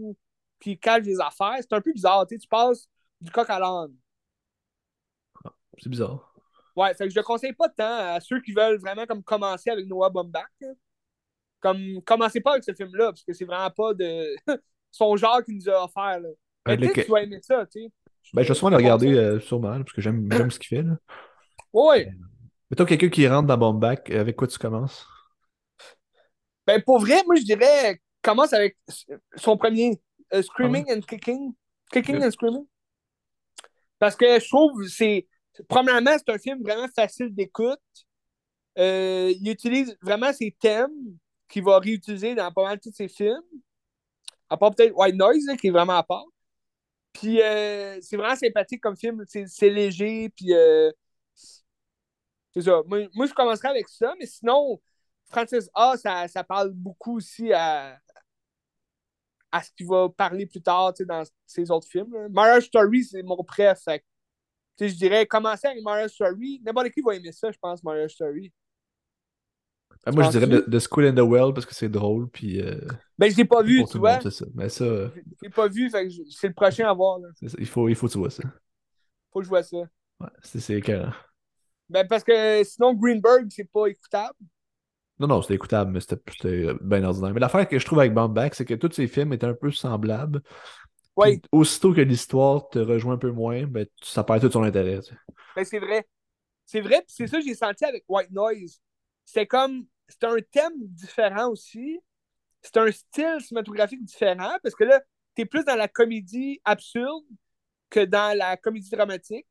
[0.59, 2.87] puis il cache des affaires, c'est un peu bizarre, tu sais, tu passes
[3.21, 3.95] du coq à l'âne.
[5.77, 6.33] C'est bizarre.
[6.75, 9.69] Ouais, fait que je ne conseille pas tant à ceux qui veulent vraiment comme commencer
[9.69, 10.45] avec Noah Baumbach.
[11.59, 14.35] Comme, commencez pas avec ce film-là, parce que c'est vraiment pas de
[14.91, 16.19] son genre qu'il nous a offert.
[16.19, 16.29] Là.
[16.67, 17.91] Mais Ben, peut-être le- que tu vas aimer ça, tu sais.
[18.33, 20.83] Ben, je vais souvent le regarder euh, sûrement, là, parce que j'aime ce qu'il fait.
[20.83, 20.97] Là.
[21.73, 22.11] Ouais,
[22.69, 25.07] Mettons quelqu'un qui rentre dans Bombac, avec quoi tu commences?
[26.67, 28.77] ben pour vrai, moi je dirais, commence avec
[29.35, 30.01] son premier,
[30.33, 31.53] euh, Screaming and Kicking.
[31.91, 32.65] Kicking and Screaming.
[33.99, 35.27] Parce que je trouve c'est.
[35.69, 37.79] Premièrement, c'est un film vraiment facile d'écoute.
[38.77, 40.91] Euh, il utilise vraiment ses thèmes
[41.47, 43.41] qu'il va réutiliser dans pas mal tous ses films.
[44.49, 46.25] À part peut-être White Noise, là, qui est vraiment à part.
[47.13, 49.23] Puis euh, c'est vraiment sympathique comme film.
[49.27, 50.91] C'est c'est léger, puis euh,
[52.53, 52.81] c'est ça.
[52.87, 54.81] Moi, moi, je commencerai avec ça, mais sinon,
[55.29, 57.97] Francis A, ça, ça parle beaucoup aussi à,
[59.51, 62.13] à ce qu'il va parler plus tard dans ses autres films.
[62.13, 62.27] là.
[62.29, 63.79] Marriage Story, c'est mon préf.
[64.79, 66.61] je dirais commencer avec Marriage Story.
[66.65, 68.51] N'importe qui va aimer ça, je pense, Marriage Story.
[70.05, 70.47] Ben, moi, je dirais?
[70.47, 72.79] The, The School and the Well parce que c'est drôle, puis euh,
[73.17, 74.13] Ben, je l'ai pas vu, tu vois.
[74.13, 74.45] monde, c'est ça.
[74.53, 77.19] Mais ça, euh, Je l'ai pas vu, c'est le prochain à voir.
[77.19, 77.29] Là.
[77.41, 78.43] Il, faut, il faut que tu vois ça.
[79.31, 79.77] Faut que je vois ça.
[79.77, 81.13] Ouais, c'est c'est écœurant.
[81.89, 84.35] Ben, parce que sinon, Greenberg, c'est pas écoutable.
[85.19, 87.33] Non, non, c'était écoutable, mais c'était bien ordinaire.
[87.33, 89.71] Mais l'affaire que je trouve avec Bomback, c'est que tous ces films étaient un peu
[89.71, 90.41] semblables.
[91.15, 94.99] Oui, aussitôt que l'histoire te rejoint un peu moins, ben, ça perd tout son intérêt.
[94.99, 95.15] tu sais.
[95.55, 96.05] ben, c'est vrai.
[96.65, 98.81] C'est vrai, c'est ça que j'ai senti avec White Noise.
[99.23, 99.85] C'était comme.
[100.07, 101.99] C'était un thème différent aussi.
[102.61, 105.01] C'est un style cinématographique différent parce que là,
[105.35, 107.25] t'es plus dans la comédie absurde
[107.89, 109.47] que dans la comédie dramatique.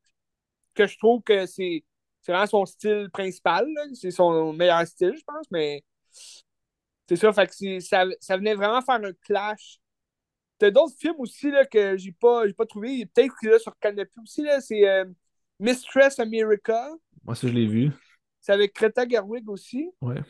[0.74, 1.84] Que je trouve que c'est
[2.24, 3.66] c'est vraiment son style principal.
[3.92, 5.84] C'est son meilleur style, je pense, mais
[7.06, 7.30] c'est ça.
[7.34, 9.78] Fait que ça, ça venait vraiment faire un clash.
[10.56, 13.04] T'as d'autres films aussi là, que j'ai pas, j'ai pas trouvé.
[13.04, 14.42] Peut-être qu'il est sur Canopy aussi.
[14.42, 15.04] là, C'est euh,
[15.60, 16.88] Mistress America.
[17.24, 17.90] Moi, ça, je l'ai vu.
[18.40, 19.90] C'est avec Greta Gerwig aussi.
[20.00, 20.22] Ouais.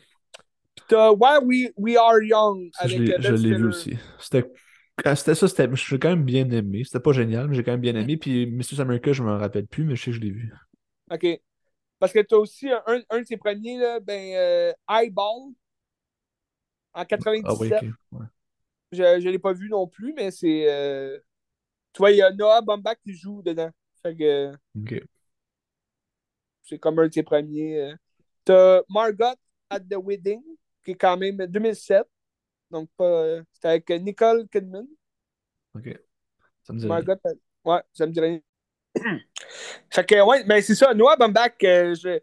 [0.75, 3.97] Puis t'as Why We, We Are Young Ça, avec l'ai euh, je l'ai vu aussi.
[4.19, 4.51] C'était
[5.03, 5.69] ah, c'était ça, c'était.
[5.73, 6.83] Je l'ai quand même bien aimé.
[6.83, 8.17] C'était pas génial, mais j'ai quand même bien aimé.
[8.17, 8.81] Puis Mrs.
[8.81, 10.53] America, je me rappelle plus, mais je sais que je l'ai vu.
[11.11, 11.25] OK.
[12.05, 15.53] Parce que t'as aussi un, un de ses premiers, là, ben, euh, Eyeball,
[16.93, 17.73] en 97.
[17.81, 18.19] Ah oui, ok.
[18.19, 18.25] Ouais.
[18.91, 20.71] Je ne l'ai pas vu non plus, mais c'est.
[20.71, 21.17] euh,
[21.93, 23.71] Tu vois, il y a Noah Baumbach qui joue dedans.
[24.03, 25.03] Fait que Ok.
[26.61, 27.79] c'est comme un de ses premiers.
[27.81, 27.95] euh.
[28.43, 29.33] T'as Margot
[29.71, 30.43] at the Wedding,
[30.83, 32.05] qui est quand même 2007.
[32.69, 33.03] Donc, pas.
[33.23, 34.85] euh, C'était avec Nicole Kidman.
[35.73, 35.89] Ok.
[36.61, 36.95] Ça me dit rien.
[36.95, 37.33] Margot, at-
[37.65, 38.39] ouais, ça me dit rien.
[39.89, 42.19] Fait que, ouais, mais c'est ça, Noah Baumbach, euh, je.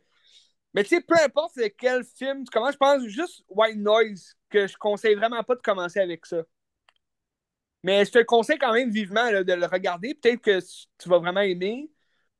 [0.74, 4.66] Mais tu sais, peu importe quel film tu commences, je pense juste White Noise, que
[4.66, 6.42] je conseille vraiment pas de commencer avec ça.
[7.82, 10.14] Mais je te le conseille quand même vivement là, de le regarder.
[10.14, 11.90] Peut-être que tu vas vraiment aimer.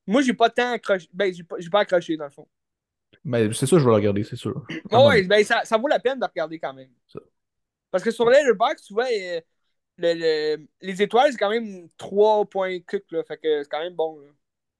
[0.06, 1.08] Moi, j'ai pas tant accroché.
[1.12, 2.48] Ben, j'ai pas, pas accroché dans le fond.
[3.24, 4.64] Mais c'est ça, je vais le regarder, c'est sûr.
[4.68, 6.90] Mais Ah, ben, ça, ça vaut la peine de regarder quand même.
[7.06, 7.20] Ça.
[7.90, 9.40] Parce que sur Letterboxd, tu vois, euh,
[9.98, 12.78] le- le- les étoiles, c'est quand même 3 points
[13.10, 13.22] là.
[13.24, 14.18] Fait que c'est quand même bon.
[14.20, 14.28] là.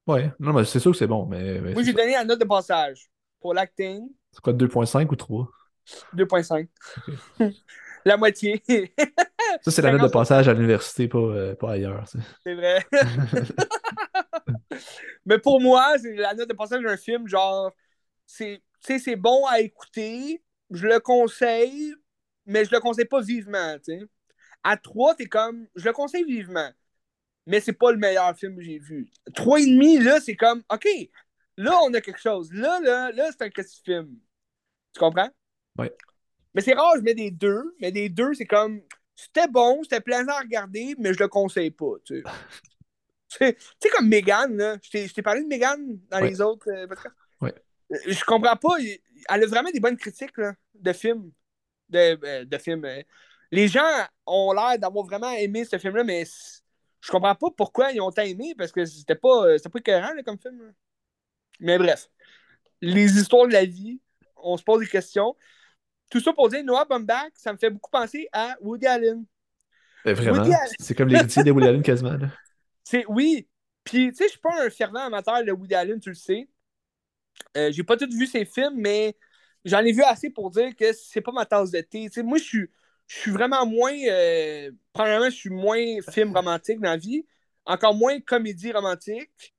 [0.07, 1.27] Ouais, non, mais c'est sûr que c'est bon.
[1.27, 3.09] Mais, mais Moi, j'ai donné la note de passage.
[3.41, 5.51] Pour l'acting, C'est quoi, 2.5 ou 3?
[6.13, 6.69] 2.5.
[8.05, 8.63] la moitié.
[9.63, 10.13] Ça, c'est la note de 50.
[10.13, 12.05] passage à l'université, pas, euh, pas ailleurs.
[12.45, 12.85] C'est vrai.
[15.25, 17.71] Mais pour moi, c'est la note de passage d'un film, genre,
[18.27, 18.63] c'est,
[19.17, 21.95] bon à écouter, je le conseille,
[22.47, 24.01] mais je le conseille pas vivement, tu sais.
[24.65, 26.71] À 3, t'es comme, je le conseille vivement,
[27.47, 29.11] mais c'est pas le meilleur film que j'ai vu.
[29.35, 30.87] 3,5, là, c'est comme, OK,
[31.59, 32.51] Là, on a quelque chose.
[32.51, 34.09] Là, là, là, c'est un petit film.
[34.95, 35.29] Tu comprends?
[35.79, 35.89] Oui.
[36.55, 37.75] Mais c'est rare, je mets des deux.
[37.79, 38.81] Mais des deux, c'est comme.
[39.15, 41.93] C'était bon, c'était plaisant à regarder, mais je le conseille pas.
[42.07, 42.23] Tu
[43.29, 44.79] sais, tu sais comme Megan, là.
[44.83, 45.79] Je t'ai parlé de Megan
[46.11, 46.31] dans Ouais.
[46.31, 47.15] les autres euh, podcasts.
[47.43, 47.55] Ouais.
[47.93, 48.77] Euh, Je comprends pas.
[49.29, 51.33] Elle a vraiment des bonnes critiques là, de films.
[51.91, 52.87] De, euh, de films.
[52.87, 53.03] euh.
[53.53, 53.81] Les gens
[54.27, 56.25] ont l'air d'avoir vraiment aimé ce film-là, mais
[57.01, 60.15] je comprends pas pourquoi ils ont aimé, parce que c'était pas, euh, c'était pas écœurant
[60.15, 60.61] là, comme film.
[60.61, 60.71] là.
[61.61, 62.09] Mais bref.
[62.81, 64.01] Les histoires de la vie,
[64.37, 65.37] on se pose des questions.
[66.11, 69.25] Tout ça pour dire Noah Baumbach, ça me fait beaucoup penser à Woody Allen.
[70.05, 70.39] Ben, vraiment.
[70.39, 70.75] Woody Allen.
[70.81, 72.17] C'est comme l'héritier des Woody Allen quasiment.
[72.17, 72.29] Là.
[72.85, 73.49] C'est oui.
[73.85, 76.49] Puis, tu sais, je suis pas un fervent amateur de Woody Allen, tu le sais.
[77.57, 79.17] Euh, j'ai pas tout vu ses films, mais
[79.65, 82.09] j'en ai vu assez pour dire que c'est pas ma tasse de thé.
[82.23, 82.71] Moi, je suis,
[83.15, 83.93] je suis vraiment moins.
[84.11, 87.25] euh, premièrement, je suis moins film romantique dans la vie,
[87.65, 89.55] encore moins comédie romantique.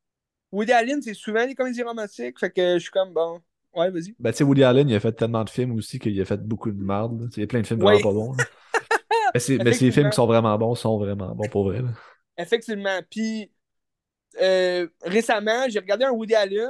[0.51, 3.41] Woody Allen, c'est souvent des comédies romantiques, fait que je suis comme bon.
[3.75, 4.15] Ouais, vas-y.
[4.19, 6.37] Ben, tu sais, Woody Allen, il a fait tellement de films aussi qu'il a fait
[6.37, 7.29] beaucoup de merde.
[7.35, 7.93] Il y a plein de films Ouais.
[8.01, 8.35] vraiment pas bons.
[9.33, 11.81] Mais, c'est- mais ces films qui sont vraiment bons sont vraiment bons pour vrai.
[11.81, 11.89] là.
[12.37, 12.99] Effectivement.
[13.09, 13.51] Puis,
[14.41, 16.69] euh, récemment, j'ai regardé un Woody Allen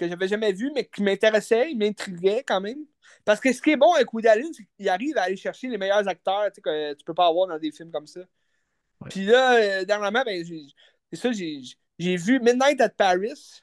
[0.00, 2.78] que j'avais jamais vu, mais qui m'intéressait, il m'intriguait quand même.
[3.24, 5.68] Parce que ce qui est bon avec Woody Allen, c'est qu'il arrive à aller chercher
[5.68, 8.20] les meilleurs acteurs tu sais, que tu peux pas avoir dans des films comme ça.
[8.20, 9.08] Ouais.
[9.10, 10.44] Puis là, euh, dernièrement, ben,
[11.12, 13.62] c'est ça, j'ai vu Midnight at Paris.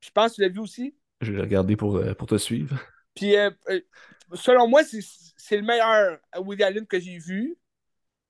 [0.00, 0.94] Je pense que tu l'as vu aussi.
[1.20, 2.78] Je vais regarder pour, euh, pour te suivre.
[3.14, 3.80] Puis, euh, euh,
[4.34, 5.00] selon moi, c'est
[5.36, 7.56] c'est le meilleur Woody Allen que j'ai vu.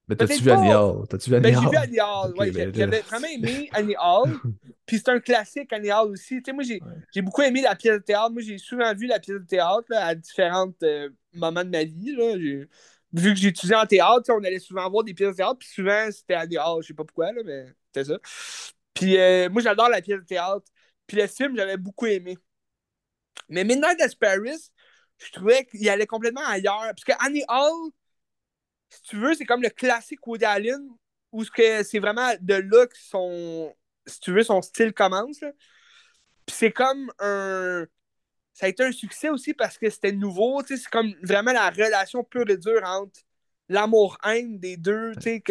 [0.09, 0.73] Mais t'as-tu vu Annie.
[0.73, 1.07] Hall?
[1.09, 1.71] T'as-tu vu Annie Ben, j'ai Hall?
[1.71, 2.35] vu Annie Hall.
[2.39, 4.31] Ouais, ben, J'avais vraiment aimé Annie Hall.
[4.87, 6.37] Puis c'est un classique, Annie Hall aussi.
[6.37, 6.93] Tu sais, moi, j'ai Ouais.
[7.13, 8.31] j'ai beaucoup aimé la pièce de théâtre.
[8.31, 11.85] Moi, j'ai souvent vu la pièce de théâtre là, à différents euh, moments de ma
[11.85, 12.15] vie.
[12.17, 12.35] Là.
[13.13, 15.57] Vu que j'ai étudié en théâtre, on allait souvent voir des pièces de théâtre.
[15.59, 16.83] Puis souvent, c'était Annie Hall.
[16.83, 18.19] Je sais pas pourquoi, là, mais c'était ça.
[18.95, 20.65] Puis euh, moi, j'adore la pièce de théâtre.
[21.07, 22.37] Puis le film, j'avais beaucoup aimé.
[23.49, 24.71] Mais Midnight at Paris,
[25.19, 26.81] je trouvais qu'il allait complètement ailleurs.
[26.89, 27.91] Parce que Annie Hall,
[28.91, 30.89] si tu veux, c'est comme le classique Woody Allen,
[31.33, 33.75] où c'est vraiment de là que son,
[34.07, 35.41] si tu veux, son style commence.
[36.47, 37.87] Puis c'est comme un.
[38.55, 40.63] Ça a été un succès aussi parce que c'était nouveau.
[40.67, 43.21] C'est comme vraiment la relation pure et dure entre
[43.69, 45.13] l'amour-haine des deux.
[45.21, 45.43] C'est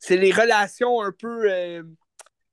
[0.00, 1.82] c'est- les relations un peu euh,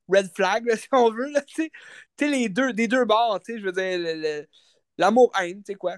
[0.09, 1.31] red flag, si on veut.
[1.31, 1.71] Là, tu sais.
[2.17, 4.45] Tu sais, les deux, des deux bords, je veux dire,
[4.97, 5.97] l'amour-haine, tu sais quoi.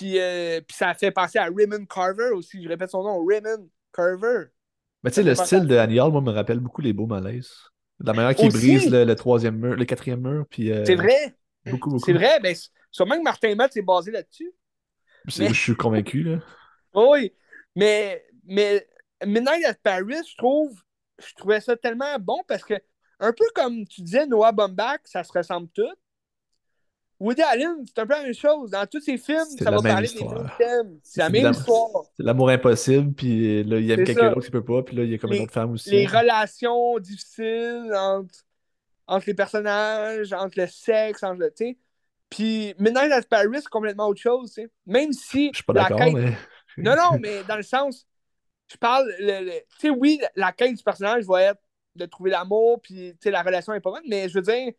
[0.00, 2.62] Puis, euh, puis ça fait penser à Raymond Carver aussi.
[2.62, 4.44] Je répète son nom, Raymond Carver.
[5.02, 7.52] Mais tu sais, le style de Annie Hall, moi, me rappelle beaucoup les beaux malaises.
[8.02, 10.72] La manière qu'il brise le, le troisième mur, le quatrième mur, puis...
[10.72, 11.36] euh, C'est vrai.
[11.66, 12.04] Beaucoup, beaucoup.
[12.06, 12.40] C'est vrai.
[12.40, 14.50] Ben, c- sûrement que Martin Matt s'est basé là-dessus.
[15.38, 16.38] Mais- Je suis convaincu, là.
[16.94, 17.34] Oui,
[17.76, 18.88] mais, mais
[19.26, 20.80] Midnight at Paris, je trouve,
[21.18, 22.74] je trouvais ça tellement bon parce que,
[23.18, 25.92] un peu comme tu disais, Noah Baumbach, ça se ressemble tout.
[27.20, 28.70] Woody Allen, c'est un peu la même chose.
[28.70, 30.32] Dans tous ses films, ça va parler histoire.
[30.34, 30.98] des mêmes thèmes.
[31.02, 32.02] C'est la même histoire.
[32.16, 35.10] C'est l'amour impossible, puis là, il aime quelqu'un d'autre qui peut pas, puis là, il
[35.10, 35.90] y a comme Les- une autre femme aussi.
[35.90, 38.34] Les relations difficiles entre,
[39.06, 41.52] entre les personnages, entre le sexe, entre le.
[41.54, 41.76] sais.
[42.30, 44.52] Puis Midnight at Paris, c'est complètement autre chose.
[44.52, 44.70] tu sais.
[44.86, 46.36] Même si Je suis pas la d'accord, quête mais...
[46.78, 48.06] Non, non, mais dans le sens,
[48.72, 51.60] je parle, le, le- tu sais, oui, la quête du personnage va être
[51.96, 54.72] de trouver l'amour, puis, la relation est pas bonne, mais je veux dire,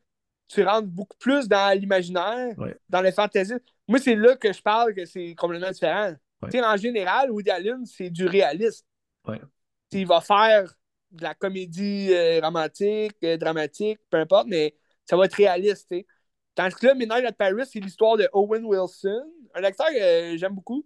[0.47, 2.76] tu rentres beaucoup plus dans l'imaginaire, Ouais.
[2.89, 3.53] dans le fantasy.
[3.88, 6.13] Moi, c'est là que je parle que c'est complètement différent.
[6.41, 6.63] Ouais.
[6.63, 8.26] En général, Woody Allen, c'est du.
[8.27, 8.41] Ouais.
[9.91, 10.73] Sais, il va faire
[11.11, 15.97] de la comédie euh, romantique, euh, dramatique, peu importe, mais ça va être réaliste, tu
[15.97, 16.07] sais.
[16.55, 19.23] Tandis que là, Midnight at Paris, c'est l'histoire de Owen Wilson,
[19.53, 20.85] un acteur que j'aime beaucoup,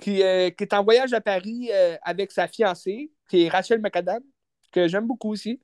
[0.00, 1.70] qui, euh, qui est en voyage à Paris
[2.02, 4.22] avec sa fiancée, qui est Rachel McAdam,
[4.72, 5.60] que j'aime beaucoup aussi.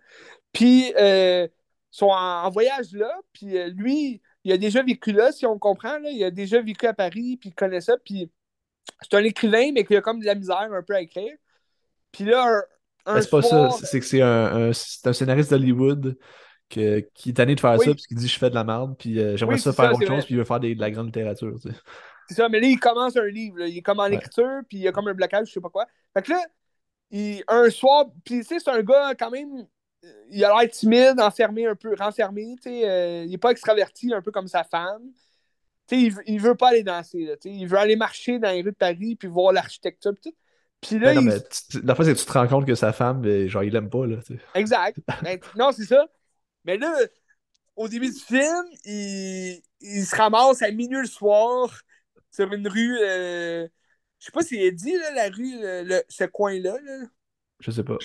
[0.53, 0.93] Puis,
[1.99, 5.59] sont en, en voyage là, puis euh, lui, il a déjà vécu là, si on
[5.59, 8.31] comprend, là, il a déjà vécu à Paris, puis il connaît ça, puis
[9.03, 11.33] c'est un écrivain, mais qui a comme de la misère un peu à écrire.
[12.12, 12.45] Puis là,
[13.07, 16.19] un, un c'est pas soir, ça, c'est que c'est un, un- scénariste d'Hollywood
[16.69, 17.85] que- qui est tanné de faire Oui.
[17.87, 19.85] ça, puis qui dit je fais de la merde, puis euh, j'aimerais Oui, ça faire
[19.87, 21.55] ça, autre chose, puis il veut faire des- de la grande littérature.
[21.62, 21.77] tu sais.
[22.29, 23.59] C'est ça, mais là, il commence un livre.
[23.59, 23.66] là.
[23.69, 24.15] Il est comme en Ouais.
[24.15, 25.87] écriture, puis il y a comme un blocage, je sais pas quoi.
[26.15, 26.43] Fait que là,
[27.11, 29.66] il, un soir, puis tu sais, c'est un gars quand même,
[30.31, 34.13] il a l'air timide, enfermé un peu, renfermé, tu sais, euh, il est pas extraverti,
[34.13, 35.03] un peu comme sa femme.
[35.87, 38.39] Tu sais, il, il veut pas aller danser, là, tu sais, il veut aller marcher
[38.39, 40.37] dans les rues de Paris, puis voir l'architecture, puis tout.
[40.81, 41.41] Puis là, Ben non, il- mais
[41.71, 43.73] tu- la fois, c'est que tu te rends compte que sa femme, ben, genre, il
[43.73, 44.17] l'aime pas, là.
[44.55, 44.99] Exact.
[45.23, 46.07] Ben, non, c'est ça.
[46.65, 46.95] Mais là,
[47.77, 51.83] au début du film, il, il se ramasse à minuit le soir
[52.31, 52.99] sur une rue.
[53.03, 53.67] euh,
[54.19, 56.77] Je sais pas s'il est dit, là, la rue, le- le- ce coin-là.
[56.83, 56.99] là.
[57.61, 57.99] Je sais pas.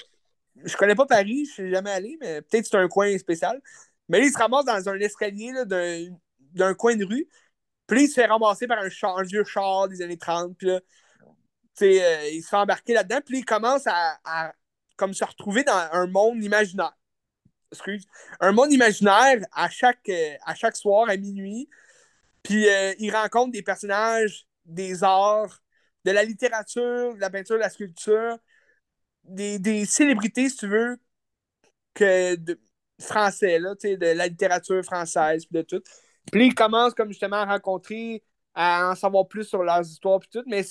[0.64, 3.62] Je connais pas Paris, je suis jamais allé, mais peut-être c'est un coin spécial.
[4.08, 5.54] Mais là, il se ramasse dans un escalier
[6.54, 7.28] d'un coin de rue.
[7.88, 10.56] Puis il se fait ramasser par un vieux char des années 30.
[10.58, 10.80] Puis là,
[11.82, 13.20] euh, il se fait embarquer là-dedans.
[13.26, 14.54] Puis il commence à, à,
[14.96, 16.96] comme se retrouver dans un monde imaginaire.
[17.72, 18.06] Excuse.
[18.40, 21.70] Un monde imaginaire à chaque, euh, à chaque soir à minuit.
[22.44, 25.62] Puis euh, il rencontre des personnages des arts,
[26.06, 28.38] de la littérature, de la peinture, de la sculpture,
[29.30, 30.98] des, des célébrités, si tu veux,
[31.94, 32.60] que de,
[33.00, 35.82] français, là, de la littérature française, puis de tout.
[36.32, 38.24] Puis il commence comme justement à rencontrer,
[38.54, 40.64] à en savoir plus sur leurs histoires, puis tout, mais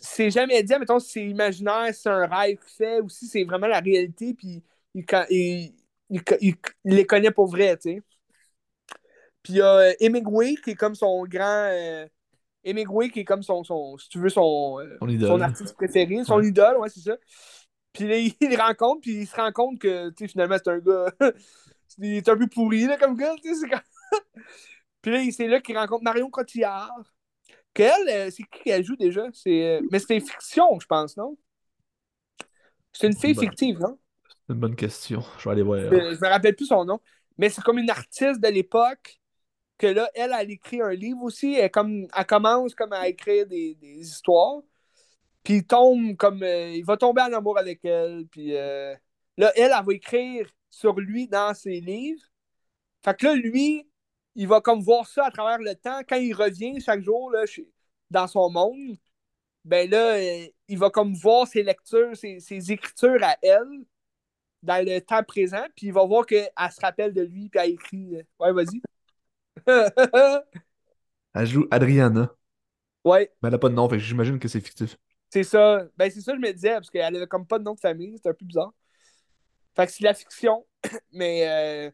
[0.00, 3.44] c'est jamais dit, mettons, si c'est imaginaire, c'est un rêve qu'il fait, ou si c'est
[3.44, 4.62] vraiment la réalité, puis
[4.94, 5.74] il, il,
[6.40, 8.02] il, les connaît pour vrai, tu sais.
[9.42, 11.68] Puis il y a Hemingway, qui est comme son grand...
[11.70, 12.06] Euh,
[12.64, 16.42] Hemingway, qui est comme son, son si tu veux, son, euh, son, artiste préféré, son
[16.42, 17.16] idole, ouais, c'est ça.
[17.92, 20.78] Puis là, il, rencontre, puis il se rend compte que, tu sais, finalement, c'est un
[20.78, 21.12] gars.
[21.98, 23.34] il est un peu pourri, là, comme gars,
[25.02, 27.02] puis là, c'est là qu'il rencontre Marion Cotillard.
[27.74, 29.26] Qu'elle, euh, c'est qui qu'elle joue déjà?
[29.32, 31.36] C'est, euh, mais c'était fiction, je pense, non?
[32.92, 33.98] C'est une fille fictive, non?
[34.46, 35.22] C'est une bonne question.
[35.38, 35.78] Je vais aller voir.
[35.78, 37.00] Je, je me rappelle plus son nom.
[37.36, 39.20] Mais c'est comme une artiste de l'époque
[39.78, 41.54] que là, elle, elle écrit un livre aussi.
[41.54, 44.60] Elle, comme, elle commence comme à écrire des, des histoires.
[45.48, 46.42] Puis il tombe comme.
[46.42, 48.26] Euh, il va tomber en amour avec elle.
[48.30, 48.94] Puis euh,
[49.38, 52.22] là, elle, elle va écrire sur lui dans ses livres.
[53.02, 53.88] Fait que là, lui,
[54.34, 56.02] il va comme voir ça à travers le temps.
[56.06, 57.44] Quand il revient chaque jour là,
[58.10, 58.98] dans son monde,
[59.64, 63.86] ben là, euh, il va comme voir ses lectures, ses, ses, écritures à elle
[64.62, 65.64] dans le temps présent.
[65.74, 68.18] Puis il va voir qu'elle se rappelle de lui, puis elle écrit.
[68.38, 68.82] Ouais, vas-y.
[71.34, 72.34] elle joue Adriana.
[73.02, 73.32] Ouais.
[73.40, 74.98] Mais elle n'a pas de nom, fait j'imagine que c'est fictif.
[75.30, 75.84] C'est ça.
[75.96, 77.80] Ben, c'est ça que je me disais, parce qu'elle avait comme pas de nom de
[77.80, 78.16] famille.
[78.16, 78.72] C'était un peu bizarre.
[79.76, 80.66] Fait que c'est la fiction.
[81.12, 81.48] Mais.
[81.88, 81.90] Euh...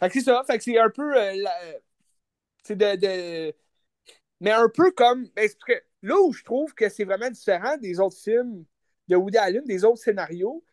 [0.00, 0.42] Fait que c'est ça.
[0.46, 1.16] Fait que c'est un peu.
[1.16, 1.34] Euh,
[2.62, 3.54] C'est de, de,
[4.40, 5.28] Mais un peu comme.
[5.36, 5.72] Ben, que
[6.02, 8.64] là où je trouve que c'est vraiment différent des autres films
[9.08, 10.64] de Woody Allen, des autres scénarios,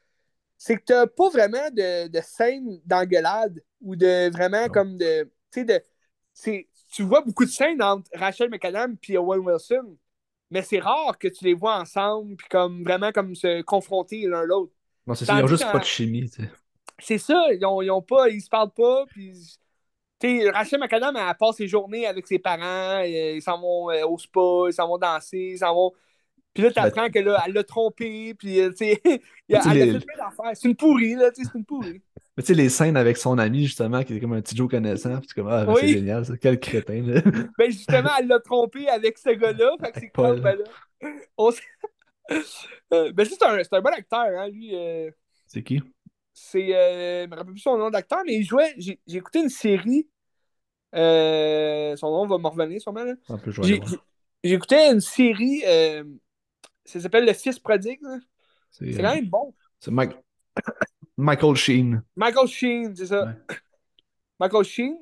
[0.58, 5.26] c'est que t'as pas vraiment de, de scènes d'engueulade ou de vraiment comme de.
[5.52, 5.84] Tu sais, de.
[6.94, 9.98] Tu vois beaucoup de scènes entre Rachel McAdam et Owen Wilson
[10.52, 14.44] mais c'est rare que tu les vois ensemble, puis comme vraiment comme se confronter l'un
[14.44, 14.74] l'autre.
[15.06, 16.50] Non, c'est ça, ils n'ont juste pas de chimie, tu sais.
[17.00, 19.34] C'est ça, ils ont, ils ont pas, ils se parlent pas, puis.
[20.22, 24.06] Tu sais, Rachel McAdam, elle passe ses journées avec ses parents, ils s'en vont euh,
[24.06, 25.94] au spa, ils s'en vont danser, ils s'en vont.
[26.54, 29.02] Puis là, tu apprends que là, elle l'a trompé, puis euh, tu sais,
[29.48, 30.52] elle a fait plein d'affaires.
[30.56, 32.02] C'est une pourrie, là, tu sais, c'est une pourrie.
[32.40, 34.70] Mais tu sais, les scènes avec son ami, justement, qui est comme un petit Joe
[34.70, 36.38] connaissant, puis comme, ah, ben, c'est génial, ça.
[36.38, 37.22] quel crétin, là.
[37.58, 41.10] Ben, justement, elle l'a trompé avec ce gars-là, fait que c'est comme, ben là.
[41.38, 41.52] On...
[42.94, 44.74] Euh, ben, c'est un, un, bon acteur, hein, lui.
[44.74, 45.12] Euh...
[45.48, 45.82] C'est qui?
[46.34, 49.50] C'est, euh, je me rappelle plus son nom d'acteur, mais il jouait, j'ai écouté une
[49.50, 50.08] série,
[50.96, 53.16] euh, son nom va me revenir sûrement, là.
[54.44, 55.62] J'ai écouté une série,
[56.86, 58.00] ça s'appelle Le Fils prodigue,
[58.72, 59.54] c'est quand même bon.
[59.82, 60.14] C'est Mike...
[61.20, 62.02] Michael Sheen.
[62.16, 63.36] Michael Sheen, c'est ça.
[64.40, 64.98] Michael Sheen.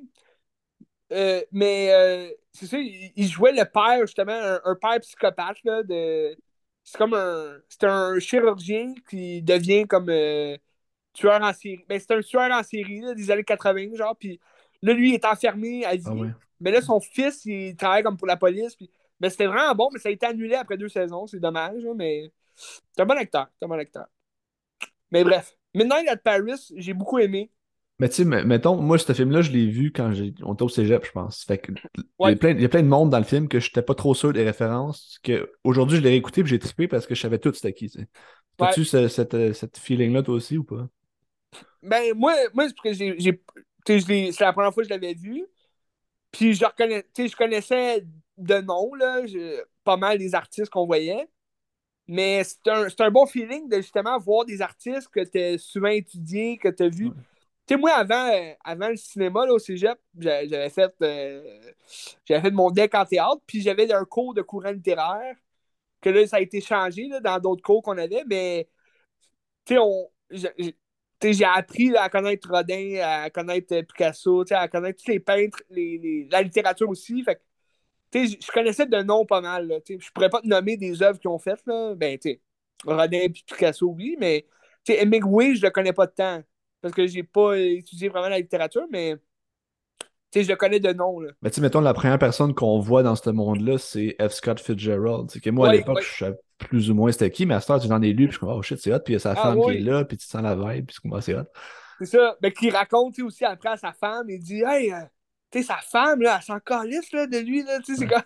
[1.13, 5.63] Euh, mais euh, c'est ça, il, jouait le père, justement, un, père psychopathe.
[5.63, 6.35] Là, de...
[6.83, 7.57] C'est comme un.
[7.69, 10.57] C'est un chirurgien qui devient comme euh,
[11.13, 11.85] tueur en série.
[11.87, 14.15] Ben, c'est un tueur en série là, des années 80, genre.
[14.17, 14.39] Puis
[14.81, 16.03] là, lui, il est enfermé à vie.
[16.07, 18.75] Ah mais là, son fils, il travaille comme pour la police.
[18.75, 18.89] Puis...
[19.19, 21.27] Mais c'était vraiment bon, mais ça a été annulé après deux saisons.
[21.27, 23.47] C'est dommage, mais c'est un bon acteur.
[23.59, 24.07] C'est un bon acteur.
[25.11, 25.56] Mais bref.
[25.73, 27.51] Midnight at Paris, j'ai beaucoup aimé.
[27.99, 30.11] Mais tu sais, mettons, moi, ce film-là, je l'ai vu quand
[30.43, 31.43] on était au cégep, je pense.
[31.43, 33.47] Fait que il, y a plein, il, y a plein, de monde dans le film
[33.47, 35.17] que je n'étais pas trop sûr des références.
[35.23, 37.91] Que aujourd'hui, je l'ai réécouté et j'ai trippé parce que je savais tout c'était qui.
[38.59, 40.87] As-tu ce, cette, euh, cette feeling-là, toi aussi, ou pas?
[41.81, 43.41] Ben, moi, moi c'est parce que j'ai.
[43.87, 45.45] C'est la première fois que je l'avais vu.
[46.31, 48.05] Puis je, reconnais, je connaissais
[48.37, 49.21] de nom, là,
[49.83, 51.27] pas mal des artistes qu'on voyait.
[52.07, 55.89] Mais c'est un, un, bon feeling de justement voir des artistes que tu as souvent
[55.89, 57.11] étudiés, que tu as vus.
[57.67, 61.43] Tu sais, moi, avant, euh, avant le cinéma là, au cégep, j'avais fait, euh,
[62.25, 65.35] j'avais fait mon deck en théâtre, puis j'avais un cours de courant littéraire,
[66.01, 68.69] que là, ça a été changé là, dans d'autres cours qu'on avait, mais
[69.65, 69.75] tu
[71.21, 76.27] sais, j'ai appris à connaître Rodin, à connaître Picasso, à connaître tous les peintres, les,
[76.31, 77.23] la littérature aussi.
[77.23, 77.41] Fait
[78.13, 79.67] je connaissais de nom pas mal.
[79.67, 81.65] Là, je pourrais pas te nommer des œuvres qu'ils ont faites.
[81.65, 81.93] Là.
[81.95, 82.39] Ben, tu
[82.85, 84.45] Rodin et Picasso, oui, mais
[84.87, 86.43] Hemingway, je le connais pas de temps.
[86.81, 89.17] Parce que j'ai pas étudié vraiment la littérature, mais
[90.35, 91.19] je le connais de nom.
[91.19, 91.31] Là.
[91.41, 94.31] Mais tu mettons, la première personne qu'on voit dans ce monde-là, c'est F.
[94.33, 95.31] Scott Fitzgerald.
[95.31, 97.67] C'est que moi, à l'époque, je savais plus ou moins c'était qui, mais à ce
[97.67, 99.17] temps, tu en es lu, puis je suis oh shit, c'est hot, puis il y
[99.17, 101.43] a sa ah, femme qui est là, puis tu sens la vibe, puis c'est hot.
[101.99, 102.35] C'est ça.
[102.41, 105.01] Ben, qui raconte aussi après à sa femme, il dit Hey, euh,
[105.53, 107.79] sais, sa femme, là, elle s'en calisse là, de lui, là.
[107.79, 108.23] Tu sais, c'est comme.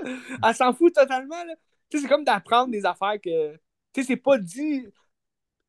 [0.42, 1.54] elle s'en fout totalement, là.
[1.90, 3.54] Tu sais, c'est comme d'apprendre des affaires que.
[3.92, 4.86] Tu sais, c'est pas dit.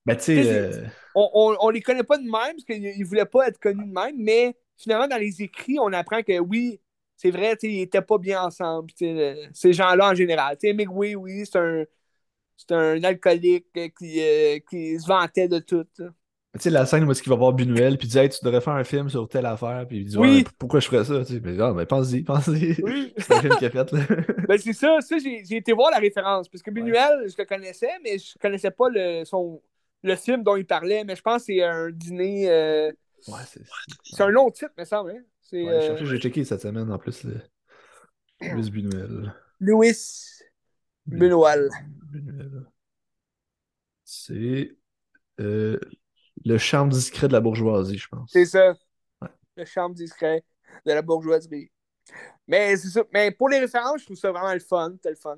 [0.05, 3.05] Ben, tu sais, euh, On, on, on les connaît pas de même, parce qu'ils ils
[3.05, 6.79] voulaient pas être connus de même, mais finalement, dans les écrits, on apprend que oui,
[7.17, 10.15] c'est vrai, tu sais, ils étaient pas bien ensemble, tu sais, le- ces gens-là en
[10.15, 10.57] général.
[10.61, 11.85] Tu sais, oui, c'est un.
[12.57, 15.85] C'est un alcoolique euh, qui, euh, qui se vantait de tout.
[16.55, 18.43] Tu sais, la scène où est-ce qu'il va voir Buñuel, puis il dit Hey, tu
[18.43, 20.45] devrais faire un film sur telle affaire, puis il dit Oui.
[20.57, 21.19] Pourquoi je ferais ça?
[21.25, 22.81] Tu sais, mais, ben, pense-y, pense-y.
[22.81, 23.13] Oui.
[23.17, 24.01] c'est un film qu'il a fait, là.
[24.47, 26.47] Ben, c'est ça, ça j'ai été voir la référence.
[26.49, 29.61] Parce que Buñuel, je le connaissais, mais je connaissais pas le, son,
[30.03, 31.03] le film dont il parlait.
[31.03, 32.49] Mais je pense que c'est un dîner.
[32.49, 32.91] euh,
[33.27, 33.61] Ouais, c'est.
[34.03, 35.11] c'est un long titre, me semble.
[35.11, 35.21] Hein?
[35.53, 37.23] Ouais, euh, j'ai checké cette semaine en plus.
[37.23, 37.41] Le...
[38.41, 39.33] Louis Buñuel.
[39.59, 39.93] Louis
[41.07, 41.69] Buñuel.
[42.11, 42.65] Buñuel.
[44.03, 44.75] C'est
[45.39, 45.79] euh,
[46.45, 48.31] le charme discret de la bourgeoisie, je pense.
[48.31, 48.73] C'est ça.
[49.21, 49.29] Ouais.
[49.57, 50.43] Le charme discret
[50.85, 51.71] de la bourgeoisie.
[52.47, 53.03] Mais c'est ça.
[53.13, 54.91] Mais pour les références, je trouve ça vraiment le fun.
[54.93, 55.37] C'était le fun.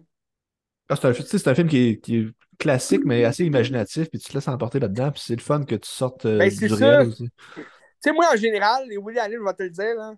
[0.90, 2.28] Ah, c'est un, tu sais, c'est un film qui est, qui est
[2.58, 5.76] classique, mais assez imaginatif, puis tu te laisses emporter là-dedans, puis c'est le fun que
[5.76, 7.04] tu sortes euh, Ben, du c'est réel ça.
[7.04, 7.30] aussi.
[7.56, 7.64] Tu
[8.02, 10.14] sais, moi, en général, les Woody Allen, je vais te le dire, là,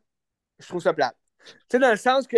[0.60, 1.18] je trouve ça plate.
[1.46, 2.38] Tu sais, dans le sens que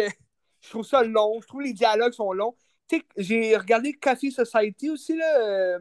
[0.61, 2.55] je trouve ça long, je trouve les dialogues sont longs.
[2.87, 5.79] Tu sais, j'ai regardé Coffee Society aussi, là, euh,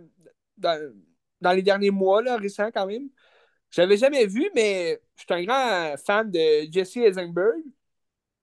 [0.57, 0.93] dans,
[1.41, 3.09] dans les derniers mois, là, récents quand même.
[3.71, 7.62] Je l'avais jamais vu, mais je suis un grand fan de Jesse Eisenberg.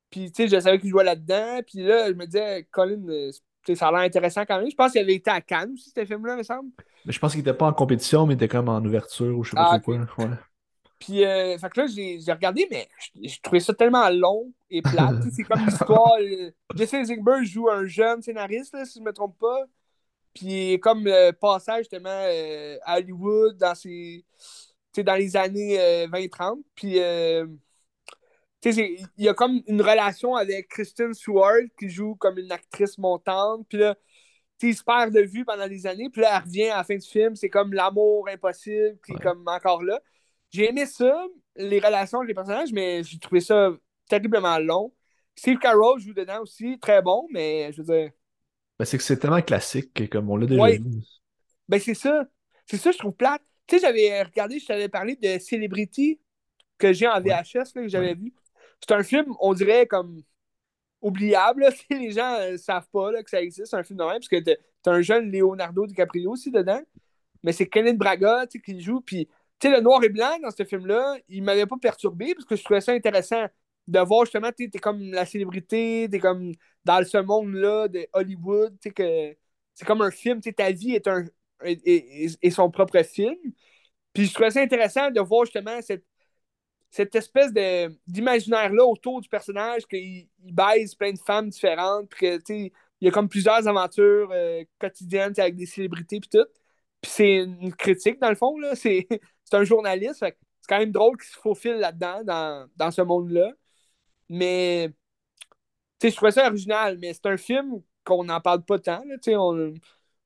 [0.09, 1.59] Puis, tu sais, je savais qu'il jouait là-dedans.
[1.67, 3.31] Puis là, je me disais, Colin, euh,
[3.75, 4.69] ça a l'air intéressant quand même.
[4.69, 6.71] Je pense qu'il avait été à Cannes aussi, ce film-là, me semble.
[7.05, 9.43] Mais je pense qu'il était pas en compétition, mais il était comme en ouverture ou
[9.43, 9.97] je sais pas Ah, quoi.
[10.17, 10.29] Ouais.
[10.99, 12.87] Puis, euh, fait que là, j'ai regardé, mais
[13.21, 16.17] je, trouvais ça tellement long et sais, c'est comme l'histoire.
[16.19, 19.65] euh, Jesse Eisenberg joue un jeune scénariste, là, si je ne me trompe pas.
[20.37, 24.25] Puis, comme le passage justement euh, à Hollywood dans, ses,
[24.97, 26.59] dans les années euh, 20-30.
[26.75, 27.45] Puis, euh,
[28.63, 32.51] sais, c'est- il y a comme une relation avec Kristen Stewart qui joue comme une
[32.51, 33.65] actrice montante.
[33.69, 33.95] Puis là,
[34.61, 36.09] il se perd de vue pendant des années.
[36.11, 37.35] Puis là, elle revient à la fin du film.
[37.35, 40.01] C'est comme l'amour impossible qui est comme encore là.
[40.51, 43.71] J'ai aimé ça, les relations avec les personnages, mais j'ai trouvé ça
[44.09, 44.93] terriblement long.
[45.35, 48.11] Steve Carroll joue dedans aussi, très bon, mais je veux dire,
[48.79, 50.77] Ben, c'est que c'est tellement classique que comme on l'a déjà Ouais.
[50.77, 51.01] vu.
[51.67, 52.25] ben c'est ça.
[52.65, 53.41] C'est ça, je trouve plate.
[53.65, 56.19] Tu sais, j'avais regardé, je t'avais parlé de Celebrity
[56.77, 58.33] que j'ai en VHS, là, que j'avais vu.
[58.81, 60.21] C'est un film, on dirait, comme
[61.01, 61.61] oubliable.
[61.63, 61.69] là.
[61.89, 64.37] Les gens ne savent pas là, que ça existe, un film de même, parce que
[64.83, 66.81] t'as un jeune Leonardo DiCaprio aussi dedans.
[67.43, 69.01] Mais c'est Kenneth Braga qui joue.
[69.01, 69.27] Puis,
[69.59, 72.55] tu sais, le noir et blanc dans ce film-là, il m'avait pas perturbé parce que
[72.55, 73.45] je trouvais ça intéressant
[73.87, 76.51] de voir justement, tu es comme la célébrité, tu es comme
[76.87, 79.37] dans ce monde-là de Hollywood, tu sais, que
[79.75, 81.25] c'est comme un film, tu sais, ta vie est, un,
[81.63, 83.35] est, est- est son propre film.
[84.13, 86.05] Puis je trouvais ça intéressant de voir justement cette,
[86.89, 87.51] cette espèce
[88.07, 92.73] d'imaginaire-là autour du personnage, qu'il il baise plein de femmes différentes, puis que, tu sais,
[93.01, 96.45] il y a comme plusieurs aventures euh, quotidiennes avec des célébrités, puis tout.
[97.01, 98.75] Puis c'est une critique, dans le fond, là.
[98.75, 99.07] C'est
[99.53, 100.37] un journaliste, c'est
[100.69, 103.51] quand même drôle qu'il se faufile là-dedans, dans, dans ce monde-là.
[104.29, 104.91] Mais,
[106.01, 109.15] sais, je trouvais ça original, mais c'est un film qu'on n'en parle pas tant, là,
[109.17, 109.73] tu sais, on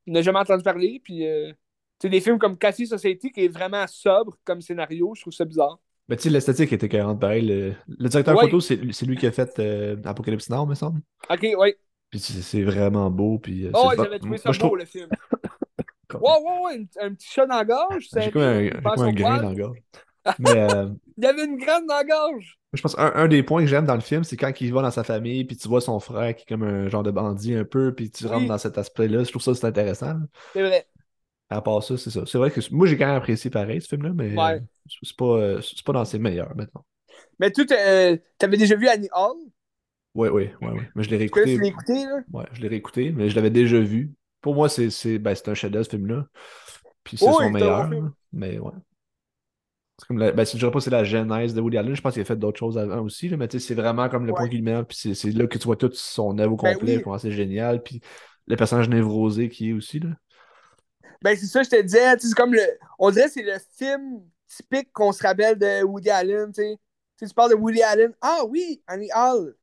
[0.08, 1.52] n'a jamais entendu parler, puis, euh,
[2.04, 5.80] des films comme Cassie Society, qui est vraiment sobre comme scénario, je trouve ça bizarre.
[6.10, 7.46] Mais tu sais, l'esthétique était cohérente pareil.
[7.46, 8.46] Le, le directeur Ouais.
[8.46, 8.76] photo, c'est
[9.06, 11.00] lui qui a fait euh, Apocalypse Now, me semble.
[11.30, 11.76] Ok, oui.
[12.10, 13.38] Puis c'est vraiment beau.
[13.40, 15.08] Puis, euh, Oh, j'avais trouvé Moi, ça je beau, trouve- le film.
[16.14, 18.08] Ouais, ouais, ouais, un, un petit chat dans la gorge.
[18.14, 19.78] J'ai c'est comme un, un grain dans la gorge.
[20.40, 22.60] Mais euh, Il y avait une graine dans la gorge.
[22.74, 24.82] Je pense un, un des points que j'aime dans le film, c'est quand il va
[24.82, 27.56] dans sa famille, puis tu vois son frère qui est comme un genre de bandit
[27.56, 28.30] un peu, puis tu Oui.
[28.32, 29.24] rentres dans cet aspect-là.
[29.24, 30.16] Je trouve ça c'est intéressant.
[30.54, 30.88] C'est vrai.
[31.50, 32.26] À part ça, c'est ça.
[32.26, 34.62] C'est vrai que moi, j'ai quand même apprécié pareil ce film-là, mais Ouais.
[34.88, 36.86] c'est pas, euh, pas dans ses meilleurs maintenant.
[37.40, 39.36] Mais toi, euh, t'avais déjà vu Annie Hall?
[40.16, 40.82] Oui, oui, oui, oui.
[40.96, 41.58] Mais je l'ai que tu réécouté.
[41.58, 42.20] l'as écouté, là?
[42.32, 44.14] Ouais, je l'ai réécouté, mais je l'avais déjà vu.
[44.42, 46.26] Pour moi, c'est ben, un chef-d'œuvre, ce film-là.
[47.04, 47.90] Puis c'est Oui, son meilleur.
[47.90, 48.12] là.
[48.34, 48.72] Mais ouais.
[50.02, 51.94] C'est comme la, ben, je dirais pas que c'est la genèse de Woody Allen.
[51.94, 53.30] Je pense qu'il a fait d'autres choses avant aussi.
[53.30, 54.38] là, mais c'est vraiment comme le Ouais.
[54.40, 54.84] point culminant.
[54.84, 56.98] Puis c'est c'est là que tu vois toute son œuvre au Ben complet.
[56.98, 57.04] oui.
[57.04, 57.84] comment c'est génial.
[57.84, 58.02] Puis
[58.48, 60.00] le personnage névrosé qui est aussi.
[60.00, 60.10] Là.
[61.22, 62.18] Ben, c'est ça, je te disais.
[62.18, 62.62] C'est comme le.
[62.98, 66.78] On dirait que c'est le film typique qu'on se rappelle de Woody Allen, tu sais.
[67.20, 68.12] Tu parles de Woody Allen.
[68.22, 69.56] Ah oui, Annie Hall.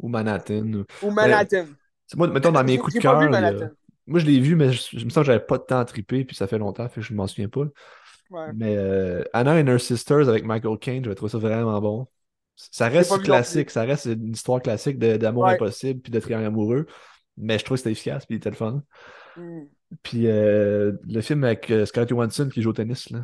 [0.00, 0.72] Ou Manhattan.
[0.74, 1.66] ou- Ou Manhattan.
[2.06, 3.20] C'est moi, mettons, dans mes coups de cœur.
[4.06, 5.84] Moi, je l'ai vu, mais je, je me sens que j'avais pas de temps à
[5.84, 6.24] triper.
[6.24, 7.64] Puis ça fait longtemps, fait que je m'en souviens pas.
[8.30, 8.52] Ouais.
[8.54, 12.06] Mais euh, Anna and Her Sisters avec Michael Caine, j'avais trouvé ça vraiment bon.
[12.56, 15.54] Ça reste classique, ça reste une histoire classique de- d'amour Ouais.
[15.54, 16.86] impossible puis de triangle amoureux.
[17.36, 18.82] Mais je trouve que c'était efficace puis il était le fun.
[19.36, 19.60] Hmm.
[20.02, 23.20] Puis euh, le film avec euh, Scarlett Johansson qui joue au tennis, là.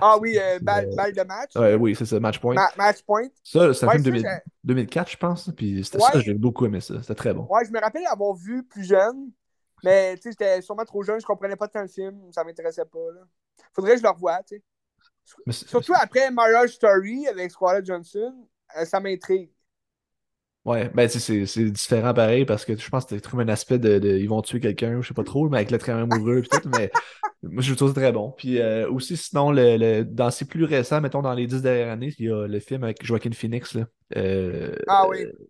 [0.00, 1.54] Ah oui, euh, balle de match.
[1.56, 2.54] ouais, oui, c'est ça, Match Point.
[2.54, 3.28] Ma- match point.
[3.44, 5.50] Ça, c'est un Ouais, film ça, 2000 j'ai- 2004, je pense.
[5.56, 7.00] Puis c'était ça, j'ai beaucoup aimé ça.
[7.02, 7.46] C'était très bon.
[7.50, 9.30] Ouais, je me rappelle l'avoir vu plus jeune,
[9.84, 12.84] mais tu sais, j'étais sûrement trop jeune, je comprenais pas tant le film, ça m'intéressait
[12.86, 12.98] pas.
[13.14, 13.20] Là.
[13.74, 14.62] Faudrait que je le revoie, tu sais.
[15.66, 19.50] Surtout après Marriage Story avec Scarlett Johnson, euh, ça m'intrigue.
[20.64, 23.48] Ouais, ben tu sais, c'est différent pareil parce que je pense que tu trouves un
[23.48, 26.04] aspect de, de- ils vont tuer quelqu'un, je sais pas trop, mais avec le triangle
[26.04, 26.92] amoureux et tout, mais
[27.42, 28.30] moi je trouve ça très bon.
[28.30, 31.90] Puis euh, aussi, sinon, le, le- dans ses plus récents, mettons dans les dix dernières
[31.92, 33.86] années, il y a le film avec Joaquin Phoenix, là.
[34.16, 35.26] Euh, Ah oui.
[35.26, 35.48] euh,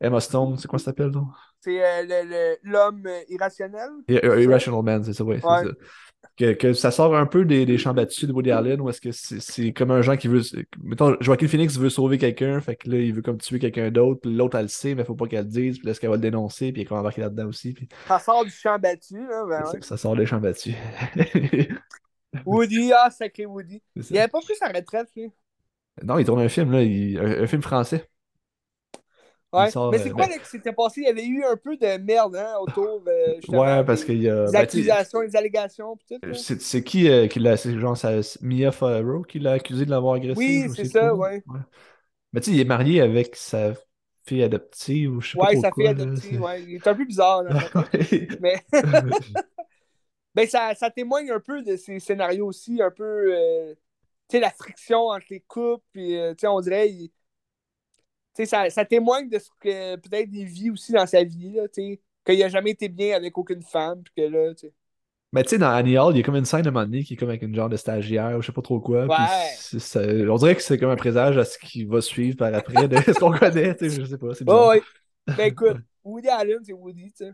[0.00, 1.28] Emma Stone, c'est quoi ça s'appelle, donc?
[1.60, 3.90] C'est le- le- l'homme irrationnel?
[4.08, 5.68] Irrational Man, c'est ça, c'est Ouais.
[6.36, 9.00] Que, que ça sort un peu des, des champs battus de Woody Allen, ou est-ce
[9.00, 10.42] que c'est c'est comme un genre qui veut.
[10.82, 14.20] Mettons, Joaquin Phoenix veut sauver quelqu'un, fait que là, il veut comme tuer quelqu'un d'autre,
[14.20, 16.10] puis l'autre, elle le sait, mais faut pas qu'elle le dise, puis là, est-ce qu'elle
[16.10, 19.16] va le dénoncer, puis elle va embarquer là-dedans aussi, puis Ça sort du champ battu,
[19.26, 19.82] là, ben ça, ouais.
[19.82, 20.74] ça sort des champs battus.
[22.44, 23.82] Woody, ah, sacré Woody.
[24.10, 25.30] Il avait pas pris sa retraite, lui.
[26.04, 28.08] Non, il tourne un film, là, il- un, un film français.
[29.52, 29.70] Ouais.
[29.70, 31.00] sort, Mais c'est euh, quoi ben- là, qui s'était passé?
[31.00, 34.06] Il y avait eu un peu de merde hein, autour euh, justement, Ouais, parce des,
[34.06, 34.46] qu'il y a.
[34.46, 35.96] des ben, accusations, des allégations.
[36.58, 37.56] C'est qui euh, qui l'a.
[37.56, 38.12] C'est genre ça,
[38.42, 40.40] Mia Farrow qui l'a accusé de l'avoir agressé.
[40.40, 41.42] Oui, c'est ça, ouais.
[42.32, 43.72] Mais tu sais, il est marié avec sa
[44.26, 46.62] fille adoptive ou je sais pas Ouais, sa fille adoptive, ouais.
[46.64, 47.54] Il est un peu bizarre, là.
[47.74, 48.28] Ouais.
[48.38, 48.64] Mais
[50.34, 53.74] ben, ça, ça témoigne un peu de ces scénarios aussi, un peu, euh,
[54.28, 57.12] tu sais, la friction entre les couples, puis, euh, tu sais, on dirait, il-
[58.46, 62.42] ça, ça témoigne de ce que peut-être il vit aussi dans sa vie, là, qu'il
[62.42, 64.72] a jamais été bien avec aucune femme, puis que là, tu sais.
[65.32, 67.12] Mais tu sais, dans Annie Hall, il y a comme une scène de donné qui
[67.12, 69.04] est comme avec une genre de stagiaire ou je sais pas trop quoi.
[69.04, 69.16] Ouais.
[69.58, 72.88] ça- on dirait que c'est comme un présage à ce qui va suivre par après
[72.88, 73.76] de ce qu'on connaît.
[73.76, 74.66] tu sais, Je sais pas, c'est bizarre.
[74.66, 74.82] Oh, ouais.
[75.26, 77.32] Ben écoute, Woody Allen, c'est Woody, tu sais.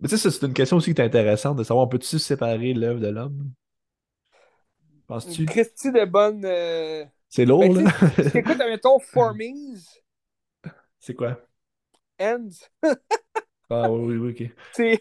[0.00, 2.74] Mais tu sais, c'est une question aussi qui est intéressante de savoir on peut-tu séparer
[2.74, 3.50] l'œuvre de l'homme?
[5.06, 5.42] Penses-tu?
[5.42, 6.44] Une Christie de bonne.
[6.44, 7.92] euh, C'est lourd, Ben, là?
[8.16, 8.98] tu sais, Écoute, mettons,
[11.06, 11.40] C'est quoi?
[12.18, 12.68] Ends,
[13.70, 14.56] Ah oui, oui, oui, ok.
[14.72, 15.00] c'est.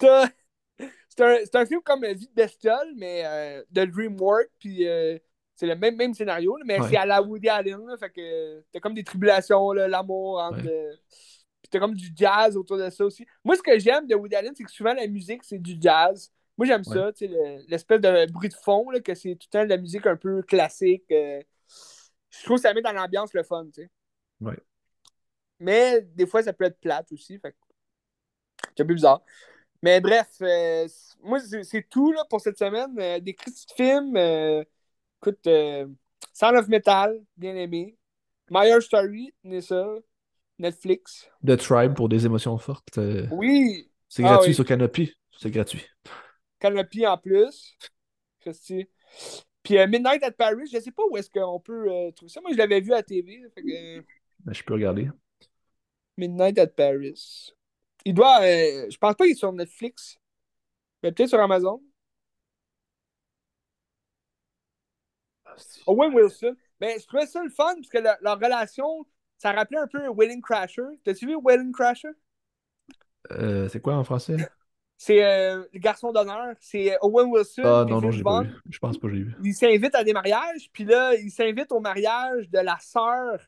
[1.08, 5.18] C'est un, un film comme Vie de bestiole, mais euh, de DreamWorks, puis euh,
[5.56, 6.88] c'est le même, même scénario, là, mais Ouais.
[6.88, 10.64] c'est à la Woody Allen, là, fait que t'as comme des tribulations, l'amour, entre.
[10.64, 10.96] Ouais.
[11.60, 13.26] puis t'as comme du jazz autour de ça aussi.
[13.44, 16.32] Moi, ce que j'aime de Woody Allen, c'est que souvent la musique, c'est du jazz.
[16.56, 16.94] Moi, j'aime Ouais.
[16.94, 19.64] ça, tu sais, le- l'espèce de bruit de fond, là, que c'est tout le temps
[19.64, 21.04] de la musique un peu classique.
[21.10, 21.42] euh,
[22.30, 23.90] je trouve que ça met dans l'ambiance le fun, tu sais.
[24.40, 24.58] Ouais.
[25.58, 27.54] Mais des fois, ça peut être plate aussi, fait
[28.76, 29.22] c'est un peu bizarre.
[29.82, 30.86] Mais bref, euh,
[31.22, 32.94] moi, c'est tout là, pour cette semaine.
[32.98, 34.16] Euh, des critiques de films.
[34.16, 34.62] euh,
[35.22, 35.48] écoute,
[36.32, 37.96] Sound of Metal, bien aimé.
[38.50, 39.86] Meyer Story, ça?
[40.58, 41.28] Netflix.
[41.46, 42.98] The Tribe pour des émotions fortes.
[43.30, 44.54] Oui, c'est Ah gratuit oui.
[44.54, 45.14] sur Canopy.
[45.38, 45.86] C'est gratuit.
[46.58, 47.78] Canopy en plus.
[48.40, 48.86] Christy.
[49.62, 52.40] Puis euh, Midnight at Paris, je sais pas où est-ce qu'on peut trouver ça.
[52.42, 53.40] Moi, je l'avais vu à la TV.
[53.54, 54.04] fait que,
[54.46, 55.08] je peux regarder.
[56.16, 57.52] Midnight at Paris.
[58.04, 58.40] Il doit.
[58.42, 60.18] euh, je pense pas qu'il est sur Netflix.
[61.02, 61.80] Mais peut-être sur Amazon.
[65.86, 66.56] Owen Wilson.
[66.78, 69.06] Ben, je trouvais ça le fun parce que leur, leur relation,
[69.36, 70.82] ça rappelait un peu Wedding Crasher.
[71.04, 72.10] T'as-tu vu Wedding Crasher?
[73.32, 74.36] Euh, c'est quoi en français?
[74.96, 76.54] C'est euh, le garçon d'honneur.
[76.60, 78.54] C'est Owen Wilson Ah non, non, j'ai pas vu.
[78.68, 79.34] Je pense pas j'ai vu.
[79.42, 83.40] Ils s'invitent à des mariages, puis là, ils s'invitent au mariage de la sœur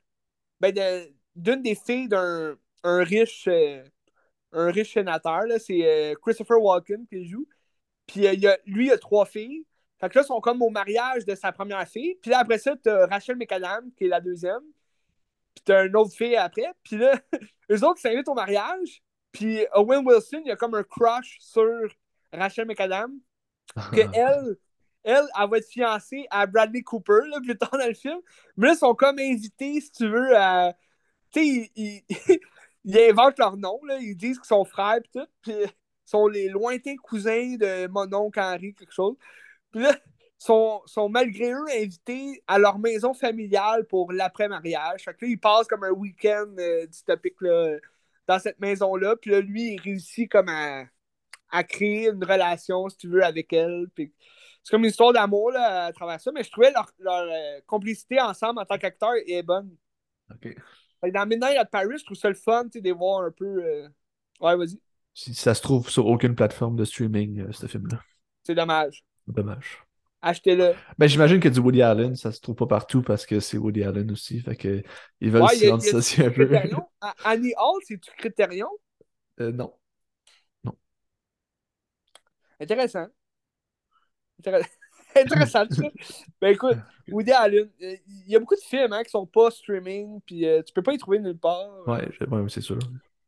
[0.63, 3.85] ben, de- d'une des filles d'un un riche, euh,
[4.53, 5.43] un riche sénateur.
[5.47, 5.59] là.
[5.59, 7.47] C'est euh, Christopher Walken qui joue.
[8.07, 9.65] Puis euh, il a, lui, il a trois filles.
[10.01, 12.17] Fait que là, ils sont comme au mariage de sa première fille.
[12.23, 14.63] Puis là, après ça, t'as Rachel McAdam, qui est la deuxième.
[15.55, 16.73] Puis t'as une autre fille après.
[16.85, 17.15] Puis là,
[17.71, 19.03] eux autres s'invitent au mariage.
[19.33, 21.89] Puis Owen Wilson, il a comme un crush sur
[22.33, 23.19] Rachel McAdam.
[23.93, 24.57] Que elle,
[25.05, 28.19] elle, elle va être fiancée à Bradley Cooper, là, plus tard dans le film.
[28.57, 30.75] Mais là, ils sont comme invités, si tu veux, à.
[31.33, 32.03] Tu sais, ils,
[32.85, 33.99] ils, inventent leur nom, là.
[34.01, 35.27] Ils disent qu'ils sont frères, pis tout.
[35.43, 35.71] Puis ils
[36.05, 39.17] sont les lointains cousins de mon oncle Henri, quelque chose.
[39.73, 45.05] Puis là, ils sont, sont malgré eux invités à leur maison familiale pour l'après-mariage.
[45.05, 47.79] Fait que là, ils passent comme un week-end euh, dystopique, là,
[48.27, 49.17] dans cette maison-là.
[49.17, 50.85] Puis là, lui, il réussit comme à,
[51.51, 53.87] à créer une relation, si tu veux, avec elle.
[53.95, 54.13] Puis
[54.63, 57.61] c'est comme une histoire d'amour là, à travers ça, mais je trouvais leur, leur, euh,
[57.67, 59.75] complicité ensemble en tant qu'acteur est bonne.
[60.31, 60.55] Ok.
[61.13, 63.31] Dans Midnight at Paris, je trouve ça le fun, tu sais, de les voir un
[63.33, 63.45] peu.
[63.65, 63.89] euh,
[64.41, 64.81] Ouais, vas-y.
[65.15, 68.01] Si ça se trouve sur aucune plateforme de streaming, euh, ce film-là.
[68.45, 69.05] C'est dommage.
[69.27, 69.83] Dommage.
[70.23, 70.75] Achetez-le.
[70.99, 73.83] Ben, j'imagine que du Woody Allen, ça se trouve pas partout parce que c'est Woody
[73.83, 74.41] Allen aussi.
[74.41, 74.83] Fait que
[75.21, 76.49] ils veulent Ouais, s'en dissocier un peu.
[77.25, 78.69] Annie Hall, c'est-tu Criterion?
[79.41, 79.75] Euh, non.
[82.61, 83.09] Intéressant.
[84.41, 84.65] Intér-
[85.17, 85.83] Intéressant, ça.
[86.41, 86.79] Ben écoute,
[87.11, 90.47] Woody Allen, euh, il y a beaucoup de films hein, qui sont pas streaming, puis
[90.47, 91.69] euh, tu peux pas y trouver nulle part.
[91.87, 92.79] Ouais, ouais, c'est sûr.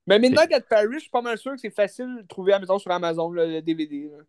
[0.06, 2.78] Mais Midnight at Paris, je suis pas mal sûr que c'est facile de trouver, admettons,
[2.78, 4.10] sur Amazon, là, le DVD.
[4.10, 4.22] là.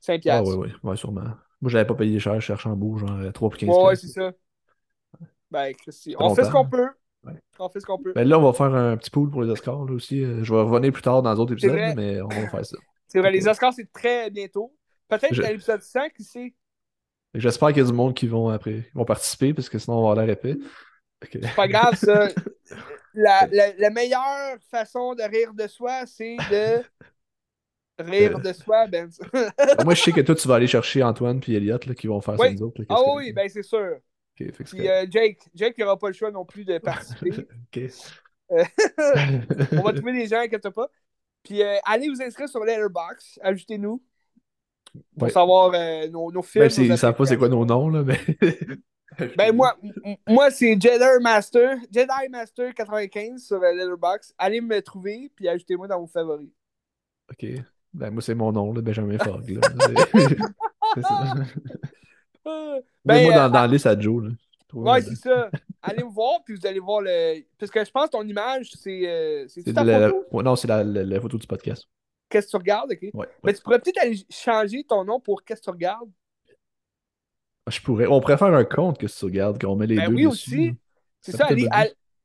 [0.00, 0.56] 5 Ah, piastres.
[0.56, 1.22] ouais, ouais, sûrement.
[1.60, 3.84] Moi, j'avais pas payé cher, je cherchais en beau, genre à 3 pour 15 Ouais,
[3.86, 4.32] ouais, c'est ça.
[5.50, 6.64] Ben, Christy, on fait ce longtemps.
[6.64, 6.88] qu'on peut.
[7.24, 7.40] Ouais.
[7.58, 8.12] On fait ce qu'on peut.
[8.14, 10.22] Ben là, on va faire un petit pool pour les Oscars, là aussi.
[10.22, 12.76] Euh, Je vais revenir plus tard dans d'autres épisodes, mais on va faire ça.
[13.08, 14.74] C'est vrai, les Oscars, c'est très bientôt.
[15.08, 16.54] Peut-être Je- à l'épisode 100, qui sait.
[17.34, 20.02] J'espère qu'il y a du monde qui vont après, vont participer, parce que sinon on
[20.02, 20.56] va avoir l'air épais.
[21.32, 22.28] C'est pas grave, ça.
[23.16, 26.82] La, la, la meilleure façon de rire de soi, c'est de
[28.00, 29.08] rire de soi, Ben.
[29.84, 32.20] Moi, je sais que toi, tu vas aller chercher Antoine puis Elliot, là, qui vont
[32.20, 32.80] faire ça nous autres.
[32.80, 33.98] là, Ah que- oui, ben c'est sûr.
[34.40, 36.76] Ok, fait que c'est Puis euh, Jake, Jake n'aura pas le choix non plus de
[36.78, 37.30] participer.
[38.50, 38.64] Euh.
[39.72, 40.88] On va trouver des gens, inquiète pas.
[41.44, 44.02] Puis euh, allez vous inscrire sur Letterboxd, ajoutez-nous
[45.18, 45.30] pour Ouais.
[45.30, 46.66] savoir euh, nos, nos films.
[46.68, 48.18] Ben, nos ils savent pas c'est quoi nos noms, là, mais.
[49.36, 49.76] Ben moi,
[50.28, 54.34] moi c'est Jedi Master, Jedi Master 95 sur euh, Letterboxd.
[54.36, 56.50] Allez me trouver puis ajoutez-moi dans vos favoris.
[57.30, 57.46] Ok.
[57.92, 59.50] Ben, moi, c'est mon nom, là, Benjamin Fogg.
[59.50, 59.60] Là.
[60.10, 60.36] C'est-
[60.96, 61.34] c'est ça.
[62.46, 64.24] Euh, dans, dans la liste à Joe.
[64.24, 64.30] Là.
[64.74, 65.48] Ouais, c'est ça.
[65.80, 67.40] Allez me voir, puis vous allez voir le.
[67.58, 69.08] Parce que je pense que ton image, c'est.
[69.08, 71.86] euh, c'est la- ouais, non, c'est la, la- la photo du podcast.
[72.34, 72.98] Qu'est-ce que tu regardes, ok?
[73.02, 73.28] Ouais, ouais.
[73.44, 76.10] Mais tu pourrais peut-être aller changer ton nom pour Qu'est-ce que tu regardes.
[77.70, 78.06] Je pourrais.
[78.06, 80.50] On pourrait faire un compte que tu regardes, qu'on met les Ben deux oui, dessus.
[80.50, 80.74] aussi.
[81.20, 81.46] C'est Ça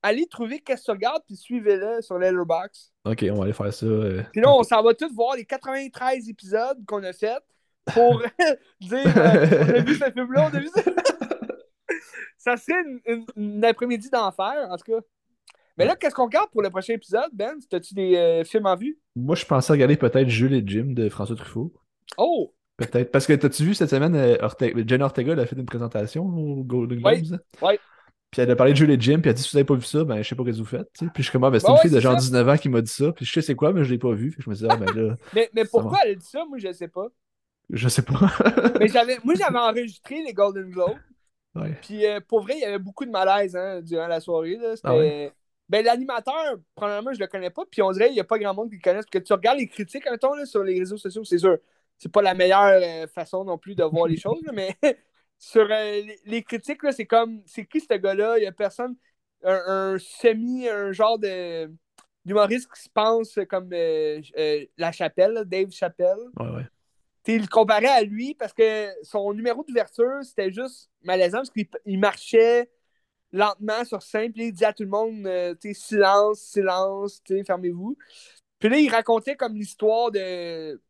[0.01, 2.91] allez, trouver Qu'est-ce que tu regardes, puis suivez-le sur Letterboxd.
[3.05, 3.85] Ok, on va aller faire ça.
[3.85, 7.37] euh, Puis là, on s'en va tous voir les 93 épisodes qu'on a fait
[7.93, 8.21] pour
[8.81, 10.81] dire euh, on a vu ce film-là, on a vu ça.
[12.37, 14.99] ça serait une, une- une après-midi d'enfer, en tout cas.
[15.79, 17.57] Mais là, qu'est-ce qu'on regarde pour le prochain épisode, Ben?
[17.71, 18.99] As-tu des euh, films en vue?
[19.15, 21.73] Moi, je pensais regarder peut-être Jules et Jim de François Truffaut.
[22.17, 22.53] Oh!
[22.77, 23.11] Peut-être.
[23.11, 24.37] Parce que t'as-tu vu cette semaine, euh,
[24.87, 27.39] Jenna Ortega elle a fait une présentation au Golden Globes?
[27.61, 27.79] oui.
[28.31, 29.65] Puis elle a parlé de Jules et Jim, puis elle a dit si vous avez
[29.65, 30.87] pas vu ça, ben je sais pas ce que vous faites.
[30.93, 32.19] Puis je suis comme, ah, ben, c'est une ouais, fille de genre ça.
[32.19, 34.11] 19 ans qui m'a dit ça, puis je sais c'est quoi, mais je l'ai pas
[34.11, 34.31] vu.
[34.35, 35.15] Que je me dis, ah, ben là,
[35.53, 36.45] Mais, pourquoi elle a dit ça?
[36.47, 37.07] Moi, je sais pas.
[37.71, 38.31] je sais pas.
[38.79, 40.99] Mais j'avais, moi, j'avais enregistré les Golden Globes.
[41.55, 41.75] Ouais.
[41.81, 44.57] Puis euh, pour vrai, il y avait beaucoup de malaise hein, durant la soirée.
[44.57, 44.75] Là.
[44.75, 45.33] C'était- Ah ouais?
[45.69, 47.63] Ben, l'animateur, premièrement, je le connais pas.
[47.69, 49.05] Puis on dirait qu'il n'y a pas grand monde qui le connaisse.
[49.05, 51.57] Parce que tu regardes les critiques, mettons, là, sur les réseaux sociaux, c'est sûr.
[51.97, 54.41] C'est pas la meilleure euh, façon non plus de voir les choses.
[54.43, 54.75] là, mais
[55.37, 58.39] sur euh, les, critiques, là, c'est comme c'est qui ce gars-là?
[58.39, 58.95] Il y a personne.
[59.41, 61.71] Un, un semi, un genre de
[62.25, 64.21] d'humoriste qui se pense comme euh,
[64.77, 66.17] La Chapelle, là, Dave Chappelle.
[66.37, 66.67] Ouais, ouais.
[67.23, 71.49] T'sais, il le comparait à lui parce que son numéro d'ouverture, c'était juste malaisant parce
[71.51, 72.69] qu'il il marchait
[73.31, 77.97] lentement sur scène, puis il disait à tout le monde euh, silence, silence, fermez-vous.
[78.59, 80.81] Puis là, il racontait comme l'histoire de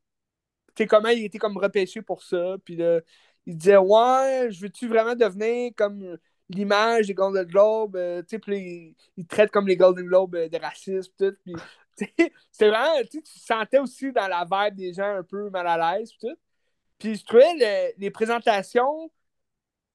[0.76, 2.56] t'sais, comment il était comme repêché pour ça.
[2.66, 3.02] Puis là,
[3.46, 6.18] il disait Ouais, je veux-tu vraiment devenir comme
[6.50, 7.96] l'image des Golden Globes?
[7.96, 11.36] Euh, puis il, il traite comme les Golden Globes euh, de racisme, tout.
[11.44, 11.54] Puis,
[12.52, 15.98] c'était vraiment, tu tu sentais aussi dans la vibe des gens un peu mal à
[15.98, 16.36] l'aise, tout.
[17.00, 19.12] Puis je trouvais le- les présentations,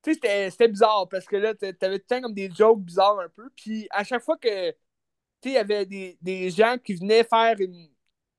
[0.05, 2.81] tu sais, c'était- bizarre parce que là, t'a- t'avais tout le temps comme des jokes
[2.83, 3.51] bizarres un peu.
[3.57, 7.57] Puis à chaque fois que, tu il y avait des, des gens qui venaient faire
[7.61, 7.89] une,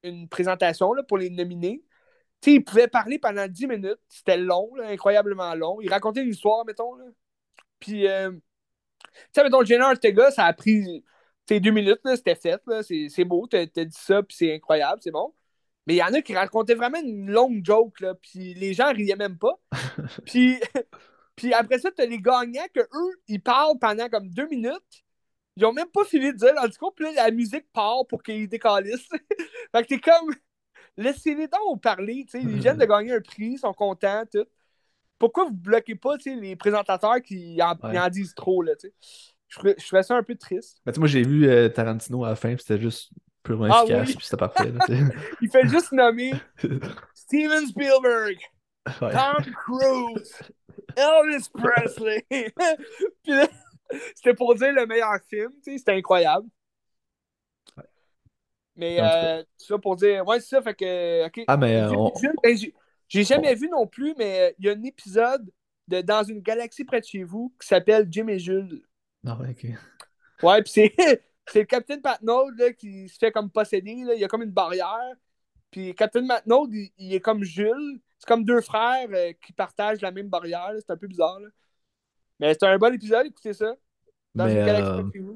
[0.03, 1.83] une présentation là, pour les nominer,
[2.41, 3.99] tu sais, ils pouvaient parler pendant 10 minutes.
[4.09, 5.81] C'était long, là, incroyablement long.
[5.81, 6.95] Ils racontaient une histoire, mettons.
[6.95, 7.05] Là.
[7.79, 8.39] Puis, euh, tu
[9.33, 11.03] sais, mettons, Jenna Ortega, ça a pris,
[11.47, 12.61] tu deux minutes, c'était fait.
[12.67, 12.81] là.
[12.83, 15.33] C'est beau, t'as t'as dit ça, puis c'est incroyable, c'est bon.
[15.87, 18.91] Mais il y en a qui racontaient vraiment une longue joke, là, puis les gens
[18.93, 19.59] riaient même pas.
[20.25, 20.59] puis,
[21.35, 25.03] puis après ça, t'as les gagnants que eux, ils parlent pendant comme deux minutes.
[25.57, 28.21] Ils ont même pas fini de dire leur discours, puis là, la musique part pour
[28.21, 29.07] qu'ils décalissent.
[29.75, 30.33] fait que t'es comme,
[30.97, 32.41] laissez-les donc parler, tu sais.
[32.41, 34.45] Ils viennent de gagner un prix, ils sont contents, tout.
[35.17, 37.93] Pourquoi vous bloquez pas, tu sais, les présentateurs qui en, Ouais.
[37.93, 38.93] ils en disent trop, là, tu sais?
[39.47, 40.81] Je trouvais- je trouvais ça un peu triste.
[40.97, 44.15] Moi, j'ai vu euh, Tarantino à la fin, puis c'était juste purement Ah efficace, oui.
[44.15, 44.71] puis c'était parfait.
[44.71, 44.85] là,
[45.41, 46.33] Il fait juste nommer.
[47.13, 48.37] Steven Spielberg,
[49.01, 49.11] Ouais.
[49.13, 50.39] Tom Cruise,
[50.97, 52.25] Elvis Presley.
[52.29, 53.47] Puis là,
[54.15, 56.47] c'était pour dire le meilleur film, tu sais, c'était incroyable.
[58.75, 61.43] Mais euh, ça pour dire, ouais, c'est ça, fait que.
[61.47, 62.57] Ah, mais J'ai- on- j'ai- ben,
[63.07, 65.49] j'ai- jamais vu non plus, mais euh, il y a un épisode
[65.87, 68.81] de Dans une galaxie près de chez vous qui s'appelle Jim et Jules.
[69.25, 69.69] Ah, ouais, ok.
[70.43, 70.95] Ouais, puis c'est,
[71.47, 74.03] c'est le Captain Patnaud là, qui se fait comme posséder.
[74.03, 74.15] Là.
[74.15, 75.13] Il y a comme une barrière.
[75.71, 77.99] Puis Captain Patnaud, il, il est comme Jules.
[78.19, 80.71] C'est comme deux frères euh, qui partagent la même barrière.
[80.79, 81.39] C'est un peu bizarre.
[81.39, 81.49] Là.
[82.39, 83.75] Mais c'est un bon épisode, écoutez ça.
[84.33, 85.33] Dans Mais, une galaxie euh.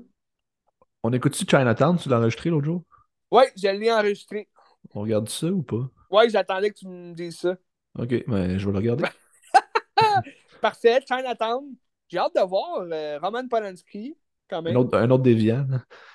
[1.03, 1.97] On écoute-tu Chinatown?
[1.97, 2.83] Tu l'as enregistré l'autre jour?
[3.31, 4.49] Ouais, je l'ai enregistré.
[4.93, 5.89] On regarde ça ou pas?
[6.11, 7.55] Ouais, j'attendais que tu me dises ça.
[7.97, 9.05] Ok, mais je vais le regarder.
[10.61, 11.73] Parfait, Chinatown.
[12.07, 14.17] J'ai hâte de voir euh, Roman Polanski,
[14.49, 14.75] quand même.
[14.75, 15.65] Un autre, un autre déviant.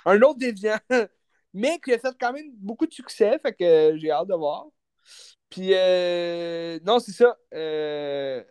[0.05, 0.79] Un autre déviant.
[1.55, 4.67] Mais qui a fait quand même beaucoup de succès, fait que j'ai hâte de voir.
[5.55, 7.39] Puis, euh, non, c'est ça.
[7.53, 8.43] Euh,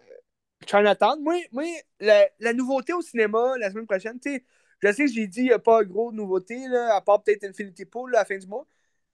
[0.65, 1.21] Chinatown.
[1.21, 1.65] Moi, moi
[1.99, 4.45] la, la, nouveauté au cinéma la semaine prochaine, tu sais,
[4.79, 7.21] je sais que j'ai dit qu'il n'y a pas gros de nouveautés, là, à part
[7.21, 8.65] peut-être Infinity Pool à la fin du mois.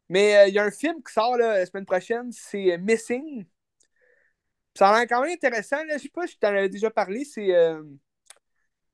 [0.08, 3.44] Mais euh, il y a un film qui sort là, la semaine prochaine, c'est Missing.
[4.78, 5.84] Ça a l'air quand même intéressant.
[5.86, 5.98] Là.
[5.98, 7.26] Je sais pas si je t'en avais déjà parlé.
[7.26, 7.56] C'est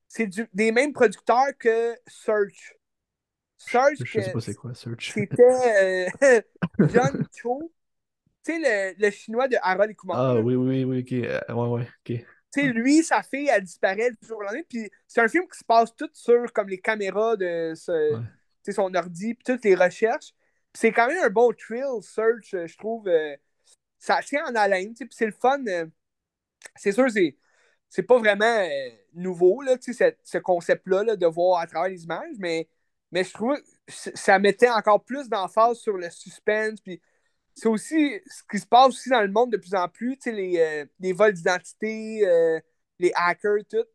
[0.07, 2.77] c'est des mêmes producteurs que Search.
[3.57, 5.11] Search, je sais pas c'est quoi Search.
[5.11, 6.41] C'était euh,
[6.93, 7.71] John Cho.
[8.45, 10.19] Tu sais, le, le, chinois de Harold et Kumar.
[10.19, 11.13] Ah oui, oui, oui, ok.
[11.13, 12.25] Euh, ouais, ouais, ok.
[12.53, 14.61] Tu sais, lui, sa fille, elle disparaît du jour au lendemain.
[14.69, 18.71] Puis c'est un film qui se passe tout sur comme les caméras de ce, ouais.
[18.71, 20.33] son ordi, puis toutes les recherches.
[20.73, 23.09] c'est quand même un bon thrill, Search, euh, je trouve.
[23.97, 25.63] ça tient en haleine, puis c'est le fun.
[26.75, 27.35] c'est sûr, c'est
[27.95, 32.67] c'est pas vraiment euh, nouveau, là, ce concept-là de voir à travers les images, mais,
[33.11, 36.81] mais je trouve que ça mettait encore plus d'emphase sur le suspense.
[36.81, 37.01] Puis
[37.55, 40.59] c'est aussi ce qui se passe aussi dans le monde de plus en plus, les,
[40.59, 42.59] euh, les vols d'identité, euh,
[42.99, 43.85] les hackers, tout.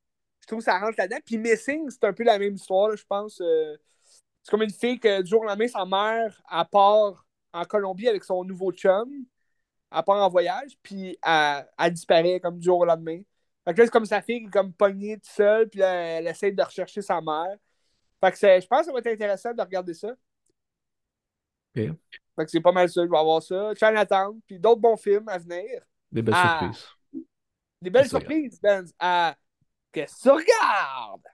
[0.41, 1.21] Je trouve que ça rentre là-dedans.
[1.25, 3.37] Puis Missing, c'est un peu la même histoire, je pense.
[3.37, 8.25] c'est comme une fille que du jour au lendemain, sa mère, part en Colombie avec
[8.25, 9.11] son nouveau chum,
[9.91, 13.21] à part en voyage, puis elle, elle disparaît comme du jour au lendemain.
[13.65, 16.27] Fait que là, c'est comme sa fille qui est comme pognée toute seule, puis elle
[16.27, 17.57] essaie de rechercher sa mère.
[18.23, 20.15] Fait que je pense que ça va être intéressant de regarder ça.
[22.41, 23.73] Fait que c'est pas mal ça, je vais avoir ça.
[23.79, 25.83] Chinatown, puis d'autres bons films à venir.
[26.11, 26.87] Des belles surprises.
[27.83, 28.87] Des belles surprises, Ben.
[28.99, 29.37] À...
[29.93, 31.27] Qu'est-ce que tu regardes?